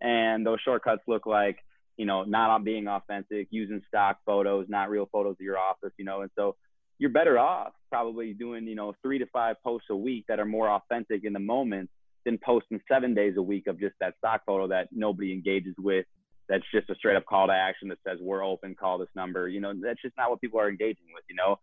and 0.00 0.46
those 0.46 0.60
shortcuts 0.64 1.02
look 1.06 1.26
like, 1.26 1.58
you 1.96 2.06
know, 2.06 2.24
not 2.24 2.64
being 2.64 2.88
authentic, 2.88 3.48
using 3.50 3.82
stock 3.88 4.18
photos, 4.24 4.66
not 4.68 4.88
real 4.88 5.08
photos 5.12 5.32
of 5.32 5.40
your 5.40 5.58
office, 5.58 5.92
you 5.98 6.04
know, 6.04 6.22
and 6.22 6.30
so 6.36 6.56
you're 6.98 7.10
better 7.10 7.38
off 7.38 7.72
probably 7.90 8.32
doing, 8.32 8.66
you 8.66 8.74
know, 8.74 8.94
three 9.02 9.18
to 9.18 9.26
five 9.26 9.56
posts 9.62 9.88
a 9.90 9.96
week 9.96 10.24
that 10.28 10.40
are 10.40 10.44
more 10.46 10.68
authentic 10.70 11.24
in 11.24 11.32
the 11.32 11.38
moment 11.38 11.90
than 12.24 12.38
posting 12.44 12.80
seven 12.90 13.14
days 13.14 13.34
a 13.36 13.42
week 13.42 13.66
of 13.66 13.78
just 13.78 13.94
that 14.00 14.14
stock 14.18 14.42
photo 14.46 14.68
that 14.68 14.88
nobody 14.92 15.32
engages 15.32 15.74
with 15.78 16.06
that's 16.48 16.64
just 16.72 16.88
a 16.90 16.94
straight 16.94 17.16
up 17.16 17.26
call 17.26 17.46
to 17.48 17.52
action 17.52 17.88
that 17.88 17.98
says 18.06 18.18
we're 18.20 18.44
open, 18.44 18.74
call 18.74 18.98
this 18.98 19.08
number. 19.14 19.48
You 19.48 19.60
know, 19.60 19.72
that's 19.80 20.00
just 20.02 20.16
not 20.16 20.30
what 20.30 20.40
people 20.40 20.60
are 20.60 20.68
engaging 20.68 21.06
with, 21.14 21.24
you 21.28 21.34
know? 21.34 21.58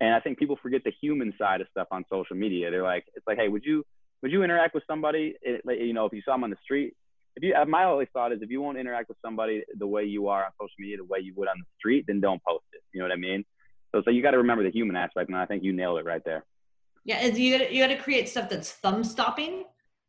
And 0.00 0.14
I 0.14 0.20
think 0.20 0.38
people 0.38 0.58
forget 0.62 0.82
the 0.84 0.92
human 1.00 1.32
side 1.38 1.60
of 1.60 1.66
stuff 1.70 1.88
on 1.90 2.04
social 2.10 2.36
media. 2.36 2.70
They're 2.70 2.82
like, 2.82 3.04
it's 3.14 3.26
like, 3.26 3.38
hey, 3.38 3.48
would 3.48 3.64
you 3.64 3.84
would 4.22 4.32
you 4.32 4.42
interact 4.42 4.74
with 4.74 4.84
somebody? 4.86 5.34
You 5.44 5.92
know, 5.92 6.06
if 6.06 6.12
you 6.12 6.22
saw 6.24 6.32
them 6.32 6.44
on 6.44 6.50
the 6.50 6.56
street, 6.62 6.94
if 7.36 7.42
you, 7.42 7.54
my 7.68 7.84
only 7.84 8.06
thought 8.12 8.32
is 8.32 8.42
if 8.42 8.50
you 8.50 8.60
won't 8.60 8.78
interact 8.78 9.08
with 9.08 9.18
somebody 9.24 9.62
the 9.76 9.86
way 9.86 10.04
you 10.04 10.28
are 10.28 10.44
on 10.44 10.50
social 10.60 10.74
media, 10.78 10.96
the 10.98 11.04
way 11.04 11.20
you 11.20 11.32
would 11.36 11.48
on 11.48 11.58
the 11.58 11.66
street, 11.78 12.04
then 12.08 12.20
don't 12.20 12.42
post 12.42 12.64
it. 12.72 12.80
You 12.92 13.00
know 13.00 13.06
what 13.06 13.12
I 13.12 13.16
mean? 13.16 13.44
So, 13.92 14.02
so 14.04 14.10
you 14.10 14.22
got 14.22 14.32
to 14.32 14.38
remember 14.38 14.64
the 14.64 14.70
human 14.70 14.96
aspect, 14.96 15.28
and 15.28 15.38
I 15.38 15.46
think 15.46 15.62
you 15.62 15.72
nailed 15.72 15.98
it 15.98 16.04
right 16.04 16.22
there. 16.24 16.44
Yeah, 17.04 17.24
you 17.24 17.58
got 17.58 17.72
you 17.72 17.82
got 17.82 17.88
to 17.88 17.96
create 17.96 18.28
stuff 18.28 18.48
that's 18.48 18.72
thumb 18.72 19.02
stopping. 19.02 19.64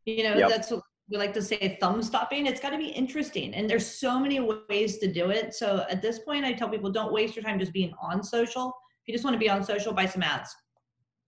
You 0.05 0.23
know, 0.23 0.35
yep. 0.35 0.49
that's 0.49 0.71
what 0.71 0.81
we 1.09 1.17
like 1.17 1.33
to 1.33 1.41
say 1.41 1.77
thumb 1.79 2.01
stopping. 2.03 2.45
It's 2.45 2.59
got 2.59 2.69
to 2.69 2.77
be 2.77 2.89
interesting 2.89 3.53
and 3.55 3.69
there's 3.69 3.85
so 3.85 4.19
many 4.19 4.39
ways 4.39 4.97
to 4.99 5.11
do 5.11 5.31
it. 5.31 5.53
So 5.53 5.85
at 5.89 6.01
this 6.01 6.19
point 6.19 6.45
i 6.45 6.53
tell 6.53 6.69
people 6.69 6.91
don't 6.91 7.11
waste 7.11 7.35
your 7.35 7.43
time 7.43 7.59
just 7.59 7.73
being 7.73 7.93
on 8.01 8.23
social. 8.23 8.67
If 9.01 9.07
you 9.07 9.13
just 9.13 9.23
want 9.23 9.33
to 9.33 9.39
be 9.39 9.49
on 9.49 9.63
social 9.63 9.93
buy 9.93 10.05
some 10.05 10.23
ads. 10.23 10.55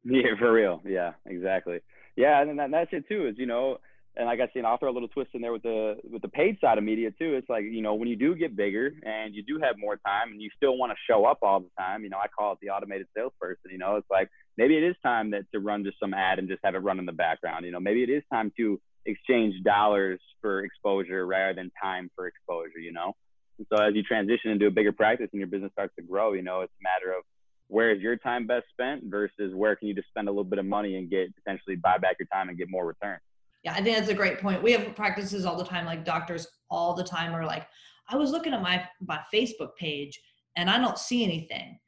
Yeah 0.04 0.36
for 0.40 0.52
real. 0.52 0.82
Yeah 0.86 1.14
exactly. 1.26 1.80
Yeah 2.16 2.42
and 2.42 2.58
then 2.58 2.72
that's 2.72 2.92
it 2.92 3.08
too 3.08 3.28
is 3.28 3.36
you 3.38 3.46
know 3.46 3.78
and 4.16 4.26
like 4.26 4.40
I 4.42 4.50
said, 4.54 4.66
I'll 4.66 4.78
throw 4.78 4.92
a 4.92 4.94
little 4.94 5.08
twist 5.08 5.32
in 5.34 5.42
there 5.42 5.54
with 5.54 5.64
the 5.64 5.96
with 6.10 6.22
the 6.22 6.28
paid 6.28 6.58
side 6.60 6.78
of 6.78 6.84
media 6.84 7.12
too. 7.12 7.36
It's 7.36 7.50
like 7.50 7.64
you 7.64 7.82
know 7.82 7.96
when 7.96 8.10
you 8.10 8.18
do 8.18 8.36
get 8.36 8.56
bigger 8.56 8.92
and 9.04 9.34
you 9.34 9.42
do 9.42 9.60
have 9.64 9.76
more 9.78 9.96
time 9.96 10.32
and 10.32 10.42
you 10.42 10.50
still 10.58 10.78
want 10.78 10.92
to 10.92 10.98
show 11.10 11.26
up 11.26 11.40
all 11.42 11.62
the 11.62 11.70
time. 11.80 12.04
You 12.04 12.10
know, 12.10 12.18
I 12.18 12.28
call 12.28 12.54
it 12.54 12.60
the 12.62 12.70
automated 12.70 13.08
salesperson. 13.16 13.72
You 13.72 13.78
know, 13.78 13.96
it's 13.96 14.10
like 14.10 14.30
maybe 14.58 14.76
it 14.76 14.84
is 14.84 14.96
time 15.02 15.32
that 15.32 15.44
to 15.54 15.60
run 15.60 15.86
just 15.86 16.00
some 16.00 16.14
ad 16.14 16.40
and 16.40 16.50
just 16.50 16.60
have 16.64 16.76
it 16.76 16.80
run 16.80 17.00
in 17.00 17.06
the 17.06 17.14
background. 17.14 17.66
You 17.66 17.72
know, 17.72 17.80
maybe 17.80 18.04
it 18.04 18.10
is 18.10 18.24
time 18.32 18.52
to 18.58 18.80
exchange 19.06 19.56
dollars 19.64 20.20
for 20.42 20.64
exposure 20.64 21.26
rather 21.26 21.54
than 21.54 21.72
time 21.82 22.12
for 22.16 22.28
exposure, 22.28 22.80
you 22.80 22.92
know? 22.92 23.16
And 23.58 23.68
so 23.70 23.82
as 23.84 23.96
you 23.96 24.04
transition 24.04 24.52
into 24.52 24.68
a 24.68 24.72
bigger 24.72 24.92
practice 24.92 25.30
and 25.32 25.40
your 25.40 25.48
business 25.48 25.72
starts 25.72 25.96
to 25.96 26.02
grow, 26.02 26.34
you 26.34 26.42
know, 26.42 26.62
it's 26.62 26.74
a 26.80 26.84
matter 26.84 27.18
of 27.18 27.24
where 27.68 27.92
is 27.92 28.02
your 28.02 28.18
time 28.18 28.48
best 28.48 28.66
spent 28.72 29.06
versus 29.06 29.54
where 29.56 29.76
can 29.76 29.88
you 29.88 29.94
just 29.94 30.10
spend 30.10 30.28
a 30.28 30.32
little 30.32 30.44
bit 30.44 30.60
of 30.60 30.66
money 30.66 30.98
and 30.98 31.10
get 31.10 31.34
potentially 31.36 31.76
buy 31.76 31.98
back 31.98 32.18
your 32.20 32.28
time 32.28 32.50
and 32.50 32.58
get 32.58 32.70
more 32.70 32.86
return. 32.86 33.18
Yeah, 33.64 33.74
I 33.74 33.82
think 33.82 33.98
that's 33.98 34.10
a 34.10 34.14
great 34.14 34.40
point. 34.40 34.64
We 34.64 34.72
have 34.72 34.96
practices 34.96 35.46
all 35.46 35.58
the 35.58 35.66
time, 35.66 35.86
like 35.86 36.04
doctors 36.04 36.48
all 36.70 36.96
the 36.96 37.04
time 37.04 37.36
are 37.36 37.46
like, 37.46 37.68
I 38.10 38.16
was 38.16 38.32
looking 38.32 38.54
at 38.54 38.62
my 38.62 38.84
my 39.06 39.20
Facebook 39.34 39.76
page 39.78 40.20
and 40.58 40.70
I 40.70 40.80
don't 40.80 40.98
see 40.98 41.24
anything. 41.24 41.80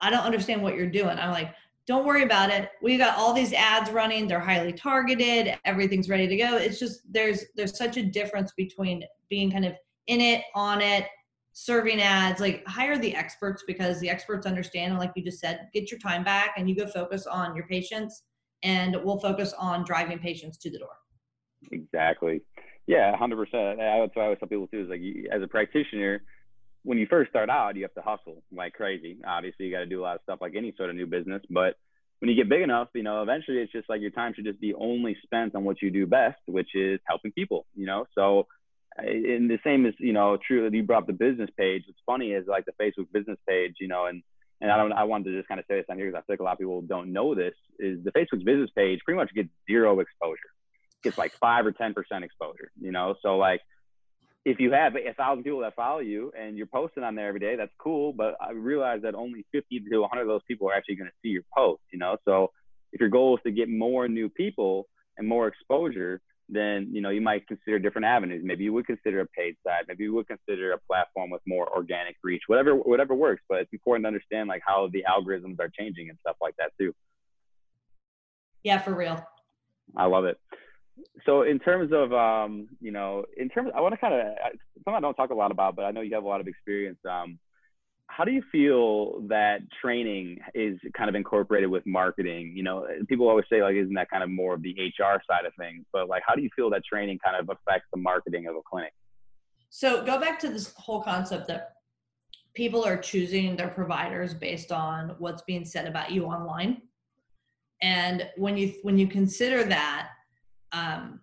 I 0.00 0.10
don't 0.10 0.24
understand 0.24 0.62
what 0.62 0.76
you're 0.76 0.90
doing. 0.90 1.18
I'm 1.18 1.30
like, 1.30 1.54
don't 1.86 2.06
worry 2.06 2.22
about 2.22 2.50
it 2.50 2.70
we 2.80 2.96
got 2.96 3.18
all 3.18 3.32
these 3.32 3.52
ads 3.52 3.90
running 3.90 4.28
they're 4.28 4.40
highly 4.40 4.72
targeted 4.72 5.58
everything's 5.64 6.08
ready 6.08 6.26
to 6.26 6.36
go 6.36 6.56
it's 6.56 6.78
just 6.78 7.00
there's 7.12 7.44
there's 7.56 7.76
such 7.76 7.96
a 7.96 8.02
difference 8.02 8.52
between 8.56 9.02
being 9.28 9.50
kind 9.50 9.64
of 9.64 9.74
in 10.06 10.20
it 10.20 10.44
on 10.54 10.80
it 10.80 11.06
serving 11.52 12.00
ads 12.00 12.40
like 12.40 12.66
hire 12.66 12.98
the 12.98 13.14
experts 13.14 13.64
because 13.66 14.00
the 14.00 14.08
experts 14.08 14.46
understand 14.46 14.92
and 14.92 15.00
like 15.00 15.12
you 15.16 15.24
just 15.24 15.40
said 15.40 15.68
get 15.74 15.90
your 15.90 16.00
time 16.00 16.24
back 16.24 16.54
and 16.56 16.68
you 16.68 16.76
go 16.76 16.86
focus 16.86 17.26
on 17.26 17.54
your 17.54 17.66
patients 17.66 18.22
and 18.62 18.96
we'll 19.04 19.18
focus 19.18 19.54
on 19.58 19.84
driving 19.84 20.18
patients 20.18 20.56
to 20.56 20.70
the 20.70 20.78
door 20.78 20.96
exactly 21.70 22.42
yeah 22.86 23.16
100% 23.16 23.16
that's 23.18 24.16
what 24.16 24.22
i 24.22 24.24
always 24.24 24.38
tell 24.38 24.48
people 24.48 24.66
too 24.68 24.82
is 24.82 24.88
like 24.88 25.00
as 25.32 25.42
a 25.42 25.46
practitioner 25.46 26.22
when 26.84 26.98
you 26.98 27.06
first 27.08 27.30
start 27.30 27.48
out, 27.48 27.76
you 27.76 27.82
have 27.82 27.94
to 27.94 28.02
hustle 28.02 28.42
like 28.52 28.74
crazy. 28.74 29.18
Obviously, 29.26 29.66
you 29.66 29.72
got 29.72 29.80
to 29.80 29.86
do 29.86 30.00
a 30.00 30.02
lot 30.02 30.16
of 30.16 30.22
stuff 30.22 30.40
like 30.40 30.54
any 30.56 30.74
sort 30.76 30.90
of 30.90 30.96
new 30.96 31.06
business. 31.06 31.42
But 31.48 31.76
when 32.18 32.28
you 32.28 32.36
get 32.36 32.48
big 32.48 32.62
enough, 32.62 32.88
you 32.94 33.02
know, 33.02 33.22
eventually 33.22 33.58
it's 33.58 33.72
just 33.72 33.88
like 33.88 34.00
your 34.00 34.10
time 34.10 34.32
should 34.34 34.44
just 34.44 34.60
be 34.60 34.74
only 34.74 35.16
spent 35.22 35.54
on 35.54 35.64
what 35.64 35.80
you 35.80 35.90
do 35.90 36.06
best, 36.06 36.40
which 36.46 36.74
is 36.74 37.00
helping 37.06 37.32
people, 37.32 37.66
you 37.74 37.86
know? 37.86 38.06
So, 38.14 38.46
and 38.96 39.48
the 39.48 39.58
same 39.64 39.86
is, 39.86 39.94
you 39.98 40.12
know, 40.12 40.38
true 40.46 40.68
you 40.72 40.82
brought 40.82 41.02
up 41.02 41.06
the 41.06 41.12
business 41.12 41.50
page. 41.56 41.84
What's 41.86 42.00
funny 42.04 42.32
is 42.32 42.46
like 42.46 42.64
the 42.64 42.72
Facebook 42.72 43.10
business 43.12 43.38
page, 43.48 43.76
you 43.80 43.88
know, 43.88 44.06
and, 44.06 44.22
and 44.62 44.70
I 44.70 44.76
don't, 44.76 44.92
I 44.92 45.02
wanted 45.02 45.32
to 45.32 45.36
just 45.36 45.48
kind 45.48 45.58
of 45.58 45.66
say 45.68 45.76
this 45.76 45.86
on 45.90 45.98
here 45.98 46.06
because 46.06 46.22
I 46.22 46.24
feel 46.24 46.34
like 46.34 46.40
a 46.40 46.44
lot 46.44 46.52
of 46.52 46.58
people 46.58 46.80
don't 46.82 47.12
know 47.12 47.34
this 47.34 47.54
is 47.80 48.02
the 48.04 48.12
Facebook 48.12 48.44
business 48.44 48.70
page 48.74 49.00
pretty 49.04 49.18
much 49.18 49.34
gets 49.34 49.48
zero 49.68 49.98
exposure. 49.98 50.38
It 50.98 51.02
Gets 51.02 51.18
like 51.18 51.32
five 51.40 51.66
or 51.66 51.72
10% 51.72 51.94
exposure, 52.22 52.70
you 52.80 52.92
know? 52.92 53.16
So 53.22 53.36
like, 53.36 53.60
if 54.44 54.60
you 54.60 54.72
have 54.72 54.94
a 54.94 55.12
thousand 55.14 55.42
people 55.42 55.60
that 55.60 55.74
follow 55.74 55.98
you 55.98 56.32
and 56.38 56.56
you're 56.56 56.66
posting 56.66 57.02
on 57.02 57.16
there 57.16 57.26
every 57.26 57.40
day, 57.40 57.56
that's 57.56 57.72
cool. 57.78 58.12
But 58.12 58.36
I 58.40 58.52
realize 58.52 59.02
that 59.02 59.16
only 59.16 59.44
50 59.50 59.80
to 59.90 59.98
100 59.98 60.22
of 60.22 60.28
those 60.28 60.42
people 60.46 60.68
are 60.70 60.74
actually 60.74 60.96
going 60.96 61.10
to 61.10 61.16
see 61.22 61.30
your 61.30 61.44
post, 61.56 61.82
you 61.92 61.98
know? 61.98 62.16
So 62.24 62.52
if 62.92 63.00
your 63.00 63.08
goal 63.08 63.36
is 63.36 63.42
to 63.44 63.50
get 63.50 63.68
more 63.68 64.06
new 64.06 64.28
people 64.28 64.86
and 65.18 65.26
more 65.26 65.48
exposure, 65.48 66.20
then 66.48 66.88
you 66.92 67.00
know 67.00 67.10
you 67.10 67.20
might 67.20 67.46
consider 67.46 67.78
different 67.78 68.06
avenues. 68.06 68.42
Maybe 68.44 68.64
you 68.64 68.72
would 68.72 68.86
consider 68.86 69.20
a 69.20 69.26
paid 69.26 69.56
side. 69.66 69.84
Maybe 69.88 70.04
you 70.04 70.14
would 70.14 70.28
consider 70.28 70.72
a 70.72 70.78
platform 70.78 71.30
with 71.30 71.42
more 71.46 71.68
organic 71.74 72.16
reach. 72.22 72.42
Whatever 72.46 72.74
whatever 72.74 73.14
works. 73.14 73.42
But 73.48 73.60
it's 73.60 73.72
important 73.72 74.04
to 74.04 74.08
understand 74.08 74.48
like 74.48 74.62
how 74.66 74.88
the 74.92 75.04
algorithms 75.08 75.60
are 75.60 75.70
changing 75.78 76.10
and 76.10 76.18
stuff 76.20 76.36
like 76.40 76.54
that 76.58 76.72
too. 76.78 76.92
Yeah, 78.62 78.78
for 78.78 78.94
real. 78.94 79.24
I 79.96 80.06
love 80.06 80.24
it. 80.24 80.38
So 81.24 81.42
in 81.42 81.58
terms 81.58 81.92
of 81.92 82.12
um, 82.12 82.68
you 82.80 82.92
know, 82.92 83.24
in 83.36 83.48
terms, 83.48 83.70
I 83.74 83.80
want 83.80 83.94
to 83.94 83.98
kind 83.98 84.14
of 84.14 84.34
something 84.84 84.94
I 84.94 85.00
don't 85.00 85.14
talk 85.14 85.30
a 85.30 85.34
lot 85.34 85.50
about, 85.50 85.76
but 85.76 85.84
I 85.84 85.90
know 85.90 86.00
you 86.00 86.14
have 86.14 86.24
a 86.24 86.28
lot 86.28 86.40
of 86.40 86.48
experience. 86.48 86.98
Um, 87.08 87.38
how 88.14 88.24
do 88.24 88.30
you 88.30 88.42
feel 88.52 89.20
that 89.28 89.60
training 89.80 90.38
is 90.54 90.78
kind 90.94 91.08
of 91.08 91.14
incorporated 91.14 91.70
with 91.70 91.86
marketing? 91.86 92.52
You 92.54 92.62
know, 92.62 92.86
people 93.08 93.26
always 93.26 93.46
say 93.50 93.62
like, 93.62 93.74
isn't 93.74 93.94
that 93.94 94.10
kind 94.10 94.22
of 94.22 94.28
more 94.28 94.54
of 94.54 94.62
the 94.62 94.72
HR 94.72 95.22
side 95.26 95.46
of 95.46 95.54
things? 95.58 95.86
But 95.94 96.08
like, 96.08 96.22
how 96.26 96.34
do 96.34 96.42
you 96.42 96.50
feel 96.54 96.68
that 96.70 96.84
training 96.84 97.20
kind 97.24 97.36
of 97.36 97.48
affects 97.48 97.86
the 97.90 97.98
marketing 97.98 98.46
of 98.48 98.56
a 98.56 98.60
clinic? 98.68 98.92
So 99.70 100.04
go 100.04 100.20
back 100.20 100.38
to 100.40 100.50
this 100.50 100.74
whole 100.76 101.02
concept 101.02 101.48
that 101.48 101.70
people 102.54 102.84
are 102.84 102.98
choosing 102.98 103.56
their 103.56 103.68
providers 103.68 104.34
based 104.34 104.72
on 104.72 105.16
what's 105.18 105.40
being 105.42 105.64
said 105.64 105.86
about 105.86 106.10
you 106.10 106.26
online. 106.26 106.82
And 107.80 108.28
when 108.36 108.58
you 108.58 108.74
when 108.82 108.98
you 108.98 109.06
consider 109.06 109.64
that, 109.64 110.08
um, 110.72 111.20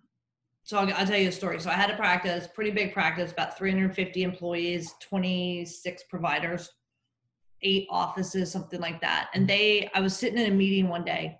so 0.64 0.76
I'll, 0.76 0.92
I'll, 0.94 1.06
tell 1.06 1.18
you 1.18 1.28
a 1.28 1.32
story. 1.32 1.60
So 1.60 1.70
I 1.70 1.74
had 1.74 1.90
a 1.90 1.96
practice, 1.96 2.48
pretty 2.52 2.72
big 2.72 2.92
practice, 2.92 3.30
about 3.30 3.56
350 3.56 4.24
employees, 4.24 4.94
26 5.00 6.04
providers, 6.10 6.68
eight 7.62 7.86
offices, 7.90 8.50
something 8.50 8.80
like 8.80 9.00
that. 9.00 9.30
And 9.34 9.44
mm. 9.44 9.48
they, 9.48 9.90
I 9.94 10.00
was 10.00 10.16
sitting 10.16 10.38
in 10.38 10.52
a 10.52 10.54
meeting 10.54 10.88
one 10.88 11.04
day, 11.04 11.38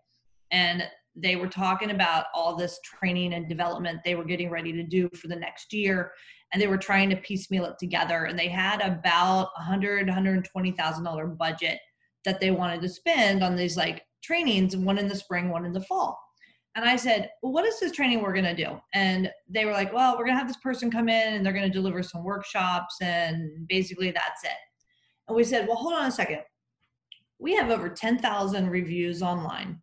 and 0.51 0.85
they 1.17 1.37
were 1.37 1.49
talking 1.49 1.91
about 1.91 2.27
all 2.35 2.55
this 2.55 2.79
training 2.85 3.35
and 3.35 3.49
development 3.49 4.01
they 4.05 4.15
were 4.15 4.25
getting 4.25 4.49
ready 4.51 4.73
to 4.73 4.83
do 4.83 5.09
for 5.21 5.29
the 5.29 5.37
next 5.37 5.73
year 5.73 6.13
and 6.53 6.63
they 6.63 6.69
were 6.69 6.79
trying 6.79 7.11
to 7.11 7.17
piecemeal 7.17 7.65
it 7.65 7.75
together 7.81 8.25
and 8.27 8.39
they 8.39 8.49
had 8.49 8.81
about 8.81 9.49
100 9.57 10.07
120000 10.07 11.05
dollar 11.05 11.27
budget 11.27 11.81
that 12.25 12.41
they 12.41 12.53
wanted 12.53 12.81
to 12.81 12.89
spend 12.89 13.43
on 13.43 13.57
these 13.57 13.77
like 13.77 14.05
trainings 14.23 14.77
one 14.77 14.99
in 14.99 15.09
the 15.09 15.15
spring 15.15 15.51
one 15.51 15.65
in 15.65 15.73
the 15.73 15.81
fall 15.81 16.17
and 16.77 16.85
I 16.85 16.95
said, 16.97 17.31
well, 17.43 17.53
what 17.53 17.67
is 17.67 17.81
this 17.81 17.93
training 17.93 18.23
we're 18.23 18.33
going 18.33 18.45
to 18.45 18.55
do? 18.55 18.79
And 18.95 19.29
they 19.49 19.65
were 19.65 19.73
like, 19.73 19.93
well, 19.93 20.13
we're 20.13 20.25
going 20.25 20.37
to 20.37 20.39
have 20.39 20.47
this 20.47 20.57
person 20.59 20.91
come 20.91 21.09
in 21.09 21.35
and 21.35 21.45
they're 21.45 21.53
going 21.53 21.67
to 21.67 21.71
deliver 21.71 22.03
some 22.03 22.23
workshops 22.23 22.95
and 23.03 23.67
basically 23.69 24.13
that's 24.13 24.45
it. 24.45 24.51
And 25.31 25.37
we 25.37 25.45
said, 25.45 25.69
well, 25.69 25.77
hold 25.77 25.95
on 25.95 26.07
a 26.07 26.11
second. 26.11 26.41
We 27.39 27.55
have 27.55 27.71
over 27.71 27.89
10,000 27.89 28.69
reviews 28.69 29.23
online. 29.23 29.81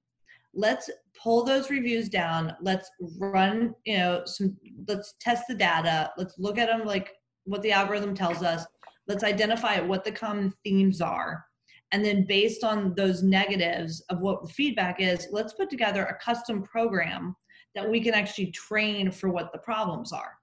Let's 0.53 0.89
pull 1.17 1.45
those 1.45 1.69
reviews 1.69 2.09
down. 2.09 2.53
Let's 2.61 2.91
run, 3.17 3.73
you 3.85 3.97
know, 3.97 4.23
some, 4.25 4.57
let's 4.89 5.15
test 5.21 5.45
the 5.47 5.55
data. 5.55 6.11
Let's 6.17 6.37
look 6.37 6.57
at 6.57 6.67
them 6.67 6.85
like 6.85 7.13
what 7.45 7.61
the 7.61 7.71
algorithm 7.71 8.13
tells 8.13 8.43
us. 8.43 8.65
Let's 9.07 9.23
identify 9.23 9.79
what 9.79 10.03
the 10.03 10.11
common 10.11 10.53
themes 10.65 10.99
are 10.99 11.45
and 11.93 12.03
then 12.03 12.25
based 12.25 12.65
on 12.65 12.93
those 12.95 13.23
negatives 13.23 14.03
of 14.09 14.19
what 14.19 14.41
the 14.41 14.49
feedback 14.49 14.99
is 14.99 15.27
let's 15.31 15.53
put 15.53 15.69
together 15.69 16.03
a 16.03 16.17
custom 16.21 16.61
program 16.61 17.33
that 17.75 17.89
we 17.89 18.01
can 18.01 18.13
actually 18.13 18.51
train 18.51 19.09
for 19.09 19.29
what 19.29 19.53
the 19.53 19.59
problems 19.59 20.11
are 20.11 20.33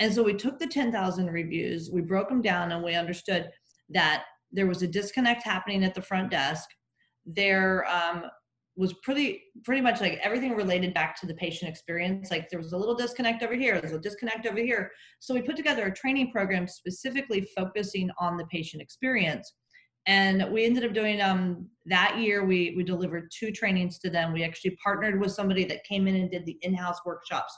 and 0.00 0.12
so 0.12 0.20
we 0.20 0.34
took 0.34 0.58
the 0.58 0.66
10,000 0.66 1.26
reviews 1.28 1.90
we 1.92 2.00
broke 2.00 2.28
them 2.28 2.42
down 2.42 2.72
and 2.72 2.82
we 2.82 2.96
understood 2.96 3.48
that 3.88 4.24
there 4.52 4.66
was 4.66 4.82
a 4.82 4.86
disconnect 4.86 5.42
happening 5.42 5.84
at 5.84 5.94
the 5.94 6.02
front 6.02 6.30
desk. 6.30 6.68
There 7.24 7.86
um, 7.88 8.24
was 8.76 8.94
pretty 9.02 9.42
pretty 9.64 9.82
much 9.82 10.00
like 10.00 10.18
everything 10.22 10.54
related 10.54 10.94
back 10.94 11.18
to 11.20 11.26
the 11.26 11.34
patient 11.34 11.70
experience. 11.70 12.30
Like 12.30 12.48
there 12.48 12.58
was 12.58 12.72
a 12.72 12.76
little 12.76 12.94
disconnect 12.94 13.42
over 13.42 13.54
here 13.54 13.80
there's 13.80 13.92
a 13.92 13.98
disconnect 13.98 14.46
over 14.46 14.58
here. 14.58 14.90
So 15.18 15.34
we 15.34 15.42
put 15.42 15.56
together 15.56 15.86
a 15.86 15.94
training 15.94 16.32
program 16.32 16.66
specifically 16.66 17.46
focusing 17.56 18.10
on 18.18 18.36
the 18.36 18.46
patient 18.46 18.82
experience. 18.82 19.52
And 20.06 20.50
we 20.50 20.64
ended 20.64 20.84
up 20.84 20.94
doing 20.94 21.20
um 21.20 21.68
that 21.86 22.18
year 22.18 22.44
we 22.44 22.74
we 22.76 22.82
delivered 22.82 23.30
two 23.36 23.52
trainings 23.52 23.98
to 23.98 24.10
them. 24.10 24.32
We 24.32 24.44
actually 24.44 24.76
partnered 24.82 25.20
with 25.20 25.32
somebody 25.32 25.64
that 25.66 25.84
came 25.84 26.08
in 26.08 26.16
and 26.16 26.30
did 26.30 26.46
the 26.46 26.58
in-house 26.62 27.00
workshops. 27.04 27.56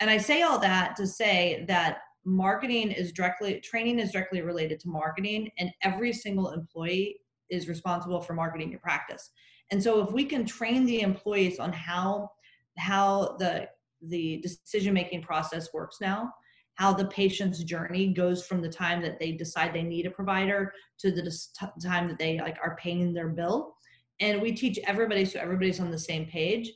And 0.00 0.08
i 0.08 0.16
say 0.16 0.42
all 0.42 0.58
that 0.60 0.96
to 0.96 1.06
say 1.06 1.64
that 1.68 1.98
marketing 2.26 2.90
is 2.90 3.12
directly 3.12 3.60
training 3.60 3.98
is 3.98 4.12
directly 4.12 4.42
related 4.42 4.80
to 4.80 4.88
marketing 4.88 5.50
and 5.58 5.70
every 5.82 6.12
single 6.12 6.50
employee 6.50 7.20
is 7.48 7.68
responsible 7.68 8.20
for 8.20 8.34
marketing 8.34 8.70
your 8.70 8.80
practice. 8.80 9.30
And 9.70 9.82
so 9.82 10.00
if 10.00 10.12
we 10.12 10.24
can 10.24 10.44
train 10.44 10.84
the 10.84 11.00
employees 11.00 11.58
on 11.58 11.72
how 11.72 12.30
how 12.76 13.36
the 13.38 13.68
the 14.02 14.38
decision 14.38 14.92
making 14.92 15.22
process 15.22 15.72
works 15.72 15.98
now 16.00 16.32
how 16.76 16.92
the 16.92 17.06
patient's 17.06 17.64
journey 17.64 18.12
goes 18.12 18.46
from 18.46 18.60
the 18.60 18.68
time 18.68 19.02
that 19.02 19.18
they 19.18 19.32
decide 19.32 19.72
they 19.72 19.82
need 19.82 20.06
a 20.06 20.10
provider 20.10 20.72
to 20.98 21.10
the 21.10 21.34
time 21.82 22.06
that 22.06 22.18
they 22.18 22.38
like 22.38 22.58
are 22.62 22.76
paying 22.76 23.12
their 23.12 23.28
bill. 23.28 23.74
And 24.20 24.40
we 24.40 24.52
teach 24.52 24.78
everybody 24.86 25.24
so 25.24 25.40
everybody's 25.40 25.80
on 25.80 25.90
the 25.90 25.98
same 25.98 26.26
page. 26.26 26.70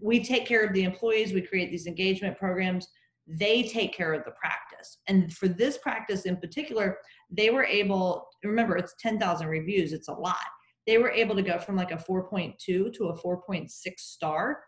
We 0.00 0.24
take 0.24 0.46
care 0.46 0.64
of 0.64 0.72
the 0.72 0.84
employees 0.84 1.32
we 1.32 1.42
create 1.42 1.70
these 1.70 1.86
engagement 1.86 2.38
programs 2.38 2.88
they 3.26 3.62
take 3.62 3.94
care 3.94 4.12
of 4.12 4.24
the 4.24 4.30
practice 4.32 4.98
and 5.08 5.32
for 5.32 5.48
this 5.48 5.78
practice 5.78 6.22
in 6.22 6.36
particular 6.36 6.98
they 7.30 7.50
were 7.50 7.64
able 7.64 8.28
remember 8.42 8.76
it's 8.76 8.94
10,000 9.00 9.46
reviews 9.46 9.92
it's 9.92 10.08
a 10.08 10.12
lot 10.12 10.36
they 10.86 10.98
were 10.98 11.10
able 11.10 11.34
to 11.34 11.42
go 11.42 11.58
from 11.58 11.76
like 11.76 11.90
a 11.90 11.96
4.2 11.96 12.58
to 12.58 13.06
a 13.06 13.18
4.6 13.18 13.70
star 13.98 14.64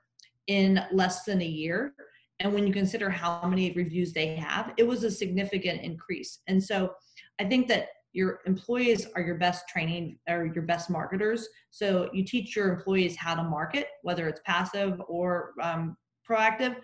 in 0.47 0.81
less 0.92 1.25
than 1.25 1.42
a 1.42 1.47
year 1.47 1.95
and 2.40 2.53
when 2.53 2.66
you 2.66 2.73
consider 2.73 3.09
how 3.09 3.47
many 3.47 3.73
reviews 3.73 4.12
they 4.12 4.37
have, 4.37 4.73
it 4.77 4.87
was 4.87 5.05
a 5.05 5.11
significant 5.11 5.81
increase. 5.83 6.40
And 6.47 6.62
so 6.62 6.92
I 7.40 7.45
think 7.45 7.66
that 7.69 7.88
your 8.12 8.40
employees 8.47 9.07
are 9.14 9.21
your 9.21 9.37
best 9.37 9.69
training 9.69 10.19
or 10.29 10.47
your 10.47 10.64
best 10.64 10.90
marketers. 10.90 11.49
So 11.71 12.09
you 12.12 12.25
teach 12.25 12.57
your 12.57 12.73
employees 12.73 13.16
how 13.16 13.35
to 13.35 13.42
market, 13.42 13.88
whether 14.03 14.27
it's 14.29 14.40
passive 14.45 15.01
or 15.09 15.53
um, 15.62 15.97
proactive, 16.29 16.77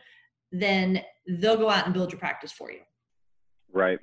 then 0.53 1.03
they'll 1.27 1.57
go 1.57 1.71
out 1.71 1.85
and 1.85 1.95
build 1.95 2.13
your 2.13 2.19
practice 2.19 2.53
for 2.53 2.71
you. 2.71 2.81
Right. 3.73 3.99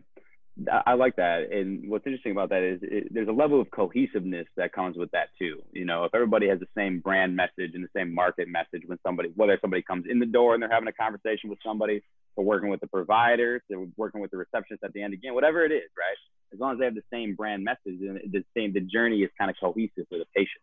I 0.86 0.96
like 0.96 1.16
that. 1.16 1.54
And 1.54 1.90
what's 1.90 2.06
interesting 2.06 2.34
about 2.34 2.50
that 2.50 2.64
is 2.64 2.80
it, 2.82 3.14
there's 3.14 3.30
a 3.30 3.34
level 3.34 3.62
of 3.62 3.72
cohesiveness 3.72 4.48
that 4.58 4.74
comes 4.74 4.98
with 4.98 5.10
that 5.12 5.30
too. 5.40 5.62
You 5.72 5.86
know, 5.86 6.04
if 6.04 6.14
everybody 6.14 6.50
has 6.50 6.60
the 6.60 6.68
same 6.76 7.00
brand 7.00 7.36
message 7.36 7.72
and 7.76 7.84
the 7.84 7.90
same 7.96 8.14
market 8.14 8.50
message 8.50 8.84
when 8.86 8.98
somebody, 9.06 9.32
whether 9.36 9.58
somebody 9.62 9.84
comes 9.84 10.06
in 10.10 10.20
the 10.20 10.26
door 10.26 10.54
and 10.54 10.62
they're 10.62 10.72
having 10.72 10.90
a 10.90 10.94
conversation 10.94 11.50
with 11.50 11.60
somebody, 11.66 12.02
or 12.36 12.46
working 12.46 12.70
with 12.70 12.80
the 12.80 12.88
providers, 12.88 13.62
they're 13.70 13.86
working 13.98 14.22
with 14.22 14.32
the 14.32 14.38
receptionist 14.38 14.84
at 14.84 14.94
the 14.94 15.02
end 15.02 15.14
again, 15.14 15.34
whatever 15.34 15.64
it 15.66 15.72
is, 15.72 15.90
right? 15.98 16.18
As 16.54 16.60
long 16.60 16.74
as 16.74 16.80
they 16.80 16.86
have 16.86 16.96
the 16.96 17.04
same 17.12 17.36
brand 17.36 17.64
message 17.64 18.00
and 18.02 18.20
the 18.32 18.44
same, 18.56 18.74
the 18.74 18.82
journey 18.82 19.22
is 19.22 19.30
kind 19.38 19.52
of 19.52 19.58
cohesive 19.62 20.06
for 20.10 20.18
the 20.18 20.26
patient. 20.36 20.62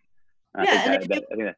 yeah, 0.56 0.62
I 0.62 0.98
think, 0.98 1.02
that, 1.02 1.08
that, 1.08 1.24
I 1.32 1.36
think 1.36 1.44
that, 1.48 1.56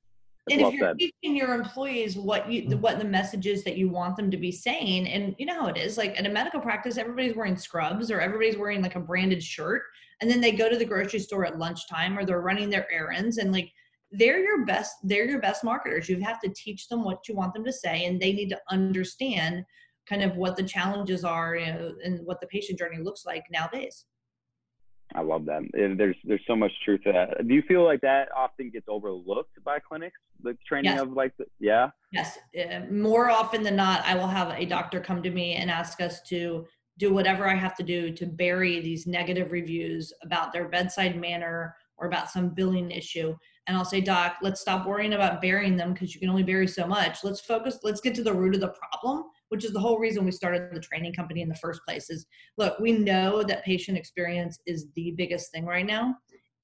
and 0.50 0.60
well 0.60 0.70
if 0.70 0.76
you're 0.76 0.88
said. 0.88 0.98
teaching 0.98 1.36
your 1.36 1.54
employees 1.54 2.16
what 2.16 2.50
you 2.50 2.76
what 2.78 2.98
the 2.98 3.04
messages 3.04 3.64
that 3.64 3.76
you 3.76 3.88
want 3.88 4.16
them 4.16 4.30
to 4.30 4.36
be 4.36 4.52
saying 4.52 5.06
and 5.08 5.34
you 5.38 5.46
know 5.46 5.54
how 5.54 5.66
it 5.66 5.76
is 5.76 5.96
like 5.96 6.18
in 6.18 6.26
a 6.26 6.28
medical 6.28 6.60
practice 6.60 6.98
everybody's 6.98 7.36
wearing 7.36 7.56
scrubs 7.56 8.10
or 8.10 8.20
everybody's 8.20 8.56
wearing 8.56 8.82
like 8.82 8.96
a 8.96 9.00
branded 9.00 9.42
shirt 9.42 9.82
and 10.20 10.30
then 10.30 10.40
they 10.40 10.52
go 10.52 10.68
to 10.68 10.76
the 10.76 10.84
grocery 10.84 11.20
store 11.20 11.46
at 11.46 11.58
lunchtime 11.58 12.18
or 12.18 12.24
they're 12.24 12.40
running 12.40 12.70
their 12.70 12.90
errands 12.92 13.38
and 13.38 13.52
like 13.52 13.70
they're 14.12 14.40
your 14.40 14.64
best 14.64 14.96
they're 15.04 15.28
your 15.28 15.40
best 15.40 15.64
marketers 15.64 16.08
you 16.08 16.20
have 16.20 16.40
to 16.40 16.52
teach 16.54 16.88
them 16.88 17.04
what 17.04 17.28
you 17.28 17.34
want 17.34 17.52
them 17.52 17.64
to 17.64 17.72
say 17.72 18.06
and 18.06 18.20
they 18.20 18.32
need 18.32 18.48
to 18.48 18.58
understand 18.70 19.64
kind 20.08 20.22
of 20.22 20.36
what 20.36 20.56
the 20.56 20.62
challenges 20.62 21.24
are 21.24 21.56
you 21.56 21.66
know, 21.66 21.92
and 22.04 22.24
what 22.24 22.40
the 22.40 22.46
patient 22.46 22.78
journey 22.78 22.98
looks 22.98 23.26
like 23.26 23.44
nowadays 23.50 24.06
I 25.18 25.22
love 25.22 25.44
that. 25.46 25.62
There's 25.72 26.14
there's 26.22 26.40
so 26.46 26.54
much 26.54 26.70
truth 26.84 27.02
to 27.02 27.12
that. 27.12 27.48
Do 27.48 27.52
you 27.52 27.62
feel 27.62 27.84
like 27.84 28.00
that 28.02 28.28
often 28.36 28.70
gets 28.70 28.86
overlooked 28.88 29.62
by 29.64 29.80
clinics? 29.80 30.20
The 30.44 30.56
training 30.66 30.92
yes. 30.92 31.00
of 31.00 31.12
like, 31.12 31.36
the, 31.36 31.46
yeah. 31.58 31.90
Yes, 32.12 32.38
uh, 32.56 32.80
more 32.88 33.28
often 33.28 33.64
than 33.64 33.74
not, 33.74 34.04
I 34.04 34.14
will 34.14 34.28
have 34.28 34.50
a 34.56 34.64
doctor 34.64 35.00
come 35.00 35.20
to 35.24 35.30
me 35.30 35.54
and 35.54 35.72
ask 35.72 36.00
us 36.00 36.22
to 36.28 36.66
do 36.98 37.12
whatever 37.12 37.48
I 37.48 37.56
have 37.56 37.76
to 37.78 37.82
do 37.82 38.12
to 38.12 38.26
bury 38.26 38.80
these 38.80 39.08
negative 39.08 39.50
reviews 39.50 40.12
about 40.22 40.52
their 40.52 40.68
bedside 40.68 41.20
manner 41.20 41.74
or 41.96 42.06
about 42.06 42.30
some 42.30 42.50
billing 42.50 42.92
issue. 42.92 43.36
And 43.66 43.76
I'll 43.76 43.84
say, 43.84 44.00
Doc, 44.00 44.36
let's 44.40 44.60
stop 44.60 44.86
worrying 44.86 45.14
about 45.14 45.42
burying 45.42 45.76
them 45.76 45.92
because 45.94 46.14
you 46.14 46.20
can 46.20 46.30
only 46.30 46.44
bury 46.44 46.68
so 46.68 46.86
much. 46.86 47.24
Let's 47.24 47.40
focus. 47.40 47.80
Let's 47.82 48.00
get 48.00 48.14
to 48.14 48.22
the 48.22 48.32
root 48.32 48.54
of 48.54 48.60
the 48.60 48.72
problem 48.92 49.24
which 49.48 49.64
is 49.64 49.72
the 49.72 49.80
whole 49.80 49.98
reason 49.98 50.24
we 50.24 50.30
started 50.30 50.68
the 50.72 50.80
training 50.80 51.12
company 51.12 51.42
in 51.42 51.48
the 51.48 51.54
first 51.56 51.80
place 51.86 52.10
is 52.10 52.26
look 52.56 52.78
we 52.78 52.92
know 52.92 53.42
that 53.42 53.64
patient 53.64 53.96
experience 53.96 54.58
is 54.66 54.86
the 54.94 55.12
biggest 55.16 55.50
thing 55.52 55.64
right 55.64 55.86
now 55.86 56.14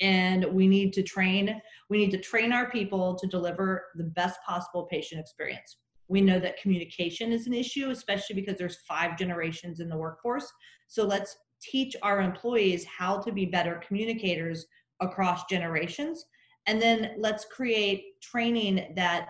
and 0.01 0.45
we 0.45 0.67
need 0.67 0.93
to 0.93 1.03
train 1.03 1.61
we 1.89 1.99
need 1.99 2.11
to 2.11 2.19
train 2.19 2.53
our 2.53 2.71
people 2.71 3.15
to 3.15 3.27
deliver 3.27 3.87
the 3.97 4.05
best 4.05 4.39
possible 4.47 4.85
patient 4.85 5.21
experience. 5.21 5.79
We 6.09 6.21
know 6.21 6.39
that 6.39 6.61
communication 6.61 7.33
is 7.33 7.47
an 7.47 7.55
issue 7.55 7.91
especially 7.91 8.37
because 8.37 8.59
there's 8.59 8.79
five 8.89 9.17
generations 9.17 9.81
in 9.81 9.89
the 9.89 9.97
workforce. 9.97 10.51
So 10.89 11.05
let's 11.05 11.37
teach 11.63 11.97
our 12.03 12.21
employees 12.21 12.85
how 12.85 13.19
to 13.21 13.33
be 13.33 13.47
better 13.47 13.81
communicators 13.87 14.67
across 15.01 15.45
generations. 15.49 16.25
And 16.67 16.81
then 16.81 17.13
let's 17.19 17.45
create 17.47 18.21
training 18.23 18.93
that 18.97 19.29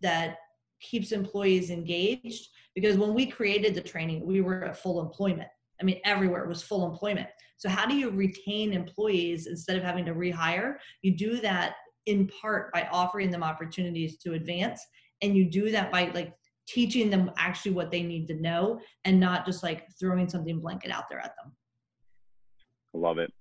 that 0.00 0.38
keeps 0.82 1.12
employees 1.12 1.70
engaged 1.70 2.48
because 2.74 2.96
when 2.96 3.14
we 3.14 3.26
created 3.26 3.74
the 3.74 3.80
training, 3.80 4.26
we 4.26 4.40
were 4.40 4.64
at 4.64 4.76
full 4.76 5.00
employment. 5.00 5.48
I 5.80 5.84
mean, 5.84 6.00
everywhere 6.04 6.46
was 6.46 6.62
full 6.62 6.90
employment. 6.90 7.28
So, 7.56 7.68
how 7.68 7.86
do 7.86 7.94
you 7.94 8.10
retain 8.10 8.72
employees 8.72 9.46
instead 9.46 9.76
of 9.76 9.82
having 9.82 10.04
to 10.06 10.14
rehire? 10.14 10.76
You 11.02 11.16
do 11.16 11.40
that 11.40 11.74
in 12.06 12.28
part 12.28 12.72
by 12.72 12.88
offering 12.90 13.30
them 13.30 13.42
opportunities 13.42 14.18
to 14.18 14.34
advance. 14.34 14.84
And 15.22 15.36
you 15.36 15.48
do 15.48 15.70
that 15.70 15.92
by 15.92 16.10
like 16.14 16.34
teaching 16.66 17.10
them 17.10 17.30
actually 17.36 17.72
what 17.72 17.90
they 17.90 18.02
need 18.02 18.26
to 18.28 18.34
know 18.34 18.80
and 19.04 19.20
not 19.20 19.46
just 19.46 19.62
like 19.62 19.86
throwing 19.98 20.28
something 20.28 20.60
blanket 20.60 20.90
out 20.90 21.04
there 21.08 21.20
at 21.20 21.34
them. 21.36 21.52
I 22.94 22.98
love 22.98 23.18
it. 23.18 23.32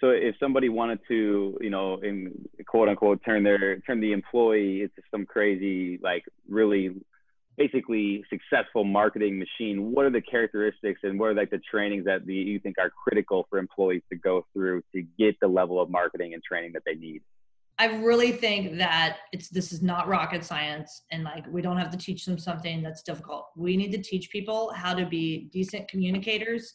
So 0.00 0.10
if 0.10 0.34
somebody 0.40 0.68
wanted 0.70 1.00
to, 1.08 1.58
you 1.60 1.70
know, 1.70 1.98
in 2.02 2.32
quote 2.66 2.88
unquote 2.88 3.20
turn 3.24 3.42
their 3.42 3.78
turn 3.80 4.00
the 4.00 4.12
employee 4.12 4.82
into 4.82 5.02
some 5.10 5.26
crazy 5.26 5.98
like 6.02 6.24
really 6.48 6.90
basically 7.58 8.24
successful 8.30 8.84
marketing 8.84 9.38
machine, 9.38 9.92
what 9.92 10.06
are 10.06 10.10
the 10.10 10.22
characteristics 10.22 11.00
and 11.02 11.20
what 11.20 11.26
are 11.26 11.34
like 11.34 11.50
the 11.50 11.60
trainings 11.70 12.06
that 12.06 12.24
the, 12.24 12.34
you 12.34 12.58
think 12.58 12.76
are 12.78 12.90
critical 12.90 13.46
for 13.50 13.58
employees 13.58 14.00
to 14.10 14.16
go 14.16 14.46
through 14.54 14.82
to 14.94 15.02
get 15.18 15.38
the 15.40 15.46
level 15.46 15.80
of 15.80 15.90
marketing 15.90 16.32
and 16.32 16.42
training 16.42 16.72
that 16.72 16.82
they 16.86 16.94
need? 16.94 17.20
I 17.78 17.86
really 17.96 18.32
think 18.32 18.78
that 18.78 19.18
it's 19.32 19.48
this 19.48 19.72
is 19.72 19.82
not 19.82 20.08
rocket 20.08 20.44
science 20.44 21.02
and 21.12 21.24
like 21.24 21.46
we 21.50 21.60
don't 21.60 21.76
have 21.76 21.90
to 21.90 21.98
teach 21.98 22.24
them 22.24 22.38
something 22.38 22.82
that's 22.82 23.02
difficult. 23.02 23.48
We 23.56 23.76
need 23.76 23.92
to 23.92 24.02
teach 24.02 24.30
people 24.30 24.72
how 24.74 24.94
to 24.94 25.04
be 25.04 25.50
decent 25.52 25.88
communicators 25.88 26.74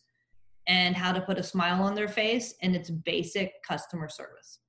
and 0.67 0.95
how 0.95 1.12
to 1.12 1.21
put 1.21 1.38
a 1.38 1.43
smile 1.43 1.84
on 1.84 1.95
their 1.95 2.08
face 2.08 2.56
and 2.62 2.75
it's 2.75 2.89
basic 2.89 3.54
customer 3.67 4.10
service. 4.10 4.60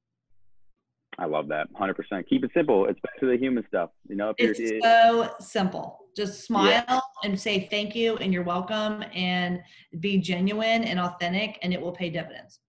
I 1.19 1.25
love 1.25 1.49
that. 1.49 1.69
100%. 1.73 2.29
Keep 2.29 2.45
it 2.45 2.51
simple. 2.53 2.87
It's 2.87 3.01
back 3.01 3.19
to 3.21 3.27
the 3.27 3.39
human 3.39 3.65
stuff. 3.69 3.91
You 4.07 4.17
know, 4.17 4.35
if 4.37 4.59
it's 4.59 4.85
so 4.85 5.31
simple. 5.41 5.99
Just 6.15 6.45
smile 6.45 6.85
yeah. 6.89 7.01
and 7.25 7.39
say 7.39 7.69
thank 7.71 7.95
you 7.95 8.17
and 8.19 8.33
you're 8.33 8.43
welcome 8.43 9.03
and 9.15 9.61
be 10.01 10.19
genuine 10.19 10.85
and 10.85 11.01
authentic 11.01 11.59
and 11.63 11.73
it 11.73 11.81
will 11.81 11.93
pay 11.93 12.11
dividends 12.11 12.61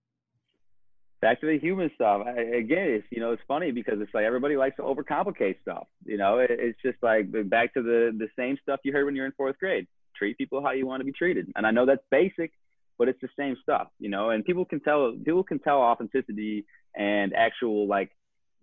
back 1.22 1.42
to 1.42 1.48
the 1.48 1.58
human 1.58 1.90
stuff. 1.96 2.24
I, 2.26 2.42
again, 2.42 2.90
it's 2.90 3.08
you 3.12 3.20
know 3.20 3.32
it's 3.32 3.42
funny 3.48 3.72
because 3.72 4.00
it's 4.00 4.14
like 4.14 4.24
everybody 4.24 4.56
likes 4.56 4.76
to 4.78 4.84
overcomplicate 4.84 5.62
stuff. 5.62 5.88
You 6.06 6.18
know, 6.18 6.40
it, 6.40 6.52
it's 6.52 6.80
just 6.84 6.98
like 7.02 7.28
back 7.50 7.74
to 7.74 7.82
the 7.82 8.16
the 8.18 8.28
same 8.38 8.58
stuff 8.62 8.80
you 8.84 8.94
heard 8.94 9.06
when 9.06 9.16
you're 9.16 9.26
in 9.26 9.32
fourth 9.34 9.58
grade. 9.60 9.88
Treat 10.16 10.38
people 10.38 10.62
how 10.64 10.72
you 10.72 10.88
want 10.88 11.02
to 11.02 11.06
be 11.06 11.12
treated, 11.12 11.52
and 11.56 11.66
I 11.66 11.72
know 11.72 11.86
that's 11.86 12.04
basic, 12.12 12.52
but 12.98 13.08
it's 13.08 13.22
the 13.22 13.30
same 13.38 13.56
stuff. 13.62 13.88
You 14.00 14.10
know, 14.10 14.30
and 14.30 14.44
people 14.44 14.66
can 14.66 14.80
tell 14.80 15.14
people 15.14 15.44
can 15.44 15.60
tell 15.60 15.78
authenticity 15.78 16.66
and 16.96 17.34
actual 17.34 17.88
like 17.88 18.12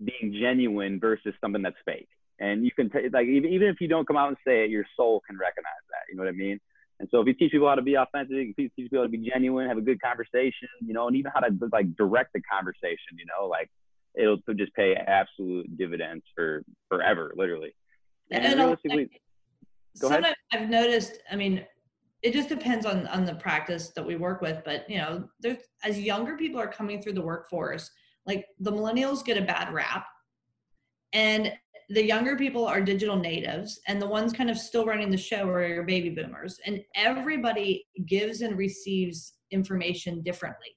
being 0.03 0.37
genuine 0.41 0.99
versus 1.01 1.35
something 1.41 1.63
that's 1.63 1.77
fake. 1.85 2.09
And 2.41 2.65
you 2.65 2.73
can 2.73 2.91
t- 2.91 3.09
like 3.13 3.27
even 3.27 3.51
even 3.51 3.69
if 3.69 3.81
you 3.81 3.89
don't 3.89 4.07
come 4.07 4.17
out 4.17 4.29
and 4.29 4.37
say 4.47 4.65
it, 4.65 4.71
your 4.71 4.85
soul 4.97 5.23
can 5.27 5.39
recognize 5.39 5.85
that. 5.91 6.11
You 6.11 6.17
know 6.17 6.25
what 6.25 6.31
I 6.31 6.37
mean? 6.37 6.61
And 7.01 7.09
so 7.11 7.21
if 7.21 7.27
you 7.27 7.35
teach 7.35 7.53
people 7.53 7.69
how 7.69 7.75
to 7.75 7.83
be 7.83 7.97
authentic, 7.97 8.31
you 8.31 8.55
teach 8.55 8.73
people 8.77 8.99
how 8.99 9.05
to 9.05 9.09
be 9.09 9.19
genuine, 9.19 9.69
have 9.69 9.79
a 9.79 9.83
good 9.83 10.01
conversation, 10.01 10.69
you 10.81 10.95
know, 10.95 11.09
and 11.09 11.17
even 11.17 11.33
how 11.35 11.41
to 11.41 11.51
like 11.73 11.97
direct 11.97 12.33
the 12.33 12.41
conversation, 12.41 13.19
you 13.19 13.25
know, 13.27 13.47
like 13.47 13.69
it'll 14.15 14.39
just 14.57 14.73
pay 14.75 14.95
absolute 14.95 15.77
dividends 15.77 16.25
for 16.35 16.63
forever, 16.89 17.33
literally. 17.37 17.75
And, 18.31 18.45
and 18.45 18.59
realistically, 18.59 19.11
go 20.01 20.09
ahead. 20.09 20.35
I've 20.53 20.69
noticed, 20.69 21.19
I 21.31 21.37
mean, 21.37 21.65
it 22.25 22.33
just 22.33 22.49
depends 22.49 22.87
on 22.87 23.07
on 23.09 23.27
the 23.27 23.35
practice 23.35 23.91
that 23.95 24.05
we 24.05 24.17
work 24.17 24.41
with, 24.41 24.63
but 24.65 24.89
you 24.89 24.97
know, 24.97 25.29
there's 25.41 25.59
as 25.85 26.01
younger 26.01 26.37
people 26.37 26.59
are 26.59 26.67
coming 26.67 27.01
through 27.01 27.13
the 27.13 27.23
workforce, 27.23 27.91
like 28.27 28.47
the 28.59 28.73
millennials 28.73 29.25
get 29.25 29.37
a 29.37 29.43
bad 29.43 29.73
rap. 29.73 30.07
And 31.13 31.53
the 31.91 32.03
younger 32.03 32.35
people 32.35 32.65
are 32.67 32.81
digital 32.81 33.17
natives 33.17 33.79
and 33.87 34.01
the 34.01 34.07
ones 34.07 34.33
kind 34.33 34.49
of 34.49 34.57
still 34.57 34.87
running 34.87 35.11
the 35.11 35.19
show 35.19 35.47
are 35.49 35.67
your 35.67 35.83
baby 35.83 36.09
boomers 36.09 36.59
and 36.65 36.81
everybody 36.97 37.87
gives 38.07 38.41
and 38.41 38.57
receives 38.57 39.35
information 39.51 40.23
differently 40.23 40.69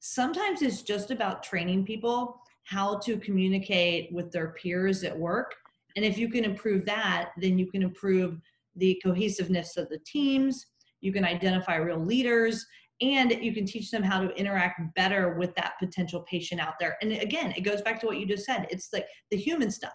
sometimes 0.00 0.62
it's 0.62 0.82
just 0.82 1.12
about 1.12 1.44
training 1.44 1.84
people 1.84 2.40
how 2.64 2.98
to 2.98 3.16
communicate 3.18 4.12
with 4.12 4.32
their 4.32 4.48
peers 4.60 5.04
at 5.04 5.16
work 5.16 5.54
and 5.94 6.04
if 6.04 6.18
you 6.18 6.28
can 6.28 6.44
improve 6.44 6.84
that 6.84 7.30
then 7.40 7.56
you 7.56 7.70
can 7.70 7.82
improve 7.82 8.40
the 8.74 9.00
cohesiveness 9.04 9.76
of 9.76 9.88
the 9.88 10.00
teams 10.04 10.66
you 11.00 11.12
can 11.12 11.24
identify 11.24 11.76
real 11.76 11.98
leaders 11.98 12.64
and 13.02 13.30
you 13.30 13.52
can 13.52 13.66
teach 13.66 13.90
them 13.90 14.02
how 14.02 14.20
to 14.20 14.34
interact 14.36 14.80
better 14.94 15.34
with 15.34 15.54
that 15.54 15.74
potential 15.78 16.24
patient 16.30 16.60
out 16.60 16.74
there 16.80 16.96
and 17.02 17.12
again 17.12 17.52
it 17.56 17.60
goes 17.60 17.82
back 17.82 18.00
to 18.00 18.06
what 18.06 18.18
you 18.18 18.26
just 18.26 18.46
said 18.46 18.66
it's 18.70 18.88
like 18.92 19.06
the 19.30 19.36
human 19.36 19.70
stuff 19.70 19.92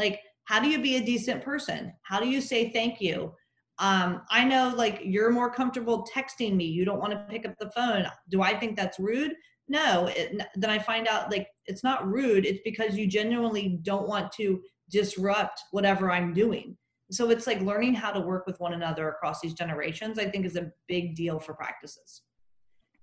like, 0.00 0.20
how 0.44 0.58
do 0.58 0.68
you 0.68 0.80
be 0.80 0.96
a 0.96 1.04
decent 1.04 1.44
person? 1.44 1.92
How 2.02 2.18
do 2.18 2.26
you 2.26 2.40
say 2.40 2.70
thank 2.70 3.00
you? 3.00 3.32
Um, 3.78 4.22
I 4.30 4.44
know 4.44 4.72
like 4.74 5.00
you're 5.04 5.30
more 5.30 5.52
comfortable 5.52 6.06
texting 6.12 6.56
me. 6.56 6.64
You 6.64 6.84
don't 6.84 6.98
want 6.98 7.12
to 7.12 7.26
pick 7.28 7.46
up 7.46 7.54
the 7.60 7.70
phone. 7.70 8.06
Do 8.30 8.42
I 8.42 8.58
think 8.58 8.76
that's 8.76 8.98
rude? 8.98 9.32
No. 9.68 10.06
It, 10.06 10.40
then 10.56 10.70
I 10.70 10.78
find 10.78 11.06
out 11.06 11.30
like 11.30 11.46
it's 11.66 11.84
not 11.84 12.06
rude. 12.10 12.46
It's 12.46 12.60
because 12.64 12.96
you 12.96 13.06
genuinely 13.06 13.78
don't 13.82 14.08
want 14.08 14.32
to 14.32 14.60
disrupt 14.90 15.60
whatever 15.70 16.10
I'm 16.10 16.32
doing. 16.32 16.76
So 17.10 17.30
it's 17.30 17.46
like 17.46 17.60
learning 17.60 17.94
how 17.94 18.12
to 18.12 18.20
work 18.20 18.46
with 18.46 18.60
one 18.60 18.72
another 18.72 19.08
across 19.08 19.40
these 19.40 19.54
generations, 19.54 20.18
I 20.18 20.26
think 20.26 20.46
is 20.46 20.56
a 20.56 20.72
big 20.88 21.16
deal 21.16 21.38
for 21.38 21.54
practices. 21.54 22.22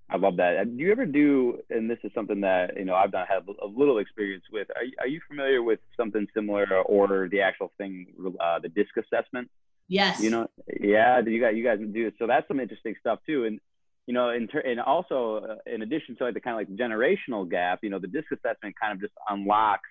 I 0.10 0.16
love 0.16 0.38
that. 0.38 0.78
Do 0.78 0.84
you 0.84 0.92
ever 0.92 1.06
do, 1.06 1.60
and 1.70 1.90
this 1.90 1.98
is 2.04 2.12
something 2.16 2.40
that 2.42 2.78
you 2.78 2.86
know 2.86 2.96
I've 2.96 3.12
not 3.12 3.28
had 3.28 3.44
a 3.62 3.68
little 3.68 3.98
experience 3.98 4.46
with. 4.52 4.70
Are 4.76 4.84
you, 4.84 4.94
are 5.02 5.08
you 5.08 5.20
familiar 5.28 5.62
with 5.62 5.80
something 5.98 6.26
similar, 6.34 6.66
or 6.84 7.28
the 7.30 7.42
actual 7.42 7.74
thing, 7.78 8.08
uh, 8.40 8.60
the 8.60 8.70
DISC 8.70 8.96
assessment? 8.98 9.50
Yes. 9.90 10.22
You 10.22 10.30
know, 10.30 10.48
yeah. 10.80 11.20
You 11.20 11.42
guys, 11.42 11.56
you 11.58 11.64
guys 11.64 11.80
do 11.80 12.12
so. 12.18 12.26
That's 12.26 12.48
some 12.48 12.62
interesting 12.62 12.96
stuff 13.02 13.20
too. 13.26 13.46
And 13.46 13.60
you 14.06 14.14
know, 14.14 14.30
in 14.30 14.48
ter- 14.48 14.62
and 14.62 14.80
also 14.80 15.38
uh, 15.38 15.56
in 15.66 15.82
addition 15.82 16.16
to 16.18 16.24
like 16.24 16.34
the 16.34 16.40
kind 16.40 16.62
of 16.62 16.70
like 16.70 16.78
generational 16.78 17.50
gap, 17.50 17.80
you 17.84 17.90
know, 17.90 18.00
the 18.00 18.08
DISC 18.08 18.32
assessment 18.32 18.76
kind 18.82 18.94
of 18.94 19.02
just 19.02 19.14
unlocks 19.30 19.90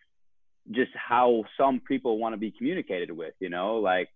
just 0.71 0.91
how 0.95 1.45
some 1.59 1.81
people 1.81 2.19
want 2.19 2.33
to 2.33 2.39
be 2.39 2.51
communicated 2.51 3.11
with. 3.11 3.35
You 3.41 3.51
know, 3.51 3.77
like 3.77 4.09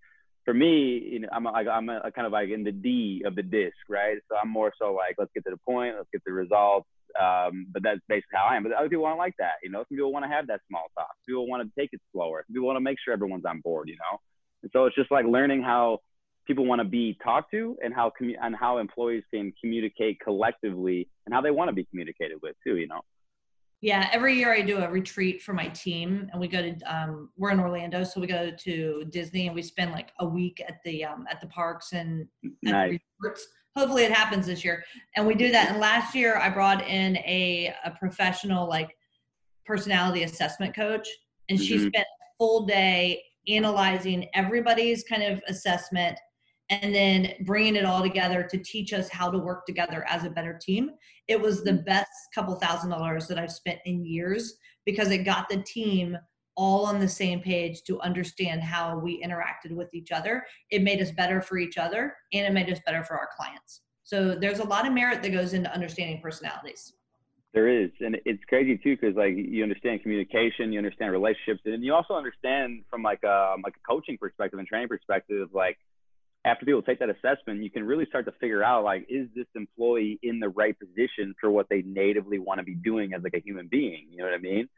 for 0.44 0.54
me, 0.54 0.98
you 0.98 1.20
know, 1.20 1.28
I'm 1.32 1.44
like 1.44 1.66
I'm 1.66 1.88
a, 1.88 2.10
kind 2.12 2.26
of 2.26 2.32
like 2.32 2.50
in 2.50 2.64
the 2.64 2.72
D 2.72 3.22
of 3.24 3.34
the 3.36 3.42
disc, 3.42 3.76
right? 3.88 4.16
So 4.28 4.36
I'm 4.42 4.50
more 4.50 4.72
so 4.80 4.92
like 4.94 5.16
let's 5.18 5.30
get 5.34 5.44
to 5.44 5.50
the 5.50 5.58
point, 5.58 5.96
let's 5.96 6.08
get 6.12 6.22
the 6.24 6.32
results. 6.32 6.88
Um, 7.20 7.66
but 7.72 7.82
that's 7.82 8.00
basically 8.08 8.36
how 8.36 8.44
I 8.44 8.56
am. 8.56 8.62
But 8.62 8.72
other 8.72 8.88
people 8.88 9.04
aren't 9.04 9.18
like 9.18 9.34
that, 9.38 9.54
you 9.62 9.70
know. 9.70 9.80
Some 9.80 9.96
people 9.96 10.12
want 10.12 10.24
to 10.24 10.28
have 10.28 10.46
that 10.46 10.60
small 10.68 10.84
talk. 10.96 11.08
Some 11.08 11.32
people 11.32 11.48
want 11.48 11.62
to 11.62 11.80
take 11.80 11.90
it 11.92 12.00
slower. 12.12 12.44
Some 12.46 12.54
people 12.54 12.68
want 12.68 12.76
to 12.76 12.80
make 12.80 12.98
sure 13.04 13.12
everyone's 13.12 13.44
on 13.44 13.60
board, 13.60 13.88
you 13.88 13.96
know. 13.96 14.18
And 14.62 14.70
so 14.72 14.84
it's 14.84 14.94
just 14.94 15.10
like 15.10 15.26
learning 15.26 15.62
how 15.62 15.98
people 16.46 16.66
want 16.66 16.80
to 16.80 16.84
be 16.84 17.16
talked 17.22 17.50
to 17.52 17.76
and 17.82 17.94
how 17.94 18.12
commu- 18.20 18.36
and 18.40 18.54
how 18.54 18.78
employees 18.78 19.24
can 19.32 19.52
communicate 19.60 20.20
collectively 20.20 21.08
and 21.26 21.34
how 21.34 21.40
they 21.40 21.50
want 21.50 21.68
to 21.68 21.74
be 21.74 21.84
communicated 21.84 22.38
with 22.42 22.56
too, 22.64 22.76
you 22.76 22.86
know. 22.86 23.00
Yeah, 23.82 24.10
every 24.12 24.36
year 24.36 24.52
I 24.52 24.60
do 24.60 24.78
a 24.78 24.90
retreat 24.90 25.42
for 25.42 25.54
my 25.54 25.68
team, 25.68 26.28
and 26.30 26.40
we 26.40 26.48
go 26.48 26.60
to 26.60 26.78
um, 26.82 27.30
we're 27.38 27.50
in 27.50 27.60
Orlando, 27.60 28.04
so 28.04 28.20
we 28.20 28.26
go 28.26 28.50
to 28.50 29.04
Disney, 29.08 29.46
and 29.46 29.54
we 29.54 29.62
spend 29.62 29.92
like 29.92 30.12
a 30.20 30.26
week 30.26 30.62
at 30.66 30.80
the 30.84 31.04
um, 31.04 31.26
at 31.30 31.40
the 31.40 31.46
parks 31.46 31.92
and 31.92 32.26
nice. 32.62 32.98
resorts. 33.22 33.46
Hopefully, 33.74 34.02
it 34.04 34.12
happens 34.12 34.46
this 34.46 34.64
year, 34.64 34.84
and 35.16 35.26
we 35.26 35.34
do 35.34 35.50
that. 35.50 35.70
And 35.70 35.80
last 35.80 36.14
year, 36.14 36.36
I 36.36 36.50
brought 36.50 36.86
in 36.86 37.16
a 37.18 37.74
a 37.84 37.92
professional 37.92 38.68
like 38.68 38.94
personality 39.64 40.24
assessment 40.24 40.74
coach, 40.74 41.08
and 41.48 41.58
mm-hmm. 41.58 41.66
she 41.66 41.78
spent 41.78 41.96
a 41.96 42.36
full 42.38 42.66
day 42.66 43.22
analyzing 43.48 44.28
everybody's 44.34 45.04
kind 45.04 45.22
of 45.22 45.40
assessment 45.48 46.18
and 46.70 46.94
then 46.94 47.34
bringing 47.40 47.76
it 47.76 47.84
all 47.84 48.00
together 48.00 48.42
to 48.44 48.58
teach 48.58 48.92
us 48.92 49.08
how 49.08 49.30
to 49.30 49.38
work 49.38 49.66
together 49.66 50.04
as 50.08 50.24
a 50.24 50.30
better 50.30 50.58
team. 50.60 50.90
It 51.28 51.40
was 51.40 51.62
the 51.62 51.72
mm. 51.72 51.84
best 51.84 52.10
couple 52.34 52.54
thousand 52.54 52.90
dollars 52.90 53.26
that 53.26 53.38
I've 53.38 53.52
spent 53.52 53.80
in 53.84 54.04
years 54.04 54.54
because 54.86 55.10
it 55.10 55.24
got 55.24 55.48
the 55.48 55.62
team 55.62 56.16
all 56.56 56.86
on 56.86 57.00
the 57.00 57.08
same 57.08 57.40
page 57.40 57.82
to 57.84 58.00
understand 58.00 58.62
how 58.62 58.98
we 58.98 59.22
interacted 59.22 59.72
with 59.72 59.92
each 59.94 60.12
other. 60.12 60.44
It 60.70 60.82
made 60.82 61.00
us 61.00 61.10
better 61.10 61.40
for 61.40 61.58
each 61.58 61.78
other 61.78 62.14
and 62.32 62.46
it 62.46 62.52
made 62.52 62.70
us 62.70 62.80
better 62.86 63.02
for 63.02 63.18
our 63.18 63.28
clients. 63.36 63.82
So 64.04 64.34
there's 64.34 64.58
a 64.58 64.66
lot 64.66 64.86
of 64.86 64.92
merit 64.92 65.22
that 65.22 65.30
goes 65.30 65.54
into 65.54 65.72
understanding 65.72 66.20
personalities. 66.20 66.94
There 67.52 67.68
is, 67.68 67.90
and 68.00 68.16
it's 68.24 68.42
crazy 68.48 68.76
too, 68.76 68.96
because 68.96 69.16
like 69.16 69.34
you 69.36 69.62
understand 69.64 70.02
communication, 70.02 70.72
you 70.72 70.78
understand 70.78 71.10
relationships, 71.10 71.60
and 71.64 71.82
you 71.82 71.92
also 71.94 72.14
understand 72.14 72.84
from 72.88 73.02
like 73.02 73.20
a 73.24 73.54
um, 73.54 73.62
like 73.64 73.74
a 73.74 73.92
coaching 73.92 74.16
perspective 74.18 74.60
and 74.60 74.68
training 74.68 74.86
perspective, 74.86 75.48
like 75.52 75.76
after 76.44 76.64
people 76.64 76.82
take 76.82 76.98
that 77.00 77.10
assessment, 77.10 77.62
you 77.62 77.70
can 77.70 77.84
really 77.84 78.06
start 78.06 78.24
to 78.24 78.32
figure 78.40 78.62
out 78.62 78.82
like, 78.82 79.06
is 79.08 79.28
this 79.34 79.46
employee 79.54 80.18
in 80.22 80.40
the 80.40 80.48
right 80.48 80.74
position 80.78 81.34
for 81.40 81.50
what 81.50 81.68
they 81.68 81.82
natively 81.82 82.38
want 82.38 82.58
to 82.58 82.64
be 82.64 82.74
doing 82.74 83.12
as 83.12 83.22
like 83.22 83.34
a 83.34 83.40
human 83.40 83.68
being? 83.68 84.06
You 84.10 84.18
know 84.18 84.24
what 84.24 84.34
I 84.34 84.38
mean? 84.38 84.68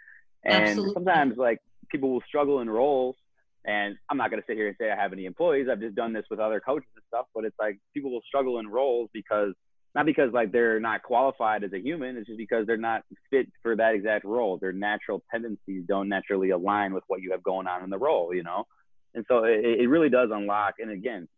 And 0.45 0.65
Absolutely. 0.65 0.95
sometimes 0.95 1.37
like 1.37 1.59
people 1.89 2.11
will 2.11 2.23
struggle 2.27 2.61
in 2.61 2.69
roles. 2.69 3.17
And 3.65 3.97
I'm 4.11 4.17
not 4.17 4.31
going 4.31 4.43
to 4.43 4.47
sit 4.47 4.57
here 4.57 4.67
and 4.67 4.77
say 4.81 4.91
I 4.91 4.97
have 4.97 5.13
any 5.13 5.25
employees. 5.25 5.69
I've 5.71 5.79
just 5.79 5.95
done 5.95 6.13
this 6.13 6.25
with 6.29 6.41
other 6.41 6.59
coaches 6.59 6.89
and 6.97 7.05
stuff. 7.07 7.27
But 7.33 7.45
it's 7.45 7.57
like 7.61 7.79
people 7.95 8.11
will 8.11 8.23
struggle 8.27 8.59
in 8.59 8.67
roles 8.67 9.09
because 9.13 9.55
not 9.95 10.05
because 10.05 10.33
like 10.33 10.51
they're 10.51 10.81
not 10.81 11.05
qualified 11.05 11.63
as 11.63 11.73
a 11.73 11.79
human. 11.79 12.17
It's 12.17 12.27
just 12.27 12.39
because 12.39 12.67
they're 12.67 12.77
not 12.77 13.03
fit 13.31 13.47
for 13.63 13.77
that 13.77 13.95
exact 13.95 14.25
role. 14.25 14.59
Their 14.59 14.73
natural 14.73 15.23
tendencies 15.31 15.85
don't 15.87 16.09
naturally 16.09 16.51
align 16.51 16.93
with 16.93 17.05
what 17.07 17.21
you 17.21 17.31
have 17.31 17.45
going 17.45 17.69
on 17.69 17.85
in 17.85 17.91
the 17.91 17.99
role. 17.99 18.35
You 18.35 18.43
know. 18.43 18.67
And 19.15 19.25
so 19.29 19.45
it, 19.45 19.61
it 19.65 19.89
really 19.89 20.09
does 20.09 20.31
unlock. 20.33 20.77
And 20.81 20.91
again, 20.91 21.29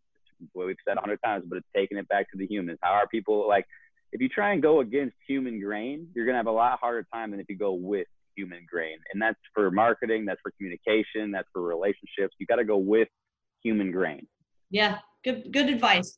what 0.53 0.67
we've 0.67 0.75
said 0.87 0.97
a 0.97 1.01
hundred 1.01 1.19
times, 1.23 1.45
but 1.47 1.57
it's 1.57 1.67
taking 1.75 1.97
it 1.97 2.07
back 2.07 2.29
to 2.31 2.37
the 2.37 2.47
humans. 2.47 2.79
How 2.81 2.91
are 2.91 3.07
people 3.07 3.47
like? 3.47 3.65
If 4.11 4.21
you 4.21 4.29
try 4.29 4.53
and 4.53 4.61
go 4.61 4.79
against 4.79 5.15
human 5.27 5.59
grain, 5.59 6.07
you're 6.15 6.25
gonna 6.25 6.37
have 6.37 6.47
a 6.47 6.51
lot 6.51 6.79
harder 6.79 7.05
time 7.13 7.31
than 7.31 7.39
if 7.39 7.47
you 7.49 7.57
go 7.57 7.73
with 7.73 8.07
human 8.35 8.65
grain. 8.69 8.97
And 9.11 9.21
that's 9.21 9.39
for 9.53 9.71
marketing, 9.71 10.25
that's 10.25 10.39
for 10.41 10.51
communication, 10.57 11.31
that's 11.31 11.47
for 11.53 11.61
relationships. 11.61 12.35
You 12.39 12.45
got 12.45 12.57
to 12.57 12.65
go 12.65 12.77
with 12.77 13.07
human 13.63 13.91
grain. 13.91 14.27
Yeah, 14.69 14.99
good 15.23 15.51
good 15.51 15.69
advice. 15.69 16.17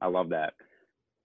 I 0.00 0.06
love 0.06 0.30
that. 0.30 0.54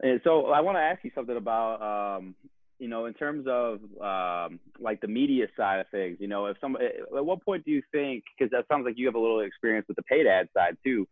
And 0.01 0.19
so 0.23 0.47
I 0.47 0.61
want 0.61 0.77
to 0.77 0.81
ask 0.81 1.03
you 1.03 1.11
something 1.15 1.37
about, 1.37 1.81
um, 2.17 2.35
you 2.79 2.89
know, 2.89 3.05
in 3.05 3.13
terms 3.13 3.45
of 3.47 3.79
um, 4.01 4.59
like 4.79 4.99
the 4.99 5.07
media 5.07 5.47
side 5.55 5.79
of 5.79 5.87
things. 5.89 6.17
You 6.19 6.27
know, 6.27 6.47
if 6.47 6.57
some, 6.59 6.75
at 6.75 7.23
what 7.23 7.43
point 7.43 7.63
do 7.63 7.71
you 7.71 7.81
think? 7.91 8.23
Because 8.37 8.51
that 8.51 8.65
sounds 8.69 8.85
like 8.85 8.95
you 8.97 9.05
have 9.05 9.15
a 9.15 9.19
little 9.19 9.39
experience 9.39 9.85
with 9.87 9.95
the 9.95 10.03
paid 10.03 10.27
ad 10.27 10.49
side 10.53 10.75
too. 10.83 11.07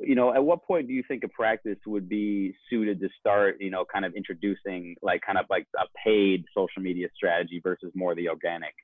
You 0.00 0.14
know, 0.14 0.32
at 0.32 0.44
what 0.44 0.64
point 0.64 0.86
do 0.86 0.92
you 0.92 1.02
think 1.08 1.24
a 1.24 1.28
practice 1.28 1.78
would 1.86 2.08
be 2.08 2.54
suited 2.70 3.00
to 3.00 3.08
start, 3.18 3.56
you 3.60 3.70
know, 3.70 3.84
kind 3.84 4.04
of 4.04 4.14
introducing 4.14 4.94
like 5.02 5.22
kind 5.22 5.38
of 5.38 5.46
like 5.50 5.66
a 5.76 5.84
paid 6.04 6.44
social 6.56 6.82
media 6.82 7.08
strategy 7.14 7.60
versus 7.62 7.90
more 7.94 8.14
the 8.14 8.28
organic? 8.28 8.74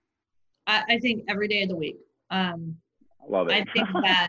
I, 0.66 0.82
I 0.88 0.98
think 0.98 1.24
every 1.28 1.48
day 1.48 1.62
of 1.62 1.68
the 1.68 1.76
week. 1.76 1.98
Um, 2.30 2.76
Love 3.28 3.48
it. 3.48 3.52
I 3.52 3.72
think 3.72 3.88
that 4.02 4.28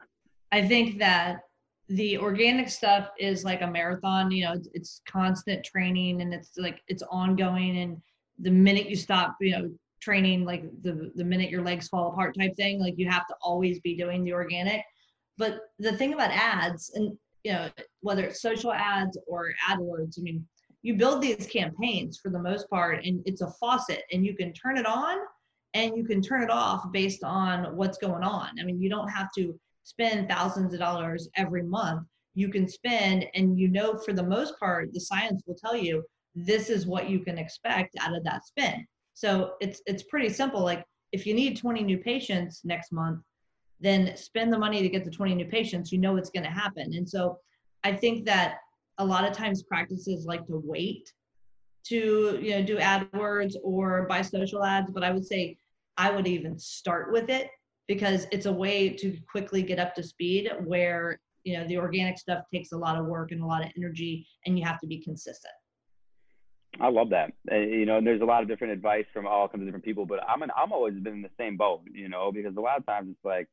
I 0.52 0.68
think 0.68 1.00
that 1.00 1.42
the 1.90 2.18
organic 2.18 2.70
stuff 2.70 3.10
is 3.20 3.44
like 3.44 3.62
a 3.62 3.68
marathon 3.68 4.32
you 4.32 4.44
know 4.44 4.54
it's, 4.54 4.68
it's, 4.74 5.02
constant 5.08 5.64
training 5.64 6.22
and 6.22 6.34
it's 6.34 6.58
like 6.58 6.82
it's 6.88 7.04
ongoing 7.12 7.78
and 7.78 8.02
the 8.40 8.50
minute 8.50 8.90
you 8.90 8.96
stop 8.96 9.36
you 9.40 9.52
know 9.52 9.70
training 10.02 10.44
like 10.46 10.64
the 10.82 11.12
the 11.16 11.24
minute 11.24 11.50
your 11.50 11.64
legs 11.64 11.88
fall 11.88 12.12
apart 12.12 12.36
type 12.38 12.56
thing 12.56 12.80
like 12.80 12.96
you 12.98 13.08
have 13.08 13.28
to 13.28 13.36
always 13.42 13.80
be 13.82 13.96
doing 13.96 14.24
the 14.24 14.34
organic 14.34 14.84
but 15.38 15.60
the 15.80 15.92
thing 15.94 16.14
about 16.14 16.32
ads 16.32 16.92
and 16.96 17.18
you 17.44 17.52
know 17.52 17.70
whether 18.02 18.24
it's 18.24 18.42
social 18.42 18.72
ads 18.72 19.18
or 19.28 19.54
adwords 19.70 20.18
i 20.20 20.22
mean 20.22 20.46
you 20.86 20.94
build 20.94 21.20
these 21.20 21.48
campaigns 21.48 22.20
for 22.20 22.30
the 22.30 22.38
most 22.40 22.70
part 22.70 23.04
and 23.04 23.20
it's 23.26 23.42
a 23.42 23.52
faucet 23.60 24.04
and 24.12 24.24
you 24.24 24.36
can 24.36 24.54
turn 24.54 24.78
it 24.78 24.86
on 24.86 25.18
and 25.74 25.98
you 25.98 26.06
can 26.06 26.22
turn 26.22 26.44
it 26.44 26.52
off 26.52 26.92
based 26.92 27.24
on 27.24 27.76
what's 27.76 27.98
going 27.98 28.24
on. 28.24 28.50
I 28.60 28.64
mean 28.64 28.80
you 28.80 28.88
don't 28.88 29.10
have 29.10 29.30
to 29.38 29.60
spend 29.84 30.30
thousands 30.30 30.74
of 30.74 30.80
dollars 30.80 31.28
every 31.36 31.64
month. 31.64 32.08
You 32.36 32.50
can 32.50 32.68
spend 32.68 33.26
and 33.34 33.60
you 33.60 33.68
know 33.68 33.98
for 33.98 34.14
the 34.14 34.24
most 34.24 34.60
part 34.60 34.94
the 34.94 35.00
science 35.00 35.42
will 35.48 35.56
tell 35.56 35.76
you 35.76 36.04
this 36.36 36.70
is 36.70 36.86
what 36.86 37.10
you 37.10 37.20
can 37.20 37.40
expect 37.40 37.96
out 38.00 38.16
of 38.16 38.24
that 38.24 38.46
spend. 38.46 38.86
So 39.16 39.54
it's 39.62 39.82
it's 39.88 40.04
pretty 40.04 40.30
simple. 40.30 40.62
Like 40.62 40.84
if 41.12 41.26
you 41.26 41.34
need 41.34 41.58
20 41.58 41.82
new 41.82 41.98
patients 41.98 42.62
next 42.64 42.92
month 42.92 43.22
then 43.80 44.16
spend 44.16 44.52
the 44.52 44.58
money 44.58 44.82
to 44.82 44.90
get 44.90 45.04
the 45.04 45.12
20 45.12 45.36
new 45.36 45.46
patients 45.46 45.92
you 45.92 46.00
know 46.00 46.16
it's 46.16 46.30
going 46.30 46.44
to 46.44 46.50
happen. 46.50 46.94
And 46.94 47.08
so 47.08 47.40
i 47.84 47.94
think 47.94 48.26
that 48.26 48.58
a 48.98 49.06
lot 49.06 49.26
of 49.26 49.34
times 49.34 49.64
practices 49.64 50.26
like 50.26 50.46
to 50.48 50.62
wait 50.64 51.14
to 51.86 52.40
you 52.42 52.52
know 52.52 52.64
do 52.64 52.78
adwords 52.78 53.56
or 53.64 54.06
buy 54.10 54.22
social 54.22 54.64
ads 54.64 54.92
but 54.92 55.04
i 55.04 55.12
would 55.12 55.26
say 55.26 55.58
i 55.98 56.10
would 56.10 56.28
even 56.28 56.58
start 56.58 57.12
with 57.12 57.30
it 57.30 57.50
because 57.88 58.26
it's 58.32 58.48
a 58.48 58.52
way 58.52 58.90
to 58.90 59.16
quickly 59.30 59.62
get 59.62 59.80
up 59.80 59.94
to 59.94 60.02
speed 60.02 60.52
where 60.66 61.20
you 61.44 61.56
know 61.58 61.68
the 61.68 61.78
organic 61.78 62.18
stuff 62.18 62.44
takes 62.54 62.72
a 62.72 62.78
lot 62.78 62.98
of 62.98 63.06
work 63.06 63.32
and 63.32 63.42
a 63.42 63.46
lot 63.46 63.64
of 63.64 63.70
energy 63.78 64.28
and 64.46 64.58
you 64.58 64.66
have 64.66 64.80
to 64.80 64.88
be 64.88 65.00
consistent. 65.00 65.54
I 66.82 66.90
love 66.90 67.10
that. 67.12 67.32
Uh, 67.50 67.58
you 67.58 67.86
know 67.86 68.02
there's 68.02 68.22
a 68.22 68.26
lot 68.26 68.42
of 68.42 68.50
different 68.50 68.74
advice 68.74 69.06
from 69.14 69.28
all 69.28 69.48
kinds 69.48 69.62
of 69.62 69.68
different 69.68 69.86
people 69.86 70.06
but 70.06 70.20
i'm 70.28 70.42
an, 70.42 70.50
i'm 70.58 70.74
always 70.74 70.96
been 70.96 71.14
in 71.14 71.22
the 71.22 71.30
same 71.40 71.56
boat 71.56 71.82
you 71.94 72.10
know 72.10 72.32
because 72.32 72.58
a 72.58 72.60
lot 72.60 72.78
of 72.78 72.86
times 72.86 73.08
it's 73.10 73.24
like 73.24 73.48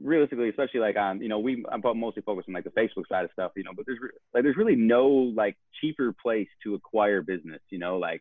realistically 0.00 0.48
especially 0.48 0.80
like 0.80 0.96
on 0.96 1.22
you 1.22 1.28
know 1.28 1.38
we 1.38 1.64
i'm 1.70 1.80
mostly 1.98 2.22
focused 2.22 2.48
on 2.48 2.54
like 2.54 2.64
the 2.64 2.70
facebook 2.70 3.06
side 3.08 3.24
of 3.24 3.30
stuff 3.32 3.52
you 3.54 3.62
know 3.62 3.70
but 3.74 3.86
there's 3.86 3.98
like 4.34 4.42
there's 4.42 4.56
really 4.56 4.74
no 4.74 5.06
like 5.08 5.56
cheaper 5.80 6.14
place 6.20 6.48
to 6.62 6.74
acquire 6.74 7.22
business 7.22 7.60
you 7.70 7.78
know 7.78 7.96
like 7.96 8.20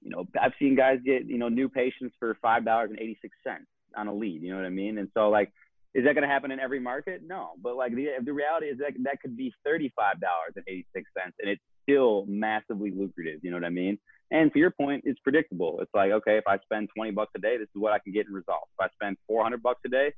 you 0.00 0.10
know 0.10 0.24
i've 0.40 0.52
seen 0.58 0.74
guys 0.74 0.98
get 1.04 1.26
you 1.26 1.36
know 1.36 1.48
new 1.48 1.68
patients 1.68 2.14
for 2.18 2.36
five 2.40 2.64
dollars 2.64 2.88
and 2.90 2.98
86 2.98 3.36
cents 3.46 3.66
on 3.96 4.08
a 4.08 4.14
lead. 4.14 4.42
You 4.42 4.50
know 4.50 4.56
what 4.56 4.66
I 4.66 4.70
mean? 4.70 4.98
And 4.98 5.08
so 5.14 5.28
like, 5.30 5.52
is 5.94 6.04
that 6.04 6.14
going 6.14 6.22
to 6.22 6.32
happen 6.32 6.50
in 6.50 6.60
every 6.60 6.80
market? 6.80 7.22
No, 7.26 7.52
but 7.62 7.76
like 7.76 7.94
the 7.94 8.08
the 8.22 8.32
reality 8.32 8.66
is 8.66 8.78
that 8.78 8.92
that 9.04 9.20
could 9.22 9.36
be 9.36 9.52
thirty 9.64 9.92
five 9.96 10.20
dollars 10.20 10.52
and 10.56 10.64
eighty 10.68 10.86
six 10.94 11.08
cents, 11.16 11.34
and 11.40 11.50
it's 11.50 11.62
still 11.82 12.26
massively 12.28 12.90
lucrative. 12.90 13.40
You 13.42 13.50
know 13.50 13.56
what 13.56 13.64
I 13.64 13.70
mean? 13.70 13.98
And 14.30 14.52
to 14.52 14.58
your 14.58 14.72
point, 14.72 15.04
it's 15.06 15.18
predictable. 15.20 15.78
It's 15.80 15.90
like 15.94 16.10
okay, 16.10 16.36
if 16.36 16.44
I 16.46 16.58
spend 16.58 16.90
twenty 16.94 17.12
bucks 17.12 17.32
a 17.34 17.38
day, 17.38 17.56
this 17.56 17.68
is 17.74 17.80
what 17.80 17.94
I 17.94 17.98
can 17.98 18.12
get 18.12 18.26
in 18.26 18.34
results. 18.34 18.68
If 18.78 18.84
I 18.84 18.88
spend 18.92 19.16
four 19.26 19.42
hundred 19.42 19.62
bucks 19.62 19.80
a 19.86 19.88
day, 19.88 20.12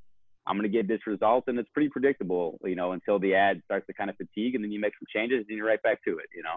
I'm 0.49 0.57
going 0.57 0.71
to 0.71 0.77
get 0.77 0.89
this 0.89 1.07
result, 1.07 1.45
and 1.47 1.59
it's 1.59 1.69
pretty 1.75 1.91
predictable. 1.91 2.59
You 2.65 2.75
know, 2.75 2.93
until 2.93 3.19
the 3.19 3.35
ad 3.35 3.61
starts 3.65 3.87
to 3.87 3.93
kind 3.93 4.11
of 4.11 4.17
fatigue, 4.17 4.55
and 4.55 4.65
then 4.65 4.73
you 4.73 4.81
make 4.81 4.95
some 4.99 5.07
changes, 5.15 5.45
and 5.49 5.57
you're 5.57 5.67
right 5.67 5.83
back 5.83 6.03
to 6.05 6.19
it. 6.19 6.27
You 6.35 6.43
know. 6.43 6.57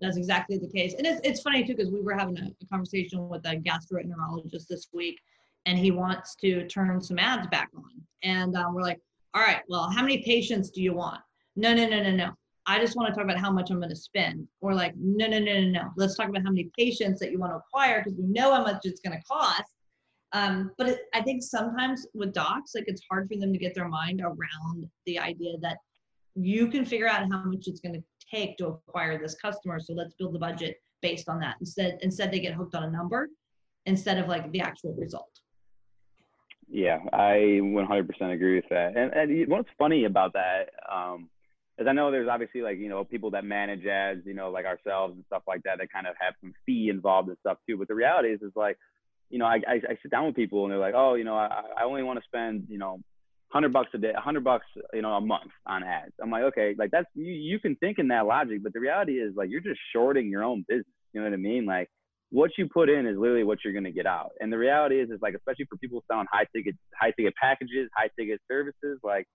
That's 0.00 0.16
exactly 0.16 0.58
the 0.58 0.68
case. 0.68 0.94
And 0.98 1.06
it's, 1.06 1.20
it's 1.22 1.42
funny 1.42 1.64
too, 1.64 1.76
because 1.76 1.92
we 1.92 2.00
were 2.00 2.14
having 2.14 2.36
a, 2.36 2.50
a, 2.60 2.66
conversation 2.66 3.28
with 3.28 3.46
a 3.46 3.56
gastroenterologist 3.56 4.66
this 4.68 4.88
week, 4.92 5.20
and 5.64 5.78
he 5.78 5.92
wants 5.92 6.34
to 6.36 6.66
turn 6.66 7.00
some 7.00 7.20
ads 7.20 7.46
back 7.48 7.70
on. 7.76 7.90
And 8.24 8.56
um, 8.56 8.74
we're 8.74 8.82
like, 8.82 9.00
all 9.32 9.42
right, 9.42 9.60
well, 9.68 9.88
how 9.90 10.02
many 10.02 10.22
patients 10.24 10.70
do 10.70 10.82
you 10.82 10.92
want? 10.92 11.20
No, 11.54 11.72
no, 11.72 11.88
no, 11.88 12.02
no, 12.02 12.10
no. 12.10 12.32
I 12.66 12.80
just 12.80 12.96
want 12.96 13.08
to 13.08 13.14
talk 13.14 13.24
about 13.24 13.38
how 13.38 13.50
much 13.50 13.70
I'm 13.70 13.78
going 13.78 13.90
to 13.90 13.96
spend. 13.96 14.46
Or 14.60 14.74
like, 14.74 14.94
no, 14.96 15.26
no, 15.26 15.38
no, 15.38 15.60
no, 15.60 15.70
no. 15.70 15.90
Let's 15.96 16.16
talk 16.16 16.28
about 16.28 16.42
how 16.42 16.50
many 16.50 16.70
patients 16.76 17.20
that 17.20 17.30
you 17.30 17.38
want 17.38 17.52
to 17.52 17.56
acquire 17.56 18.02
because 18.02 18.18
we 18.18 18.26
know 18.26 18.52
how 18.52 18.62
much 18.62 18.80
it's 18.84 19.00
going 19.00 19.16
to 19.16 19.24
cost. 19.24 19.62
Um, 20.32 20.70
but 20.78 20.88
it, 20.88 21.00
I 21.12 21.20
think 21.20 21.42
sometimes 21.42 22.06
with 22.14 22.32
docs, 22.32 22.72
like 22.74 22.84
it's 22.86 23.02
hard 23.10 23.28
for 23.28 23.38
them 23.38 23.52
to 23.52 23.58
get 23.58 23.74
their 23.74 23.88
mind 23.88 24.22
around 24.22 24.88
the 25.06 25.18
idea 25.18 25.58
that 25.60 25.78
you 26.34 26.68
can 26.68 26.84
figure 26.84 27.08
out 27.08 27.30
how 27.30 27.44
much 27.44 27.66
it's 27.66 27.80
going 27.80 27.94
to 27.94 28.02
take 28.34 28.56
to 28.58 28.68
acquire 28.68 29.18
this 29.18 29.34
customer. 29.34 29.78
So 29.78 29.92
let's 29.92 30.14
build 30.14 30.34
the 30.34 30.38
budget 30.38 30.76
based 31.02 31.28
on 31.28 31.38
that. 31.40 31.56
Instead, 31.60 31.98
instead 32.00 32.30
they 32.30 32.40
get 32.40 32.54
hooked 32.54 32.74
on 32.74 32.84
a 32.84 32.90
number 32.90 33.28
instead 33.84 34.18
of 34.18 34.28
like 34.28 34.50
the 34.52 34.60
actual 34.60 34.94
result. 34.94 35.28
Yeah, 36.68 37.00
I 37.12 37.60
100% 37.60 38.32
agree 38.32 38.54
with 38.54 38.64
that. 38.70 38.96
And, 38.96 39.12
and 39.12 39.48
what's 39.50 39.68
funny 39.78 40.04
about 40.04 40.32
that 40.32 40.70
um, 40.90 41.28
is 41.78 41.86
I 41.86 41.92
know 41.92 42.10
there's 42.10 42.28
obviously 42.30 42.62
like, 42.62 42.78
you 42.78 42.88
know, 42.88 43.04
people 43.04 43.30
that 43.32 43.44
manage 43.44 43.84
ads, 43.84 44.22
you 44.24 44.32
know, 44.32 44.50
like 44.50 44.64
ourselves 44.64 45.14
and 45.14 45.24
stuff 45.26 45.42
like 45.46 45.62
that, 45.64 45.78
that 45.78 45.92
kind 45.92 46.06
of 46.06 46.14
have 46.18 46.32
some 46.40 46.54
fee 46.64 46.88
involved 46.88 47.28
and 47.28 47.36
stuff 47.40 47.58
too. 47.68 47.76
But 47.76 47.88
the 47.88 47.94
reality 47.94 48.28
is, 48.28 48.40
is 48.40 48.52
like, 48.56 48.78
you 49.32 49.38
know, 49.38 49.46
I, 49.46 49.56
I, 49.66 49.74
I 49.92 49.98
sit 50.02 50.10
down 50.12 50.26
with 50.26 50.36
people 50.36 50.62
and 50.62 50.70
they're 50.70 50.78
like, 50.78 50.94
oh, 50.94 51.14
you 51.14 51.24
know, 51.24 51.34
I, 51.36 51.62
I 51.80 51.84
only 51.84 52.04
want 52.04 52.20
to 52.20 52.24
spend, 52.24 52.66
you 52.68 52.78
know, 52.78 53.00
hundred 53.50 53.72
bucks 53.72 53.90
a 53.94 53.98
day, 53.98 54.12
hundred 54.16 54.44
bucks, 54.44 54.66
you 54.92 55.02
know, 55.02 55.14
a 55.14 55.20
month 55.20 55.50
on 55.66 55.82
ads. 55.82 56.12
I'm 56.22 56.30
like, 56.30 56.44
okay, 56.44 56.74
like 56.78 56.90
that's, 56.90 57.08
you, 57.14 57.32
you 57.32 57.58
can 57.58 57.74
think 57.76 57.98
in 57.98 58.08
that 58.08 58.26
logic, 58.26 58.62
but 58.62 58.72
the 58.72 58.80
reality 58.80 59.14
is 59.14 59.32
like, 59.34 59.50
you're 59.50 59.60
just 59.60 59.80
shorting 59.92 60.28
your 60.28 60.44
own 60.44 60.64
business. 60.68 60.86
You 61.12 61.20
know 61.20 61.26
what 61.26 61.34
I 61.34 61.38
mean? 61.38 61.66
Like, 61.66 61.88
what 62.30 62.52
you 62.56 62.66
put 62.66 62.88
in 62.88 63.06
is 63.06 63.18
literally 63.18 63.44
what 63.44 63.58
you're 63.62 63.74
going 63.74 63.84
to 63.84 63.92
get 63.92 64.06
out. 64.06 64.30
And 64.40 64.50
the 64.50 64.56
reality 64.56 65.00
is, 65.00 65.10
is 65.10 65.20
like, 65.20 65.34
especially 65.34 65.66
for 65.68 65.76
people 65.76 66.02
selling 66.10 66.26
high 66.32 66.46
ticket, 66.54 66.74
high 66.98 67.10
ticket 67.10 67.34
packages, 67.36 67.90
high 67.94 68.08
ticket 68.18 68.40
services, 68.50 68.98
like 69.02 69.26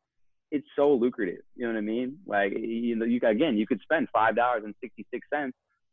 it's 0.52 0.66
so 0.76 0.94
lucrative. 0.94 1.42
You 1.56 1.68
know 1.68 1.74
what 1.74 1.80
I 1.80 1.82
mean? 1.82 2.18
Like, 2.26 2.54
you 2.58 2.96
know, 2.96 3.06
you 3.06 3.20
again, 3.24 3.58
you 3.58 3.68
could 3.68 3.82
spend 3.82 4.08
five 4.14 4.36
dollars 4.36 4.64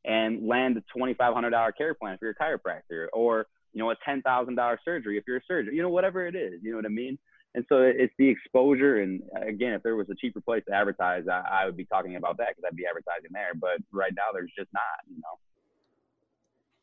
and 0.06 0.48
land 0.48 0.76
a 0.76 0.82
twenty 0.96 1.14
five 1.14 1.34
hundred 1.34 1.50
dollar 1.50 1.72
care 1.72 1.94
plan 1.94 2.16
for 2.18 2.26
your 2.26 2.34
chiropractor, 2.34 3.08
or 3.12 3.46
you 3.74 3.82
know, 3.82 3.90
a 3.90 3.96
ten 4.04 4.22
thousand 4.22 4.54
dollar 4.54 4.80
surgery 4.84 5.18
if 5.18 5.24
you're 5.26 5.37
a 5.37 5.44
surgeon. 5.46 5.74
You 5.74 5.82
know, 5.82 5.90
whatever 5.90 6.26
it 6.26 6.34
is. 6.34 6.60
You 6.62 6.70
know 6.70 6.78
what 6.78 6.87
I 6.87 6.90
mean? 6.90 7.18
And 7.56 7.64
so 7.68 7.82
it's 7.82 8.14
the 8.18 8.28
exposure. 8.28 9.02
And 9.02 9.22
again, 9.37 9.74
if 9.74 9.82
there 9.82 9.96
was 9.96 10.08
a 10.10 10.14
cheaper 10.14 10.40
place 10.40 10.62
to 10.68 10.74
advertise, 10.74 11.24
I, 11.30 11.42
I 11.50 11.66
would 11.66 11.76
be 11.76 11.84
talking 11.84 12.16
about 12.16 12.38
that 12.38 12.48
because 12.48 12.64
I'd 12.66 12.76
be 12.76 12.87
advertising 12.87 13.30
there. 13.32 13.52
But 13.54 13.78
right 13.92 14.12
now, 14.16 14.32
there's 14.32 14.52
just 14.56 14.72
not. 14.72 14.82
You 15.08 15.16
know. 15.16 15.38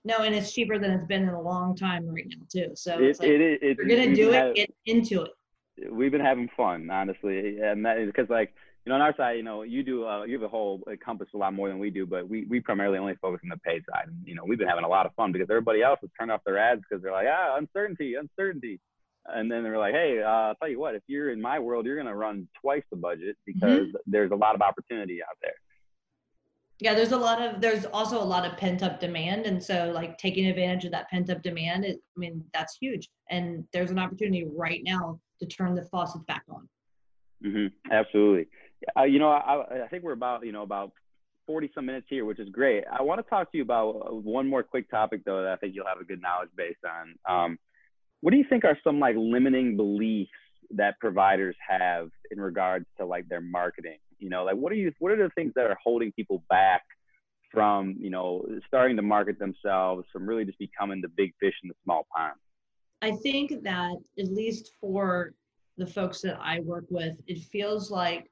No, 0.03 0.23
and 0.25 0.33
it's 0.33 0.51
cheaper 0.51 0.79
than 0.79 0.91
it's 0.91 1.05
been 1.05 1.23
in 1.23 1.29
a 1.29 1.41
long 1.41 1.75
time 1.75 2.07
right 2.07 2.25
now 2.27 2.45
too. 2.49 2.71
So 2.75 2.95
it, 2.95 3.03
it's 3.03 3.19
like, 3.19 3.29
it, 3.29 3.41
it, 3.41 3.77
you're 3.77 3.87
gonna 3.87 4.15
do 4.15 4.31
it, 4.31 4.55
get 4.55 4.73
into 4.85 5.23
it. 5.23 5.31
We've 5.89 6.11
been 6.11 6.21
having 6.21 6.49
fun, 6.55 6.89
honestly, 6.89 7.59
and 7.59 7.85
that 7.85 7.97
is 7.97 8.07
because 8.07 8.29
like 8.29 8.53
you 8.85 8.89
know 8.89 8.95
on 8.95 9.01
our 9.01 9.15
side, 9.15 9.37
you 9.37 9.43
know 9.43 9.63
you 9.63 9.83
do 9.83 10.05
uh, 10.05 10.23
you 10.23 10.33
have 10.33 10.43
a 10.43 10.49
whole 10.49 10.81
compass 11.03 11.29
a 11.33 11.37
lot 11.37 11.53
more 11.53 11.69
than 11.69 11.79
we 11.79 11.89
do, 11.89 12.05
but 12.05 12.27
we 12.27 12.45
we 12.45 12.59
primarily 12.59 12.97
only 12.97 13.15
focus 13.21 13.41
on 13.43 13.49
the 13.49 13.57
paid 13.57 13.83
side. 13.91 14.07
And, 14.07 14.17
you 14.25 14.35
know 14.35 14.43
we've 14.45 14.59
been 14.59 14.67
having 14.67 14.83
a 14.83 14.89
lot 14.89 15.05
of 15.05 15.13
fun 15.15 15.31
because 15.31 15.49
everybody 15.49 15.81
else 15.81 15.99
has 16.01 16.09
turned 16.19 16.31
off 16.31 16.41
their 16.45 16.57
ads 16.57 16.81
because 16.87 17.01
they're 17.01 17.11
like 17.11 17.27
ah 17.29 17.57
uncertainty, 17.57 18.15
uncertainty. 18.15 18.79
And 19.27 19.51
then 19.51 19.61
they're 19.61 19.77
like, 19.77 19.93
hey, 19.93 20.19
uh, 20.23 20.27
I'll 20.27 20.55
tell 20.55 20.67
you 20.67 20.79
what, 20.79 20.95
if 20.95 21.03
you're 21.05 21.31
in 21.31 21.39
my 21.39 21.59
world, 21.59 21.85
you're 21.85 21.95
going 21.95 22.07
to 22.07 22.15
run 22.15 22.47
twice 22.59 22.81
the 22.89 22.97
budget 22.97 23.37
because 23.45 23.85
mm-hmm. 23.85 23.97
there's 24.07 24.31
a 24.31 24.35
lot 24.35 24.55
of 24.55 24.63
opportunity 24.63 25.21
out 25.21 25.37
there 25.43 25.53
yeah 26.81 26.95
there's 26.95 27.11
a 27.11 27.17
lot 27.17 27.41
of 27.41 27.61
there's 27.61 27.85
also 27.85 28.21
a 28.21 28.23
lot 28.23 28.45
of 28.45 28.57
pent 28.57 28.83
up 28.83 28.99
demand 28.99 29.45
and 29.45 29.63
so 29.63 29.91
like 29.93 30.17
taking 30.17 30.47
advantage 30.47 30.83
of 30.83 30.91
that 30.91 31.07
pent 31.09 31.29
up 31.29 31.41
demand 31.41 31.85
it, 31.85 31.99
i 32.17 32.19
mean 32.19 32.43
that's 32.53 32.75
huge 32.81 33.07
and 33.29 33.63
there's 33.71 33.91
an 33.91 33.99
opportunity 33.99 34.45
right 34.57 34.81
now 34.83 35.19
to 35.41 35.47
turn 35.47 35.75
the 35.75 35.83
faucet 35.83 36.25
back 36.27 36.43
on 36.49 36.67
mm-hmm. 37.43 37.67
absolutely 37.91 38.47
uh, 38.97 39.03
you 39.03 39.19
know 39.19 39.29
I, 39.29 39.83
I 39.83 39.87
think 39.87 40.03
we're 40.03 40.13
about 40.13 40.45
you 40.45 40.51
know 40.51 40.63
about 40.63 40.91
40 41.47 41.71
some 41.75 41.85
minutes 41.85 42.07
here 42.09 42.25
which 42.25 42.39
is 42.39 42.49
great 42.49 42.83
i 42.91 43.01
want 43.01 43.19
to 43.23 43.29
talk 43.29 43.51
to 43.51 43.57
you 43.57 43.63
about 43.63 43.89
uh, 43.89 44.13
one 44.13 44.47
more 44.47 44.63
quick 44.63 44.89
topic 44.89 45.21
though 45.25 45.41
that 45.43 45.51
i 45.51 45.55
think 45.57 45.75
you'll 45.75 45.87
have 45.87 45.99
a 45.99 46.05
good 46.05 46.21
knowledge 46.21 46.49
base 46.55 46.77
on 46.85 47.15
um, 47.29 47.57
what 48.21 48.31
do 48.31 48.37
you 48.37 48.45
think 48.47 48.63
are 48.63 48.77
some 48.83 48.99
like 48.99 49.15
limiting 49.17 49.75
beliefs 49.75 50.31
that 50.75 50.99
providers 50.99 51.55
have 51.67 52.09
in 52.29 52.39
regards 52.39 52.85
to 52.97 53.05
like 53.05 53.27
their 53.27 53.41
marketing? 53.41 53.97
You 54.19 54.29
know, 54.29 54.43
like 54.43 54.55
what 54.55 54.71
are 54.71 54.75
you 54.75 54.91
what 54.99 55.11
are 55.11 55.17
the 55.17 55.29
things 55.35 55.53
that 55.55 55.65
are 55.65 55.77
holding 55.83 56.11
people 56.11 56.43
back 56.49 56.83
from, 57.51 57.95
you 57.99 58.09
know, 58.09 58.45
starting 58.67 58.95
to 58.95 59.01
market 59.01 59.39
themselves, 59.39 60.05
from 60.13 60.25
really 60.25 60.45
just 60.45 60.59
becoming 60.59 61.01
the 61.01 61.09
big 61.09 61.33
fish 61.39 61.55
in 61.63 61.69
the 61.69 61.75
small 61.83 62.07
pond? 62.15 62.35
I 63.01 63.11
think 63.11 63.63
that 63.63 63.95
at 64.19 64.31
least 64.31 64.73
for 64.79 65.33
the 65.77 65.87
folks 65.87 66.21
that 66.21 66.37
I 66.41 66.59
work 66.59 66.85
with, 66.89 67.15
it 67.27 67.39
feels 67.51 67.89
like 67.89 68.29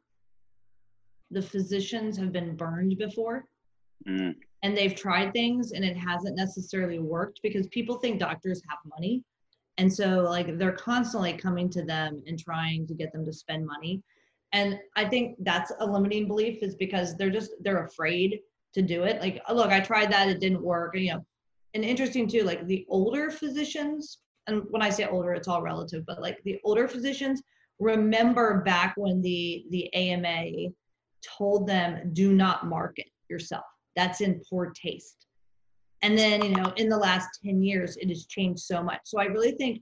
the 1.31 1.41
physicians 1.41 2.17
have 2.17 2.31
been 2.31 2.55
burned 2.55 2.97
before. 2.97 3.45
Mm. 4.07 4.35
And 4.63 4.77
they've 4.77 4.95
tried 4.95 5.33
things 5.33 5.71
and 5.71 5.83
it 5.83 5.97
hasn't 5.97 6.35
necessarily 6.35 6.99
worked 6.99 7.39
because 7.41 7.67
people 7.67 7.97
think 7.97 8.19
doctors 8.19 8.61
have 8.69 8.79
money. 8.85 9.23
And 9.77 9.91
so 9.91 10.21
like 10.21 10.57
they're 10.57 10.73
constantly 10.73 11.33
coming 11.33 11.69
to 11.71 11.83
them 11.83 12.21
and 12.27 12.37
trying 12.37 12.85
to 12.87 12.93
get 12.93 13.11
them 13.13 13.25
to 13.25 13.33
spend 13.33 13.65
money. 13.65 14.03
And 14.51 14.79
I 14.95 15.05
think 15.05 15.37
that's 15.39 15.71
a 15.79 15.85
limiting 15.85 16.27
belief 16.27 16.61
is 16.61 16.75
because 16.75 17.15
they're 17.15 17.29
just 17.29 17.51
they're 17.61 17.85
afraid 17.85 18.39
to 18.73 18.81
do 18.81 19.03
it. 19.03 19.21
Like, 19.21 19.41
look, 19.51 19.71
I 19.71 19.79
tried 19.79 20.11
that, 20.11 20.27
it 20.27 20.39
didn't 20.39 20.61
work. 20.61 20.95
And, 20.95 21.03
you 21.03 21.13
know, 21.13 21.25
and 21.73 21.85
interesting 21.85 22.27
too, 22.27 22.43
like 22.43 22.65
the 22.67 22.85
older 22.89 23.31
physicians 23.31 24.19
and 24.49 24.63
when 24.69 24.81
I 24.81 24.89
say 24.89 25.05
older, 25.05 25.33
it's 25.33 25.47
all 25.47 25.61
relative, 25.61 26.05
but 26.05 26.21
like 26.21 26.41
the 26.43 26.59
older 26.63 26.87
physicians 26.87 27.41
remember 27.79 28.61
back 28.61 28.93
when 28.97 29.21
the 29.21 29.65
the 29.69 29.93
AMA 29.93 30.69
told 31.37 31.67
them 31.67 32.11
do 32.13 32.33
not 32.33 32.67
market 32.67 33.07
yourself. 33.29 33.65
That's 33.95 34.21
in 34.21 34.41
poor 34.49 34.71
taste. 34.71 35.25
And 36.01 36.17
then, 36.17 36.43
you 36.43 36.51
know, 36.51 36.71
in 36.77 36.87
the 36.87 36.97
last 36.97 37.27
10 37.43 37.61
years, 37.61 37.97
it 37.97 38.07
has 38.09 38.25
changed 38.25 38.61
so 38.61 38.81
much. 38.81 39.01
So 39.03 39.19
I 39.19 39.25
really 39.25 39.51
think 39.51 39.81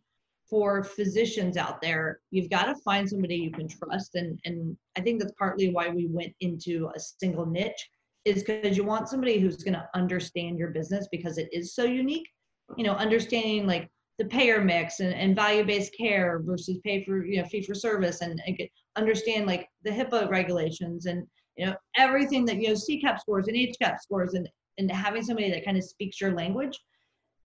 for 0.49 0.83
physicians 0.83 1.57
out 1.57 1.81
there, 1.81 2.21
you've 2.31 2.49
got 2.49 2.65
to 2.65 2.75
find 2.83 3.07
somebody 3.07 3.35
you 3.35 3.51
can 3.51 3.67
trust. 3.67 4.15
And, 4.15 4.39
and 4.45 4.75
I 4.97 5.01
think 5.01 5.19
that's 5.19 5.33
partly 5.37 5.69
why 5.69 5.89
we 5.89 6.07
went 6.07 6.33
into 6.39 6.89
a 6.95 6.99
single 6.99 7.45
niche 7.45 7.89
is 8.25 8.43
because 8.43 8.75
you 8.75 8.83
want 8.83 9.09
somebody 9.09 9.39
who's 9.39 9.57
going 9.57 9.73
to 9.73 9.87
understand 9.93 10.57
your 10.57 10.69
business 10.69 11.07
because 11.11 11.37
it 11.37 11.49
is 11.51 11.75
so 11.75 11.83
unique. 11.83 12.27
You 12.75 12.83
know, 12.83 12.93
understanding 12.93 13.67
like 13.67 13.89
the 14.17 14.25
payer 14.25 14.63
mix 14.63 14.99
and, 14.99 15.13
and 15.13 15.35
value-based 15.35 15.95
care 15.95 16.41
versus 16.43 16.79
pay 16.83 17.03
for 17.03 17.25
you 17.25 17.41
know 17.41 17.47
fee 17.47 17.61
for 17.61 17.75
service 17.75 18.21
and, 18.21 18.41
and 18.45 18.59
understand 18.95 19.45
like 19.45 19.67
the 19.83 19.91
HIPAA 19.91 20.29
regulations 20.29 21.05
and 21.05 21.25
you 21.55 21.65
know 21.65 21.75
everything 21.95 22.45
that 22.45 22.57
you 22.57 22.69
know 22.69 22.73
CCAP 22.73 23.19
scores 23.19 23.47
and 23.47 23.55
HCAHPS 23.55 24.01
scores 24.01 24.33
and 24.33 24.49
and 24.77 24.91
having 24.91 25.23
somebody 25.23 25.49
that 25.49 25.65
kind 25.65 25.77
of 25.77 25.83
speaks 25.83 26.21
your 26.21 26.33
language, 26.33 26.79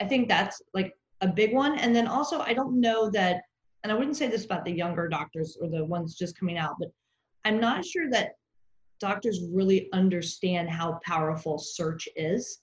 I 0.01 0.05
think 0.07 0.29
that's 0.29 0.61
like 0.75 0.93
a 1.23 1.29
big 1.29 1.55
one. 1.55 1.79
And 1.79 1.95
then 1.95 2.07
also 2.07 2.41
I 2.41 2.53
don't 2.53 2.81
know 2.81 3.11
that, 3.11 3.43
and 3.83 3.93
I 3.93 3.95
wouldn't 3.95 4.17
say 4.17 4.29
this 4.29 4.45
about 4.45 4.65
the 4.65 4.73
younger 4.73 5.09
doctors 5.09 5.57
or 5.61 5.69
the 5.69 5.85
ones 5.85 6.17
just 6.17 6.39
coming 6.39 6.59
out, 6.59 6.77
but 6.79 6.89
I'm 7.45 7.61
not 7.61 7.85
sure 7.85 8.11
that 8.11 8.33
doctors 9.01 9.41
really 9.53 9.89
understand 9.93 10.71
how 10.71 11.01
powerful 11.05 11.59
search 11.59 12.09
is 12.17 12.61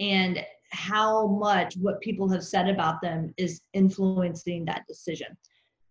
and 0.00 0.44
how 0.72 1.26
much 1.26 1.76
what 1.76 2.00
people 2.00 2.28
have 2.28 2.42
said 2.42 2.68
about 2.68 3.00
them 3.02 3.32
is 3.36 3.60
influencing 3.74 4.64
that 4.64 4.86
decision. 4.88 5.28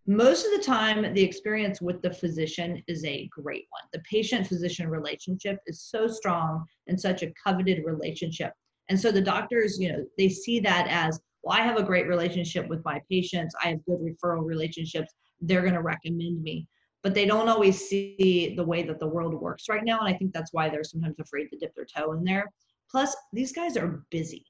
Most 0.08 0.46
of 0.46 0.52
the 0.52 0.66
time, 0.66 1.14
the 1.14 1.22
experience 1.22 1.80
with 1.80 2.02
the 2.02 2.12
physician 2.12 2.82
is 2.88 3.06
a 3.06 3.30
great 3.32 3.68
one. 3.70 3.84
The 3.94 4.00
patient 4.00 4.48
physician 4.48 4.90
relationship 4.90 5.60
is 5.68 5.84
so 5.84 6.08
strong 6.08 6.66
and 6.88 7.00
such 7.00 7.22
a 7.22 7.32
coveted 7.42 7.84
relationship. 7.86 8.54
And 8.90 9.00
so 9.00 9.12
the 9.12 9.22
doctors, 9.22 9.80
you 9.80 9.92
know, 9.92 10.04
they 10.18 10.28
see 10.28 10.60
that 10.62 10.88
as, 10.90 11.22
well, 11.44 11.58
I 11.58 11.62
have 11.62 11.78
a 11.78 11.84
great 11.84 12.08
relationship 12.08 12.68
with 12.68 12.84
my 12.84 13.00
patients, 13.10 13.56
I 13.64 13.70
have 13.70 13.86
good 13.86 14.00
referral 14.00 14.44
relationships, 14.44 15.14
they're 15.40 15.62
going 15.62 15.76
to 15.76 15.82
recommend 15.82 16.42
me. 16.42 16.68
But 17.04 17.14
they 17.14 17.26
don't 17.26 17.50
always 17.50 17.88
see 17.88 18.54
the 18.58 18.66
way 18.66 18.84
that 18.84 19.00
the 19.00 19.08
world 19.08 19.36
works 19.36 19.70
right 19.70 19.84
now. 19.84 20.00
And 20.00 20.08
I 20.08 20.18
think 20.18 20.34
that's 20.34 20.54
why 20.54 20.70
they're 20.70 20.84
sometimes 20.84 21.20
afraid 21.20 21.48
to 21.50 21.58
dip 21.58 21.74
their 21.76 21.86
toe 21.86 22.14
in 22.14 22.24
there. 22.24 22.52
Plus, 22.90 23.16
these 23.32 23.52
guys 23.52 23.78
are 23.78 24.04
busy 24.10 24.46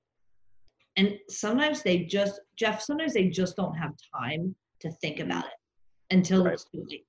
and 0.97 1.17
sometimes 1.29 1.83
they 1.83 1.99
just 1.99 2.41
jeff 2.57 2.81
sometimes 2.81 3.13
they 3.13 3.27
just 3.27 3.55
don't 3.55 3.75
have 3.75 3.93
time 4.15 4.55
to 4.79 4.91
think 5.01 5.17
mm-hmm. 5.17 5.31
about 5.31 5.45
it 5.45 6.15
until 6.15 6.43
right. 6.43 6.53
it's 6.53 6.65
too 6.65 6.85
late 6.89 7.05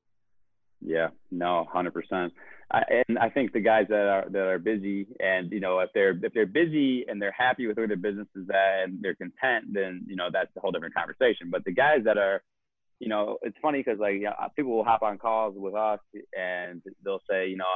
yeah 0.81 1.09
no 1.31 1.67
100% 1.75 2.31
I, 2.73 2.83
and 3.09 3.19
i 3.19 3.29
think 3.29 3.53
the 3.53 3.61
guys 3.61 3.87
that 3.89 4.07
are 4.07 4.25
that 4.31 4.47
are 4.47 4.59
busy 4.59 5.07
and 5.21 5.51
you 5.53 5.61
know 5.61 5.81
if 5.81 5.91
they're 5.95 6.19
if 6.23 6.33
they're 6.33 6.47
busy 6.47 7.05
and 7.09 7.21
they're 7.21 7.35
happy 7.37 7.67
with 7.67 7.77
where 7.77 7.87
their 7.87 7.97
business 7.97 8.29
is 8.35 8.49
at 8.51 8.85
and 8.85 8.99
they're 9.01 9.15
content 9.15 9.67
then 9.73 10.05
you 10.07 10.17
know 10.17 10.29
that's 10.33 10.51
a 10.57 10.61
whole 10.61 10.73
different 10.73 10.95
conversation 10.95 11.51
but 11.51 11.65
the 11.65 11.73
guys 11.73 12.01
that 12.05 12.19
are 12.19 12.43
you 12.99 13.09
know 13.09 13.37
it's 13.43 13.57
funny 13.61 13.81
because 13.81 13.99
like 13.99 14.15
you 14.15 14.23
know, 14.23 14.35
people 14.57 14.77
will 14.77 14.85
hop 14.85 15.03
on 15.03 15.19
calls 15.19 15.55
with 15.57 15.75
us 15.75 15.99
and 16.39 16.81
they'll 17.05 17.23
say 17.29 17.49
you 17.49 17.57
know 17.57 17.67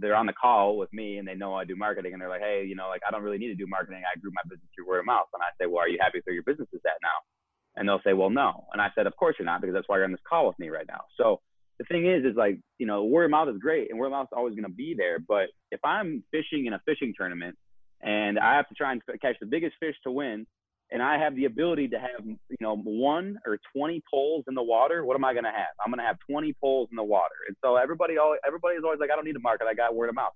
they're 0.00 0.16
on 0.16 0.26
the 0.26 0.32
call 0.32 0.76
with 0.76 0.92
me 0.92 1.18
and 1.18 1.28
they 1.28 1.34
know 1.34 1.54
I 1.54 1.64
do 1.64 1.76
marketing 1.76 2.12
and 2.12 2.20
they're 2.20 2.28
like, 2.28 2.40
hey, 2.40 2.64
you 2.66 2.74
know, 2.74 2.88
like 2.88 3.02
I 3.06 3.10
don't 3.10 3.22
really 3.22 3.38
need 3.38 3.48
to 3.48 3.54
do 3.54 3.66
marketing. 3.66 4.02
I 4.02 4.18
grew 4.18 4.30
my 4.34 4.42
business 4.48 4.68
through 4.74 4.88
word 4.88 5.00
of 5.00 5.06
mouth. 5.06 5.26
And 5.34 5.42
I 5.42 5.52
say, 5.60 5.66
well, 5.66 5.84
are 5.84 5.88
you 5.88 5.98
happy 6.00 6.18
with 6.18 6.24
where 6.26 6.34
your 6.34 6.42
business 6.42 6.68
is 6.72 6.80
at 6.84 6.98
now? 7.02 7.18
And 7.76 7.88
they'll 7.88 8.02
say, 8.04 8.12
well, 8.12 8.30
no. 8.30 8.64
And 8.72 8.82
I 8.82 8.88
said, 8.94 9.06
of 9.06 9.16
course 9.16 9.36
you're 9.38 9.46
not 9.46 9.60
because 9.60 9.74
that's 9.74 9.88
why 9.88 9.96
you're 9.96 10.04
on 10.04 10.12
this 10.12 10.28
call 10.28 10.46
with 10.46 10.58
me 10.58 10.68
right 10.68 10.86
now. 10.88 11.02
So 11.16 11.40
the 11.78 11.84
thing 11.84 12.06
is, 12.06 12.24
is 12.24 12.36
like, 12.36 12.58
you 12.78 12.86
know, 12.86 13.04
word 13.04 13.26
of 13.26 13.30
mouth 13.30 13.48
is 13.48 13.58
great 13.58 13.90
and 13.90 13.98
word 13.98 14.06
of 14.06 14.12
mouth 14.12 14.28
is 14.30 14.36
always 14.36 14.54
going 14.54 14.68
to 14.68 14.74
be 14.74 14.94
there. 14.96 15.18
But 15.18 15.48
if 15.70 15.80
I'm 15.84 16.24
fishing 16.30 16.66
in 16.66 16.72
a 16.72 16.80
fishing 16.84 17.14
tournament 17.16 17.56
and 18.02 18.38
I 18.38 18.56
have 18.56 18.68
to 18.68 18.74
try 18.74 18.92
and 18.92 19.02
catch 19.20 19.36
the 19.40 19.46
biggest 19.46 19.76
fish 19.80 19.94
to 20.04 20.10
win, 20.10 20.46
and 20.92 21.02
I 21.02 21.18
have 21.18 21.36
the 21.36 21.44
ability 21.44 21.88
to 21.88 21.98
have, 21.98 22.24
you 22.26 22.56
know, 22.60 22.76
one 22.76 23.38
or 23.46 23.58
20 23.74 24.02
poles 24.10 24.44
in 24.48 24.54
the 24.54 24.62
water, 24.62 25.04
what 25.04 25.14
am 25.14 25.24
I 25.24 25.32
going 25.32 25.44
to 25.44 25.50
have? 25.50 25.74
I'm 25.84 25.90
going 25.90 26.00
to 26.00 26.06
have 26.06 26.16
20 26.28 26.54
poles 26.60 26.88
in 26.90 26.96
the 26.96 27.04
water. 27.04 27.34
And 27.46 27.56
so 27.62 27.76
everybody, 27.76 28.18
always, 28.18 28.40
everybody 28.46 28.76
is 28.76 28.82
always 28.84 28.98
like, 28.98 29.10
I 29.10 29.16
don't 29.16 29.24
need 29.24 29.34
to 29.34 29.40
market. 29.40 29.66
I 29.70 29.74
got 29.74 29.94
word 29.94 30.08
of 30.08 30.16
mouth. 30.16 30.32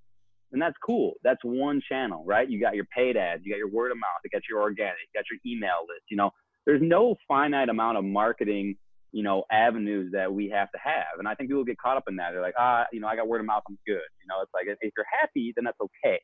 And 0.53 0.63
that's 0.63 0.77
cool. 0.87 1.15
That's 1.25 1.41
one 1.43 1.83
channel, 1.89 2.25
right? 2.25 2.49
You 2.49 2.61
got 2.61 2.77
your 2.77 2.87
paid 2.97 3.17
ads, 3.17 3.43
you 3.45 3.53
got 3.53 3.59
your 3.59 3.71
word 3.71 3.91
of 3.91 3.99
mouth, 3.99 4.23
you 4.23 4.31
got 4.31 4.43
your 4.49 4.61
organic, 4.61 5.03
you 5.13 5.19
got 5.19 5.25
your 5.29 5.41
email 5.45 5.83
list. 5.89 6.05
You 6.09 6.17
know, 6.17 6.31
there's 6.65 6.83
no 6.83 7.17
finite 7.27 7.69
amount 7.69 7.99
of 7.99 8.05
marketing, 8.05 8.77
you 9.11 9.25
know, 9.25 9.43
avenues 9.51 10.13
that 10.13 10.33
we 10.33 10.49
have 10.51 10.71
to 10.71 10.79
have. 10.79 11.19
And 11.19 11.27
I 11.27 11.35
think 11.35 11.51
people 11.51 11.65
get 11.65 11.79
caught 11.79 11.97
up 11.97 12.05
in 12.07 12.17
that. 12.17 12.31
They're 12.31 12.41
like, 12.41 12.55
ah, 12.57 12.85
you 12.93 13.01
know, 13.01 13.09
I 13.09 13.17
got 13.17 13.27
word 13.27 13.41
of 13.41 13.47
mouth, 13.47 13.65
I'm 13.69 13.79
good. 13.85 14.07
You 14.21 14.29
know, 14.29 14.43
it's 14.43 14.53
like 14.55 14.67
if 14.69 14.93
you're 14.97 15.07
happy, 15.21 15.53
then 15.57 15.65
that's 15.65 15.81
okay. 15.81 16.21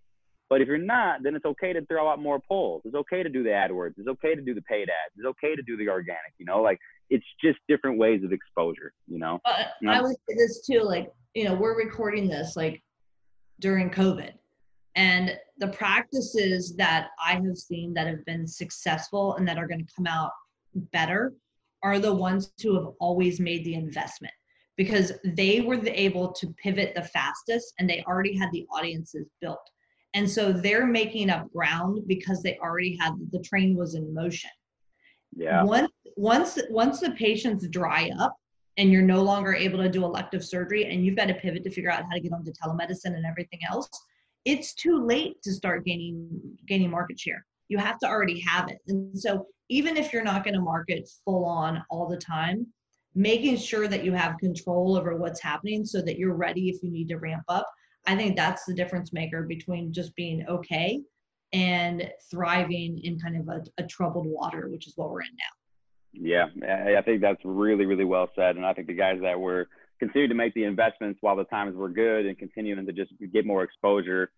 But 0.51 0.61
if 0.61 0.67
you're 0.67 0.79
not, 0.79 1.23
then 1.23 1.37
it's 1.37 1.45
okay 1.45 1.73
to 1.73 1.87
throw 1.87 2.11
out 2.11 2.19
more 2.19 2.41
poles. 2.41 2.83
It's 2.85 2.97
okay 2.97 3.23
to 3.23 3.29
do 3.29 3.45
the 3.45 3.51
AdWords. 3.51 3.95
It's 3.97 4.09
okay 4.09 4.35
to 4.35 4.43
do 4.43 4.53
the 4.53 4.63
paid 4.63 4.89
ads. 4.91 5.15
It's 5.17 5.25
okay 5.25 5.55
to 5.55 5.63
do 5.63 5.77
the 5.77 5.89
organic. 5.89 6.35
You 6.39 6.47
know, 6.47 6.61
like 6.61 6.79
it's 7.09 7.25
just 7.43 7.61
different 7.69 7.99
ways 7.99 8.25
of 8.25 8.33
exposure. 8.33 8.93
You 9.07 9.21
know. 9.21 9.39
Uh, 9.45 9.65
I 9.89 10.03
would 10.03 10.17
say 10.29 10.35
this 10.37 10.67
too. 10.67 10.81
Like 10.81 11.13
you 11.35 11.45
know, 11.45 11.55
we're 11.55 11.79
recording 11.79 12.29
this 12.29 12.57
like 12.57 12.83
during 13.61 13.91
COVID, 13.91 14.33
and 14.97 15.39
the 15.59 15.69
practices 15.69 16.75
that 16.77 17.11
I 17.25 17.35
have 17.35 17.57
seen 17.57 17.95
that 17.95 18.09
have 18.09 18.25
been 18.25 18.47
successful 18.49 19.37
and 19.37 19.47
that 19.47 19.57
are 19.57 19.69
going 19.69 19.87
to 19.87 19.93
come 19.95 20.09
out 20.09 20.33
better 20.75 21.33
are 21.85 22.01
the 22.01 22.13
ones 22.13 22.53
who 22.61 22.75
have 22.75 22.93
always 22.99 23.39
made 23.39 23.65
the 23.65 23.75
investment 23.75 24.35
because 24.77 25.13
they 25.25 25.61
were 25.61 25.81
able 25.87 26.33
to 26.33 26.49
pivot 26.63 26.95
the 26.95 27.03
fastest 27.03 27.73
and 27.79 27.89
they 27.89 28.03
already 28.07 28.37
had 28.37 28.51
the 28.53 28.67
audiences 28.75 29.27
built 29.41 29.61
and 30.15 30.29
so 30.29 30.53
they're 30.53 30.87
making 30.87 31.31
up 31.31 31.51
ground 31.53 32.03
because 32.07 32.43
they 32.43 32.59
already 32.59 32.97
had 32.97 33.13
the 33.31 33.41
train 33.41 33.77
was 33.77 33.95
in 33.95 34.13
motion. 34.13 34.51
Yeah. 35.37 35.63
Once 35.63 35.93
once 36.17 36.59
once 36.71 37.01
the 37.01 37.13
patients 37.13 37.67
dry 37.69 38.11
up 38.19 38.37
and 38.77 38.91
you're 38.91 39.03
no 39.03 39.23
longer 39.23 39.55
able 39.55 39.79
to 39.79 39.89
do 39.89 40.05
elective 40.05 40.45
surgery 40.45 40.87
and 40.87 41.05
you've 41.05 41.17
got 41.17 41.27
to 41.27 41.35
pivot 41.35 41.63
to 41.65 41.71
figure 41.71 41.91
out 41.91 42.05
how 42.05 42.15
to 42.15 42.21
get 42.21 42.33
onto 42.33 42.53
telemedicine 42.53 43.15
and 43.15 43.27
everything 43.27 43.61
else, 43.71 43.89
it's 44.45 44.75
too 44.75 45.05
late 45.05 45.41
to 45.43 45.53
start 45.53 45.85
gaining 45.85 46.29
gaining 46.67 46.91
market 46.91 47.19
share. 47.19 47.45
You 47.69 47.79
have 47.79 47.99
to 48.01 48.09
already 48.09 48.41
have 48.41 48.69
it. 48.69 48.79
And 48.89 49.17
so 49.17 49.47
even 49.69 49.97
if 49.97 50.13
you're 50.13 50.25
not 50.25 50.43
going 50.43 50.55
to 50.55 50.61
market 50.61 51.09
full 51.25 51.45
on 51.45 51.85
all 51.91 52.09
the 52.09 52.17
time, 52.17 52.67
making 53.15 53.57
sure 53.57 53.87
that 53.87 54.05
you 54.05 54.13
have 54.13 54.39
control 54.39 54.97
over 54.97 55.17
what's 55.17 55.41
happening 55.41 55.85
so 55.85 56.03
that 56.03 56.19
you're 56.19 56.35
ready 56.35 56.69
if 56.69 56.83
you 56.83 56.91
need 56.91 57.09
to 57.09 57.19
ramp 57.19 57.45
up 57.49 57.69
I 58.07 58.17
think 58.17 58.37
that's 58.37 58.65
the 58.65 58.75
difference 58.75 59.13
maker 59.13 59.43
between 59.43 59.93
just 59.93 60.15
being 60.17 60.45
okay 60.49 61.03
and 61.53 62.11
thriving 62.31 63.01
in 63.03 63.19
kind 63.19 63.37
of 63.37 63.49
a, 63.49 63.83
a 63.83 63.87
troubled 63.87 64.27
water, 64.27 64.69
which 64.69 64.87
is 64.87 64.95
what 64.97 65.11
we're 65.11 65.23
in 65.23 65.29
now. 65.39 65.53
Yeah, 66.13 66.47
I 66.99 67.03
think 67.03 67.21
that's 67.21 67.41
really, 67.45 67.87
really 67.87 68.05
well 68.05 68.31
said. 68.35 68.57
And 68.57 68.67
I 68.67 68.73
think 68.73 68.89
the 68.89 68.95
guys 68.95 69.19
that 69.23 69.39
were 69.39 69.69
continuing 69.99 70.31
to 70.31 70.35
make 70.35 70.55
the 70.55 70.65
investments 70.65 71.19
while 71.21 71.37
the 71.37 71.45
times 71.45 71.77
were 71.77 71.89
good 71.89 72.27
and 72.27 72.37
continuing 72.37 72.85
to 72.85 72.93
just 72.93 73.13
get 73.33 73.47
more 73.47 73.63
exposure, 73.63 74.31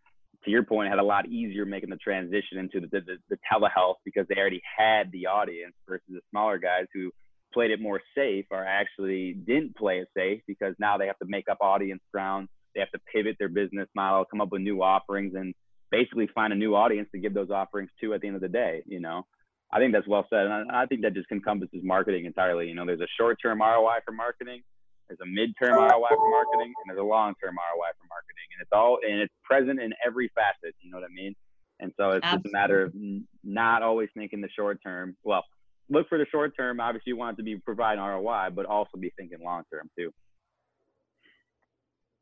to 0.44 0.50
your 0.50 0.64
point, 0.64 0.90
had 0.90 0.98
a 0.98 1.04
lot 1.04 1.26
easier 1.28 1.64
making 1.64 1.90
the 1.90 1.96
transition 1.96 2.58
into 2.58 2.80
the, 2.80 3.00
the, 3.00 3.16
the 3.30 3.36
telehealth 3.50 3.94
because 4.04 4.26
they 4.28 4.36
already 4.36 4.60
had 4.76 5.10
the 5.12 5.26
audience 5.26 5.74
versus 5.88 6.04
the 6.10 6.20
smaller 6.30 6.58
guys 6.58 6.86
who 6.92 7.10
played 7.54 7.70
it 7.70 7.80
more 7.80 8.00
safe 8.14 8.44
or 8.50 8.64
actually 8.66 9.34
didn't 9.34 9.76
play 9.76 9.98
it 9.98 10.08
safe 10.16 10.40
because 10.46 10.74
now 10.78 10.98
they 10.98 11.06
have 11.06 11.18
to 11.18 11.26
make 11.26 11.48
up 11.48 11.58
audience 11.60 12.02
ground 12.12 12.48
they 12.74 12.80
have 12.80 12.90
to 12.90 13.00
pivot 13.12 13.36
their 13.38 13.48
business 13.48 13.88
model, 13.94 14.24
come 14.24 14.40
up 14.40 14.50
with 14.50 14.62
new 14.62 14.82
offerings, 14.82 15.34
and 15.34 15.54
basically 15.90 16.28
find 16.34 16.52
a 16.52 16.56
new 16.56 16.74
audience 16.74 17.08
to 17.12 17.20
give 17.20 17.34
those 17.34 17.50
offerings 17.50 17.90
to 18.00 18.14
at 18.14 18.20
the 18.20 18.26
end 18.26 18.36
of 18.36 18.42
the 18.42 18.48
day. 18.48 18.82
You 18.86 19.00
know, 19.00 19.26
I 19.72 19.78
think 19.78 19.92
that's 19.92 20.08
well 20.08 20.26
said, 20.30 20.46
and 20.46 20.70
I, 20.70 20.82
I 20.82 20.86
think 20.86 21.02
that 21.02 21.14
just 21.14 21.30
encompasses 21.30 21.80
marketing 21.82 22.24
entirely. 22.24 22.68
You 22.68 22.74
know, 22.74 22.86
there's 22.86 23.00
a 23.00 23.12
short-term 23.18 23.60
ROI 23.60 23.98
for 24.04 24.12
marketing, 24.12 24.62
There's 25.08 25.20
a 25.20 25.26
mid-term 25.26 25.74
ROI 25.74 26.08
for 26.08 26.30
marketing, 26.30 26.72
and 26.82 26.88
there's 26.88 27.00
a 27.00 27.08
long-term 27.08 27.54
ROI 27.54 27.90
for 27.98 28.06
marketing, 28.08 28.48
and 28.52 28.62
it's 28.62 28.72
all 28.72 28.98
and 29.06 29.20
it's 29.20 29.34
present 29.44 29.80
in 29.80 29.92
every 30.04 30.30
facet. 30.34 30.74
You 30.80 30.90
know 30.90 30.98
what 30.98 31.04
I 31.10 31.14
mean? 31.14 31.34
And 31.80 31.92
so 31.98 32.10
it's 32.10 32.24
Absolutely. 32.24 32.42
just 32.42 32.54
a 32.54 32.56
matter 32.56 32.82
of 32.82 32.94
not 33.42 33.82
always 33.82 34.08
thinking 34.14 34.40
the 34.40 34.48
short 34.56 34.78
term. 34.84 35.16
Well, 35.24 35.42
look 35.90 36.08
for 36.08 36.18
the 36.18 36.26
short 36.30 36.56
term. 36.56 36.80
Obviously, 36.80 37.10
you 37.10 37.16
want 37.16 37.34
it 37.34 37.36
to 37.38 37.42
be 37.42 37.56
providing 37.56 38.02
ROI, 38.02 38.50
but 38.54 38.66
also 38.66 38.98
be 38.98 39.12
thinking 39.16 39.38
long 39.44 39.64
term 39.72 39.90
too. 39.98 40.12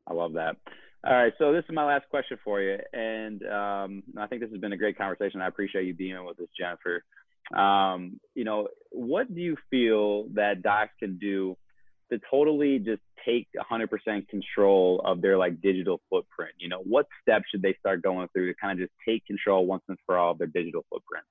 I 0.07 0.13
love 0.13 0.33
that. 0.33 0.57
All 1.03 1.15
right, 1.15 1.33
so 1.39 1.51
this 1.51 1.63
is 1.67 1.73
my 1.73 1.83
last 1.83 2.07
question 2.09 2.37
for 2.43 2.61
you, 2.61 2.77
and 2.93 3.41
um, 3.47 4.03
I 4.19 4.27
think 4.27 4.41
this 4.41 4.51
has 4.51 4.59
been 4.59 4.73
a 4.73 4.77
great 4.77 4.97
conversation. 4.97 5.41
I 5.41 5.47
appreciate 5.47 5.85
you 5.85 5.95
being 5.95 6.23
with 6.23 6.39
us, 6.39 6.47
Jennifer. 6.57 7.03
Um, 7.59 8.19
you 8.35 8.43
know, 8.43 8.67
what 8.91 9.33
do 9.33 9.41
you 9.41 9.57
feel 9.71 10.27
that 10.35 10.61
docs 10.61 10.91
can 10.99 11.17
do 11.17 11.57
to 12.11 12.19
totally 12.29 12.77
just 12.77 13.01
take 13.25 13.47
100% 13.71 14.27
control 14.27 15.01
of 15.03 15.21
their 15.21 15.37
like 15.37 15.59
digital 15.61 16.01
footprint? 16.09 16.53
You 16.59 16.69
know, 16.69 16.81
what 16.83 17.07
steps 17.21 17.45
should 17.51 17.63
they 17.63 17.75
start 17.79 18.03
going 18.03 18.27
through 18.33 18.53
to 18.53 18.59
kind 18.59 18.79
of 18.79 18.87
just 18.87 18.95
take 19.07 19.25
control 19.25 19.65
once 19.65 19.83
and 19.87 19.97
for 20.05 20.17
all 20.17 20.31
of 20.31 20.37
their 20.37 20.47
digital 20.47 20.85
footprint? 20.89 21.25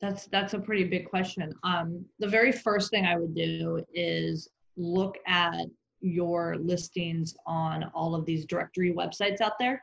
That's 0.00 0.26
that's 0.26 0.54
a 0.54 0.58
pretty 0.58 0.84
big 0.84 1.08
question. 1.08 1.52
Um, 1.64 2.04
the 2.18 2.28
very 2.28 2.52
first 2.52 2.90
thing 2.90 3.06
I 3.06 3.16
would 3.16 3.34
do 3.34 3.82
is 3.94 4.50
look 4.76 5.16
at 5.26 5.66
your 6.06 6.56
listings 6.58 7.34
on 7.46 7.84
all 7.94 8.14
of 8.14 8.24
these 8.24 8.46
directory 8.46 8.92
websites 8.92 9.40
out 9.40 9.58
there? 9.58 9.82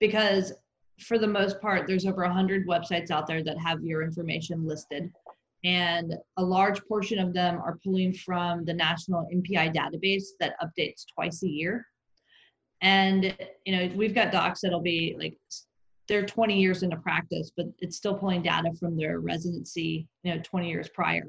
Because 0.00 0.52
for 1.00 1.18
the 1.18 1.26
most 1.26 1.60
part 1.60 1.86
there's 1.86 2.06
over 2.06 2.22
100 2.22 2.66
websites 2.66 3.10
out 3.10 3.26
there 3.26 3.42
that 3.44 3.58
have 3.58 3.82
your 3.82 4.02
information 4.02 4.66
listed. 4.66 5.10
And 5.64 6.14
a 6.36 6.42
large 6.42 6.84
portion 6.84 7.18
of 7.18 7.34
them 7.34 7.58
are 7.58 7.78
pulling 7.82 8.12
from 8.12 8.64
the 8.64 8.74
national 8.74 9.28
npi 9.34 9.74
database 9.74 10.24
that 10.40 10.54
updates 10.62 11.04
twice 11.12 11.42
a 11.42 11.48
year. 11.48 11.86
And 12.80 13.36
you 13.64 13.76
know 13.76 13.94
we've 13.96 14.14
got 14.14 14.32
docs 14.32 14.60
that'll 14.60 14.80
be 14.80 15.16
like 15.18 15.36
they're 16.06 16.24
20 16.24 16.58
years 16.58 16.82
into 16.82 16.96
practice 16.96 17.50
but 17.54 17.66
it's 17.80 17.96
still 17.96 18.14
pulling 18.14 18.40
data 18.40 18.70
from 18.80 18.96
their 18.96 19.20
residency 19.20 20.08
you 20.22 20.34
know 20.34 20.40
20 20.42 20.68
years 20.68 20.88
prior. 20.88 21.24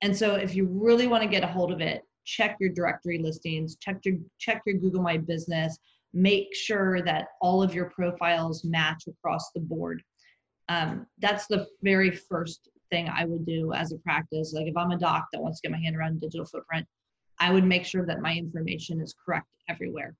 And 0.00 0.16
so 0.16 0.36
if 0.36 0.54
you 0.54 0.66
really 0.66 1.06
want 1.06 1.22
to 1.24 1.28
get 1.28 1.44
a 1.44 1.46
hold 1.46 1.72
of 1.72 1.80
it 1.80 2.02
check 2.28 2.58
your 2.60 2.68
directory 2.68 3.18
listings, 3.18 3.76
check 3.76 4.04
your 4.04 4.16
check 4.38 4.62
your 4.66 4.76
Google 4.76 5.02
My 5.02 5.16
Business, 5.16 5.78
make 6.12 6.54
sure 6.54 7.00
that 7.02 7.28
all 7.40 7.62
of 7.62 7.74
your 7.74 7.86
profiles 7.86 8.64
match 8.64 9.04
across 9.08 9.50
the 9.52 9.60
board. 9.60 10.02
Um, 10.68 11.06
that's 11.18 11.46
the 11.46 11.66
very 11.82 12.10
first 12.10 12.68
thing 12.90 13.08
I 13.08 13.24
would 13.24 13.46
do 13.46 13.72
as 13.72 13.92
a 13.92 13.98
practice. 13.98 14.52
Like 14.52 14.66
if 14.66 14.76
I'm 14.76 14.90
a 14.90 14.98
doc 14.98 15.28
that 15.32 15.40
wants 15.40 15.60
to 15.60 15.68
get 15.68 15.72
my 15.72 15.82
hand 15.82 15.96
around 15.96 16.20
digital 16.20 16.44
footprint, 16.44 16.86
I 17.40 17.50
would 17.50 17.64
make 17.64 17.86
sure 17.86 18.04
that 18.04 18.20
my 18.20 18.34
information 18.34 19.00
is 19.00 19.14
correct 19.24 19.48
everywhere. 19.70 20.14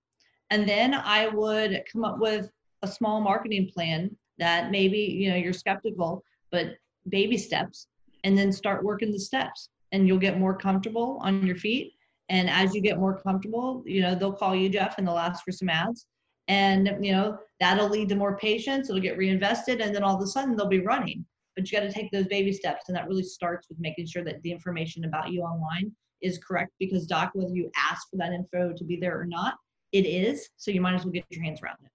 And 0.50 0.66
then 0.66 0.94
I 0.94 1.28
would 1.28 1.82
come 1.92 2.04
up 2.04 2.18
with 2.18 2.50
a 2.80 2.88
small 2.88 3.20
marketing 3.20 3.70
plan 3.74 4.16
that 4.38 4.70
maybe, 4.70 4.98
you 4.98 5.28
know, 5.28 5.36
you're 5.36 5.52
skeptical, 5.52 6.22
but 6.50 6.76
baby 7.10 7.36
steps, 7.36 7.88
and 8.24 8.36
then 8.36 8.50
start 8.50 8.82
working 8.82 9.12
the 9.12 9.20
steps 9.20 9.68
and 9.92 10.06
you'll 10.06 10.18
get 10.18 10.38
more 10.38 10.56
comfortable 10.56 11.18
on 11.22 11.46
your 11.46 11.56
feet 11.56 11.92
and 12.28 12.50
as 12.50 12.74
you 12.74 12.80
get 12.80 12.98
more 12.98 13.18
comfortable, 13.18 13.82
you 13.86 14.02
know, 14.02 14.14
they'll 14.14 14.32
call 14.32 14.54
you, 14.54 14.68
Jeff, 14.68 14.98
and 14.98 15.06
they'll 15.06 15.18
ask 15.18 15.44
for 15.44 15.52
some 15.52 15.68
ads. 15.68 16.06
And, 16.48 17.04
you 17.04 17.12
know, 17.12 17.38
that'll 17.60 17.88
lead 17.88 18.08
to 18.10 18.16
more 18.16 18.36
patients. 18.36 18.88
It'll 18.88 19.02
get 19.02 19.18
reinvested. 19.18 19.80
And 19.80 19.94
then 19.94 20.02
all 20.02 20.16
of 20.16 20.22
a 20.22 20.26
sudden 20.26 20.56
they'll 20.56 20.68
be 20.68 20.80
running. 20.80 21.24
But 21.56 21.70
you 21.70 21.78
got 21.78 21.84
to 21.84 21.92
take 21.92 22.10
those 22.10 22.26
baby 22.26 22.52
steps. 22.52 22.88
And 22.88 22.96
that 22.96 23.08
really 23.08 23.22
starts 23.22 23.68
with 23.68 23.78
making 23.80 24.06
sure 24.06 24.24
that 24.24 24.42
the 24.42 24.52
information 24.52 25.04
about 25.04 25.30
you 25.30 25.42
online 25.42 25.92
is 26.22 26.38
correct 26.38 26.72
because, 26.78 27.06
Doc, 27.06 27.30
whether 27.34 27.54
you 27.54 27.70
ask 27.90 28.08
for 28.10 28.16
that 28.16 28.32
info 28.32 28.72
to 28.76 28.84
be 28.84 28.96
there 28.96 29.18
or 29.18 29.26
not, 29.26 29.54
it 29.92 30.06
is. 30.06 30.48
So 30.56 30.70
you 30.70 30.80
might 30.80 30.94
as 30.94 31.04
well 31.04 31.12
get 31.12 31.24
your 31.30 31.42
hands 31.42 31.60
around 31.62 31.78
it. 31.84 31.90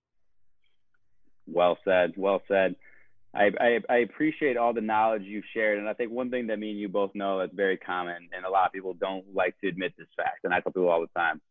Well 1.45 1.77
said. 1.83 2.13
Well 2.15 2.41
said. 2.47 2.75
I, 3.35 3.49
I, 3.59 3.79
I, 3.89 3.97
appreciate 3.97 4.57
all 4.57 4.73
the 4.73 4.81
knowledge 4.81 5.23
you've 5.23 5.43
shared. 5.53 5.79
And 5.79 5.89
I 5.89 5.93
think 5.93 6.11
one 6.11 6.29
thing 6.29 6.47
that 6.47 6.59
me 6.59 6.69
and 6.69 6.79
you 6.79 6.87
both 6.87 7.11
know 7.15 7.39
that's 7.39 7.53
very 7.53 7.77
common, 7.77 8.29
and 8.35 8.45
a 8.45 8.49
lot 8.49 8.67
of 8.67 8.73
people 8.73 8.93
don't 8.93 9.25
like 9.33 9.59
to 9.61 9.67
admit 9.67 9.93
this 9.97 10.07
fact, 10.15 10.43
and 10.43 10.53
I 10.53 10.59
tell 10.59 10.71
people 10.71 10.89
all 10.89 11.01
the 11.01 11.19
time. 11.19 11.41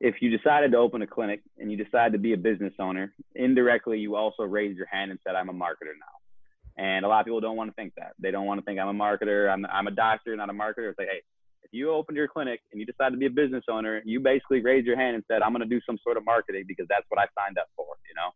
If 0.00 0.22
you 0.22 0.34
decided 0.34 0.72
to 0.72 0.78
open 0.78 1.02
a 1.02 1.06
clinic 1.06 1.42
and 1.58 1.70
you 1.70 1.76
decide 1.76 2.12
to 2.12 2.18
be 2.18 2.32
a 2.32 2.38
business 2.38 2.72
owner, 2.78 3.12
indirectly, 3.34 3.98
you 3.98 4.16
also 4.16 4.44
raised 4.44 4.78
your 4.78 4.86
hand 4.86 5.10
and 5.10 5.20
said, 5.26 5.34
I'm 5.34 5.50
a 5.50 5.52
marketer 5.52 5.92
now. 5.92 6.82
And 6.82 7.04
a 7.04 7.08
lot 7.08 7.20
of 7.20 7.26
people 7.26 7.42
don't 7.42 7.56
want 7.56 7.68
to 7.68 7.74
think 7.74 7.92
that. 7.98 8.12
They 8.18 8.30
don't 8.30 8.46
want 8.46 8.58
to 8.60 8.64
think 8.64 8.80
I'm 8.80 8.88
a 8.88 8.94
marketer, 8.94 9.52
I'm, 9.52 9.66
I'm 9.66 9.88
a 9.88 9.90
doctor, 9.90 10.34
not 10.36 10.48
a 10.48 10.54
marketer. 10.54 10.88
It's 10.88 10.98
like, 10.98 11.08
hey, 11.08 11.20
if 11.62 11.70
you 11.72 11.92
opened 11.92 12.16
your 12.16 12.28
clinic 12.28 12.60
and 12.72 12.80
you 12.80 12.86
decide 12.86 13.10
to 13.10 13.18
be 13.18 13.26
a 13.26 13.30
business 13.30 13.64
owner, 13.68 14.00
you 14.06 14.20
basically 14.20 14.62
raised 14.62 14.86
your 14.86 14.96
hand 14.96 15.16
and 15.16 15.24
said, 15.28 15.42
I'm 15.42 15.52
going 15.52 15.68
to 15.68 15.68
do 15.68 15.82
some 15.84 15.98
sort 16.02 16.16
of 16.16 16.24
marketing 16.24 16.64
because 16.66 16.86
that's 16.88 17.04
what 17.10 17.20
I 17.20 17.26
signed 17.38 17.58
up 17.58 17.68
for, 17.76 17.84
you 18.08 18.14
know? 18.16 18.30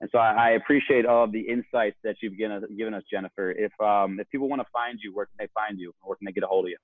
And 0.00 0.08
so 0.12 0.18
I, 0.18 0.32
I, 0.32 0.50
appreciate 0.52 1.04
all 1.04 1.24
of 1.24 1.32
the 1.32 1.40
insights 1.40 1.96
that 2.04 2.16
you've 2.22 2.38
given 2.38 2.56
us, 2.56 2.64
given 2.76 2.94
us 2.94 3.02
Jennifer. 3.10 3.50
If 3.50 3.72
um, 3.80 4.18
if 4.18 4.28
people 4.30 4.48
want 4.48 4.62
to 4.62 4.68
find 4.72 4.98
you, 5.02 5.14
where 5.14 5.26
can 5.26 5.34
they 5.38 5.48
find 5.54 5.78
you? 5.78 5.92
Where 6.02 6.16
can 6.16 6.24
they 6.24 6.32
get 6.32 6.42
a 6.42 6.46
hold 6.46 6.64
of 6.64 6.70
you? 6.70 6.78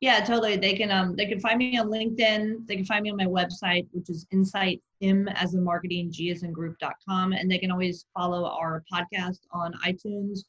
Yeah, 0.00 0.20
totally. 0.20 0.56
They 0.56 0.74
can 0.74 0.90
um 0.90 1.16
they 1.16 1.26
can 1.26 1.40
find 1.40 1.58
me 1.58 1.76
on 1.78 1.88
LinkedIn. 1.88 2.66
They 2.66 2.76
can 2.76 2.84
find 2.84 3.02
me 3.02 3.10
on 3.10 3.16
my 3.16 3.24
website, 3.24 3.86
which 3.92 4.08
is 4.10 4.26
insight 4.30 4.80
m 5.02 5.28
as 5.28 5.54
a 5.54 5.60
marketing 5.60 6.12
g 6.12 6.30
as 6.30 6.42
in 6.42 6.52
group.com. 6.52 7.32
And 7.32 7.50
they 7.50 7.58
can 7.58 7.70
always 7.70 8.04
follow 8.14 8.44
our 8.44 8.84
podcast 8.92 9.40
on 9.52 9.72
iTunes 9.84 10.40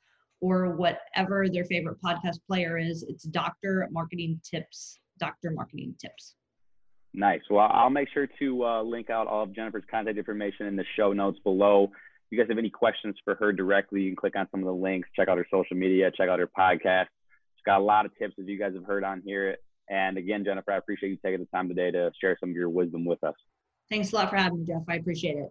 or 0.42 0.76
whatever 0.76 1.50
their 1.50 1.66
favorite 1.66 1.98
podcast 2.04 2.38
player 2.48 2.78
is. 2.78 3.04
It's 3.04 3.24
Dr. 3.24 3.88
Marketing 3.92 4.40
Tips, 4.44 5.00
Dr. 5.20 5.52
Marketing 5.52 5.96
Tips. 6.00 6.36
Nice. 7.14 7.42
Well, 7.50 7.70
I'll 7.74 7.90
make 7.90 8.08
sure 8.14 8.28
to 8.40 8.64
uh, 8.64 8.84
link 8.84 9.10
out 9.10 9.26
all 9.26 9.44
of 9.44 9.56
Jennifer's 9.56 9.84
contact 9.90 10.18
information 10.18 10.68
in 10.68 10.76
the 10.76 10.86
show 10.96 11.12
notes 11.12 11.40
below 11.44 11.92
you 12.32 12.38
guys 12.38 12.48
have 12.50 12.58
any 12.58 12.70
questions 12.70 13.16
for 13.24 13.36
her 13.36 13.52
directly, 13.52 14.02
you 14.02 14.10
can 14.12 14.16
click 14.16 14.36
on 14.36 14.48
some 14.52 14.60
of 14.62 14.66
the 14.66 14.74
links, 14.74 15.10
check 15.16 15.28
out 15.28 15.38
her 15.38 15.48
social 15.52 15.76
media, 15.76 16.12
check 16.16 16.30
out 16.30 16.40
her 16.40 16.48
podcast. 16.48 17.08
She's 17.56 17.66
got 17.66 17.80
a 17.80 17.84
lot 17.84 18.06
of 18.06 18.18
tips 18.18 18.36
as 18.40 18.48
you 18.48 18.58
guys 18.58 18.74
have 18.74 18.86
heard 18.86 19.04
on 19.04 19.22
here. 19.26 19.58
And 19.90 20.18
again, 20.18 20.46
Jennifer, 20.46 20.72
I 20.72 20.78
appreciate 20.78 21.10
you 21.10 21.18
taking 21.24 21.40
the 21.40 21.48
time 21.48 21.68
today 21.68 21.92
to 21.92 22.12
share 22.22 22.38
some 22.40 22.50
of 22.50 22.56
your 22.56 22.70
wisdom 22.70 23.06
with 23.06 23.24
us. 23.24 23.36
Thanks 23.90 24.12
a 24.12 24.16
lot 24.16 24.30
for 24.30 24.38
having 24.38 24.60
me, 24.60 24.66
Jeff. 24.66 24.84
I 24.88 24.96
appreciate 24.96 25.38
it. 25.38 25.50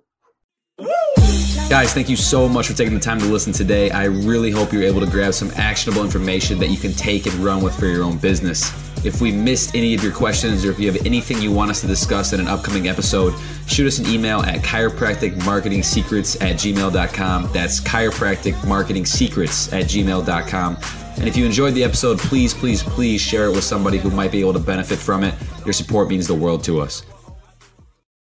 Guys, 1.68 1.92
thank 1.92 2.08
you 2.08 2.16
so 2.16 2.48
much 2.48 2.66
for 2.66 2.72
taking 2.72 2.94
the 2.94 3.00
time 3.00 3.18
to 3.18 3.26
listen 3.26 3.52
today. 3.52 3.90
I 3.90 4.04
really 4.04 4.50
hope 4.50 4.72
you're 4.72 4.84
able 4.84 5.00
to 5.00 5.06
grab 5.06 5.34
some 5.34 5.50
actionable 5.56 6.02
information 6.02 6.58
that 6.60 6.68
you 6.68 6.78
can 6.78 6.94
take 6.94 7.26
and 7.26 7.34
run 7.34 7.62
with 7.62 7.78
for 7.78 7.84
your 7.84 8.04
own 8.04 8.16
business. 8.16 8.72
If 9.04 9.20
we 9.20 9.30
missed 9.32 9.74
any 9.74 9.94
of 9.94 10.02
your 10.02 10.14
questions 10.14 10.64
or 10.64 10.70
if 10.70 10.80
you 10.80 10.90
have 10.90 11.04
anything 11.04 11.42
you 11.42 11.52
want 11.52 11.70
us 11.70 11.82
to 11.82 11.86
discuss 11.86 12.32
in 12.32 12.40
an 12.40 12.48
upcoming 12.48 12.88
episode, 12.88 13.34
shoot 13.66 13.86
us 13.86 13.98
an 13.98 14.06
email 14.06 14.40
at 14.40 14.62
chiropracticmarketingsecrets 14.62 16.40
at 16.40 16.56
gmail.com. 16.56 17.50
That's 17.52 17.80
chiropracticmarketingsecrets 17.82 19.72
at 19.78 19.84
gmail.com. 19.84 20.76
And 21.18 21.28
if 21.28 21.36
you 21.36 21.44
enjoyed 21.44 21.74
the 21.74 21.84
episode, 21.84 22.18
please, 22.18 22.54
please, 22.54 22.82
please 22.82 23.20
share 23.20 23.44
it 23.44 23.50
with 23.50 23.64
somebody 23.64 23.98
who 23.98 24.10
might 24.10 24.32
be 24.32 24.40
able 24.40 24.54
to 24.54 24.58
benefit 24.58 24.98
from 24.98 25.22
it. 25.22 25.34
Your 25.66 25.74
support 25.74 26.08
means 26.08 26.26
the 26.26 26.34
world 26.34 26.64
to 26.64 26.80
us. 26.80 27.02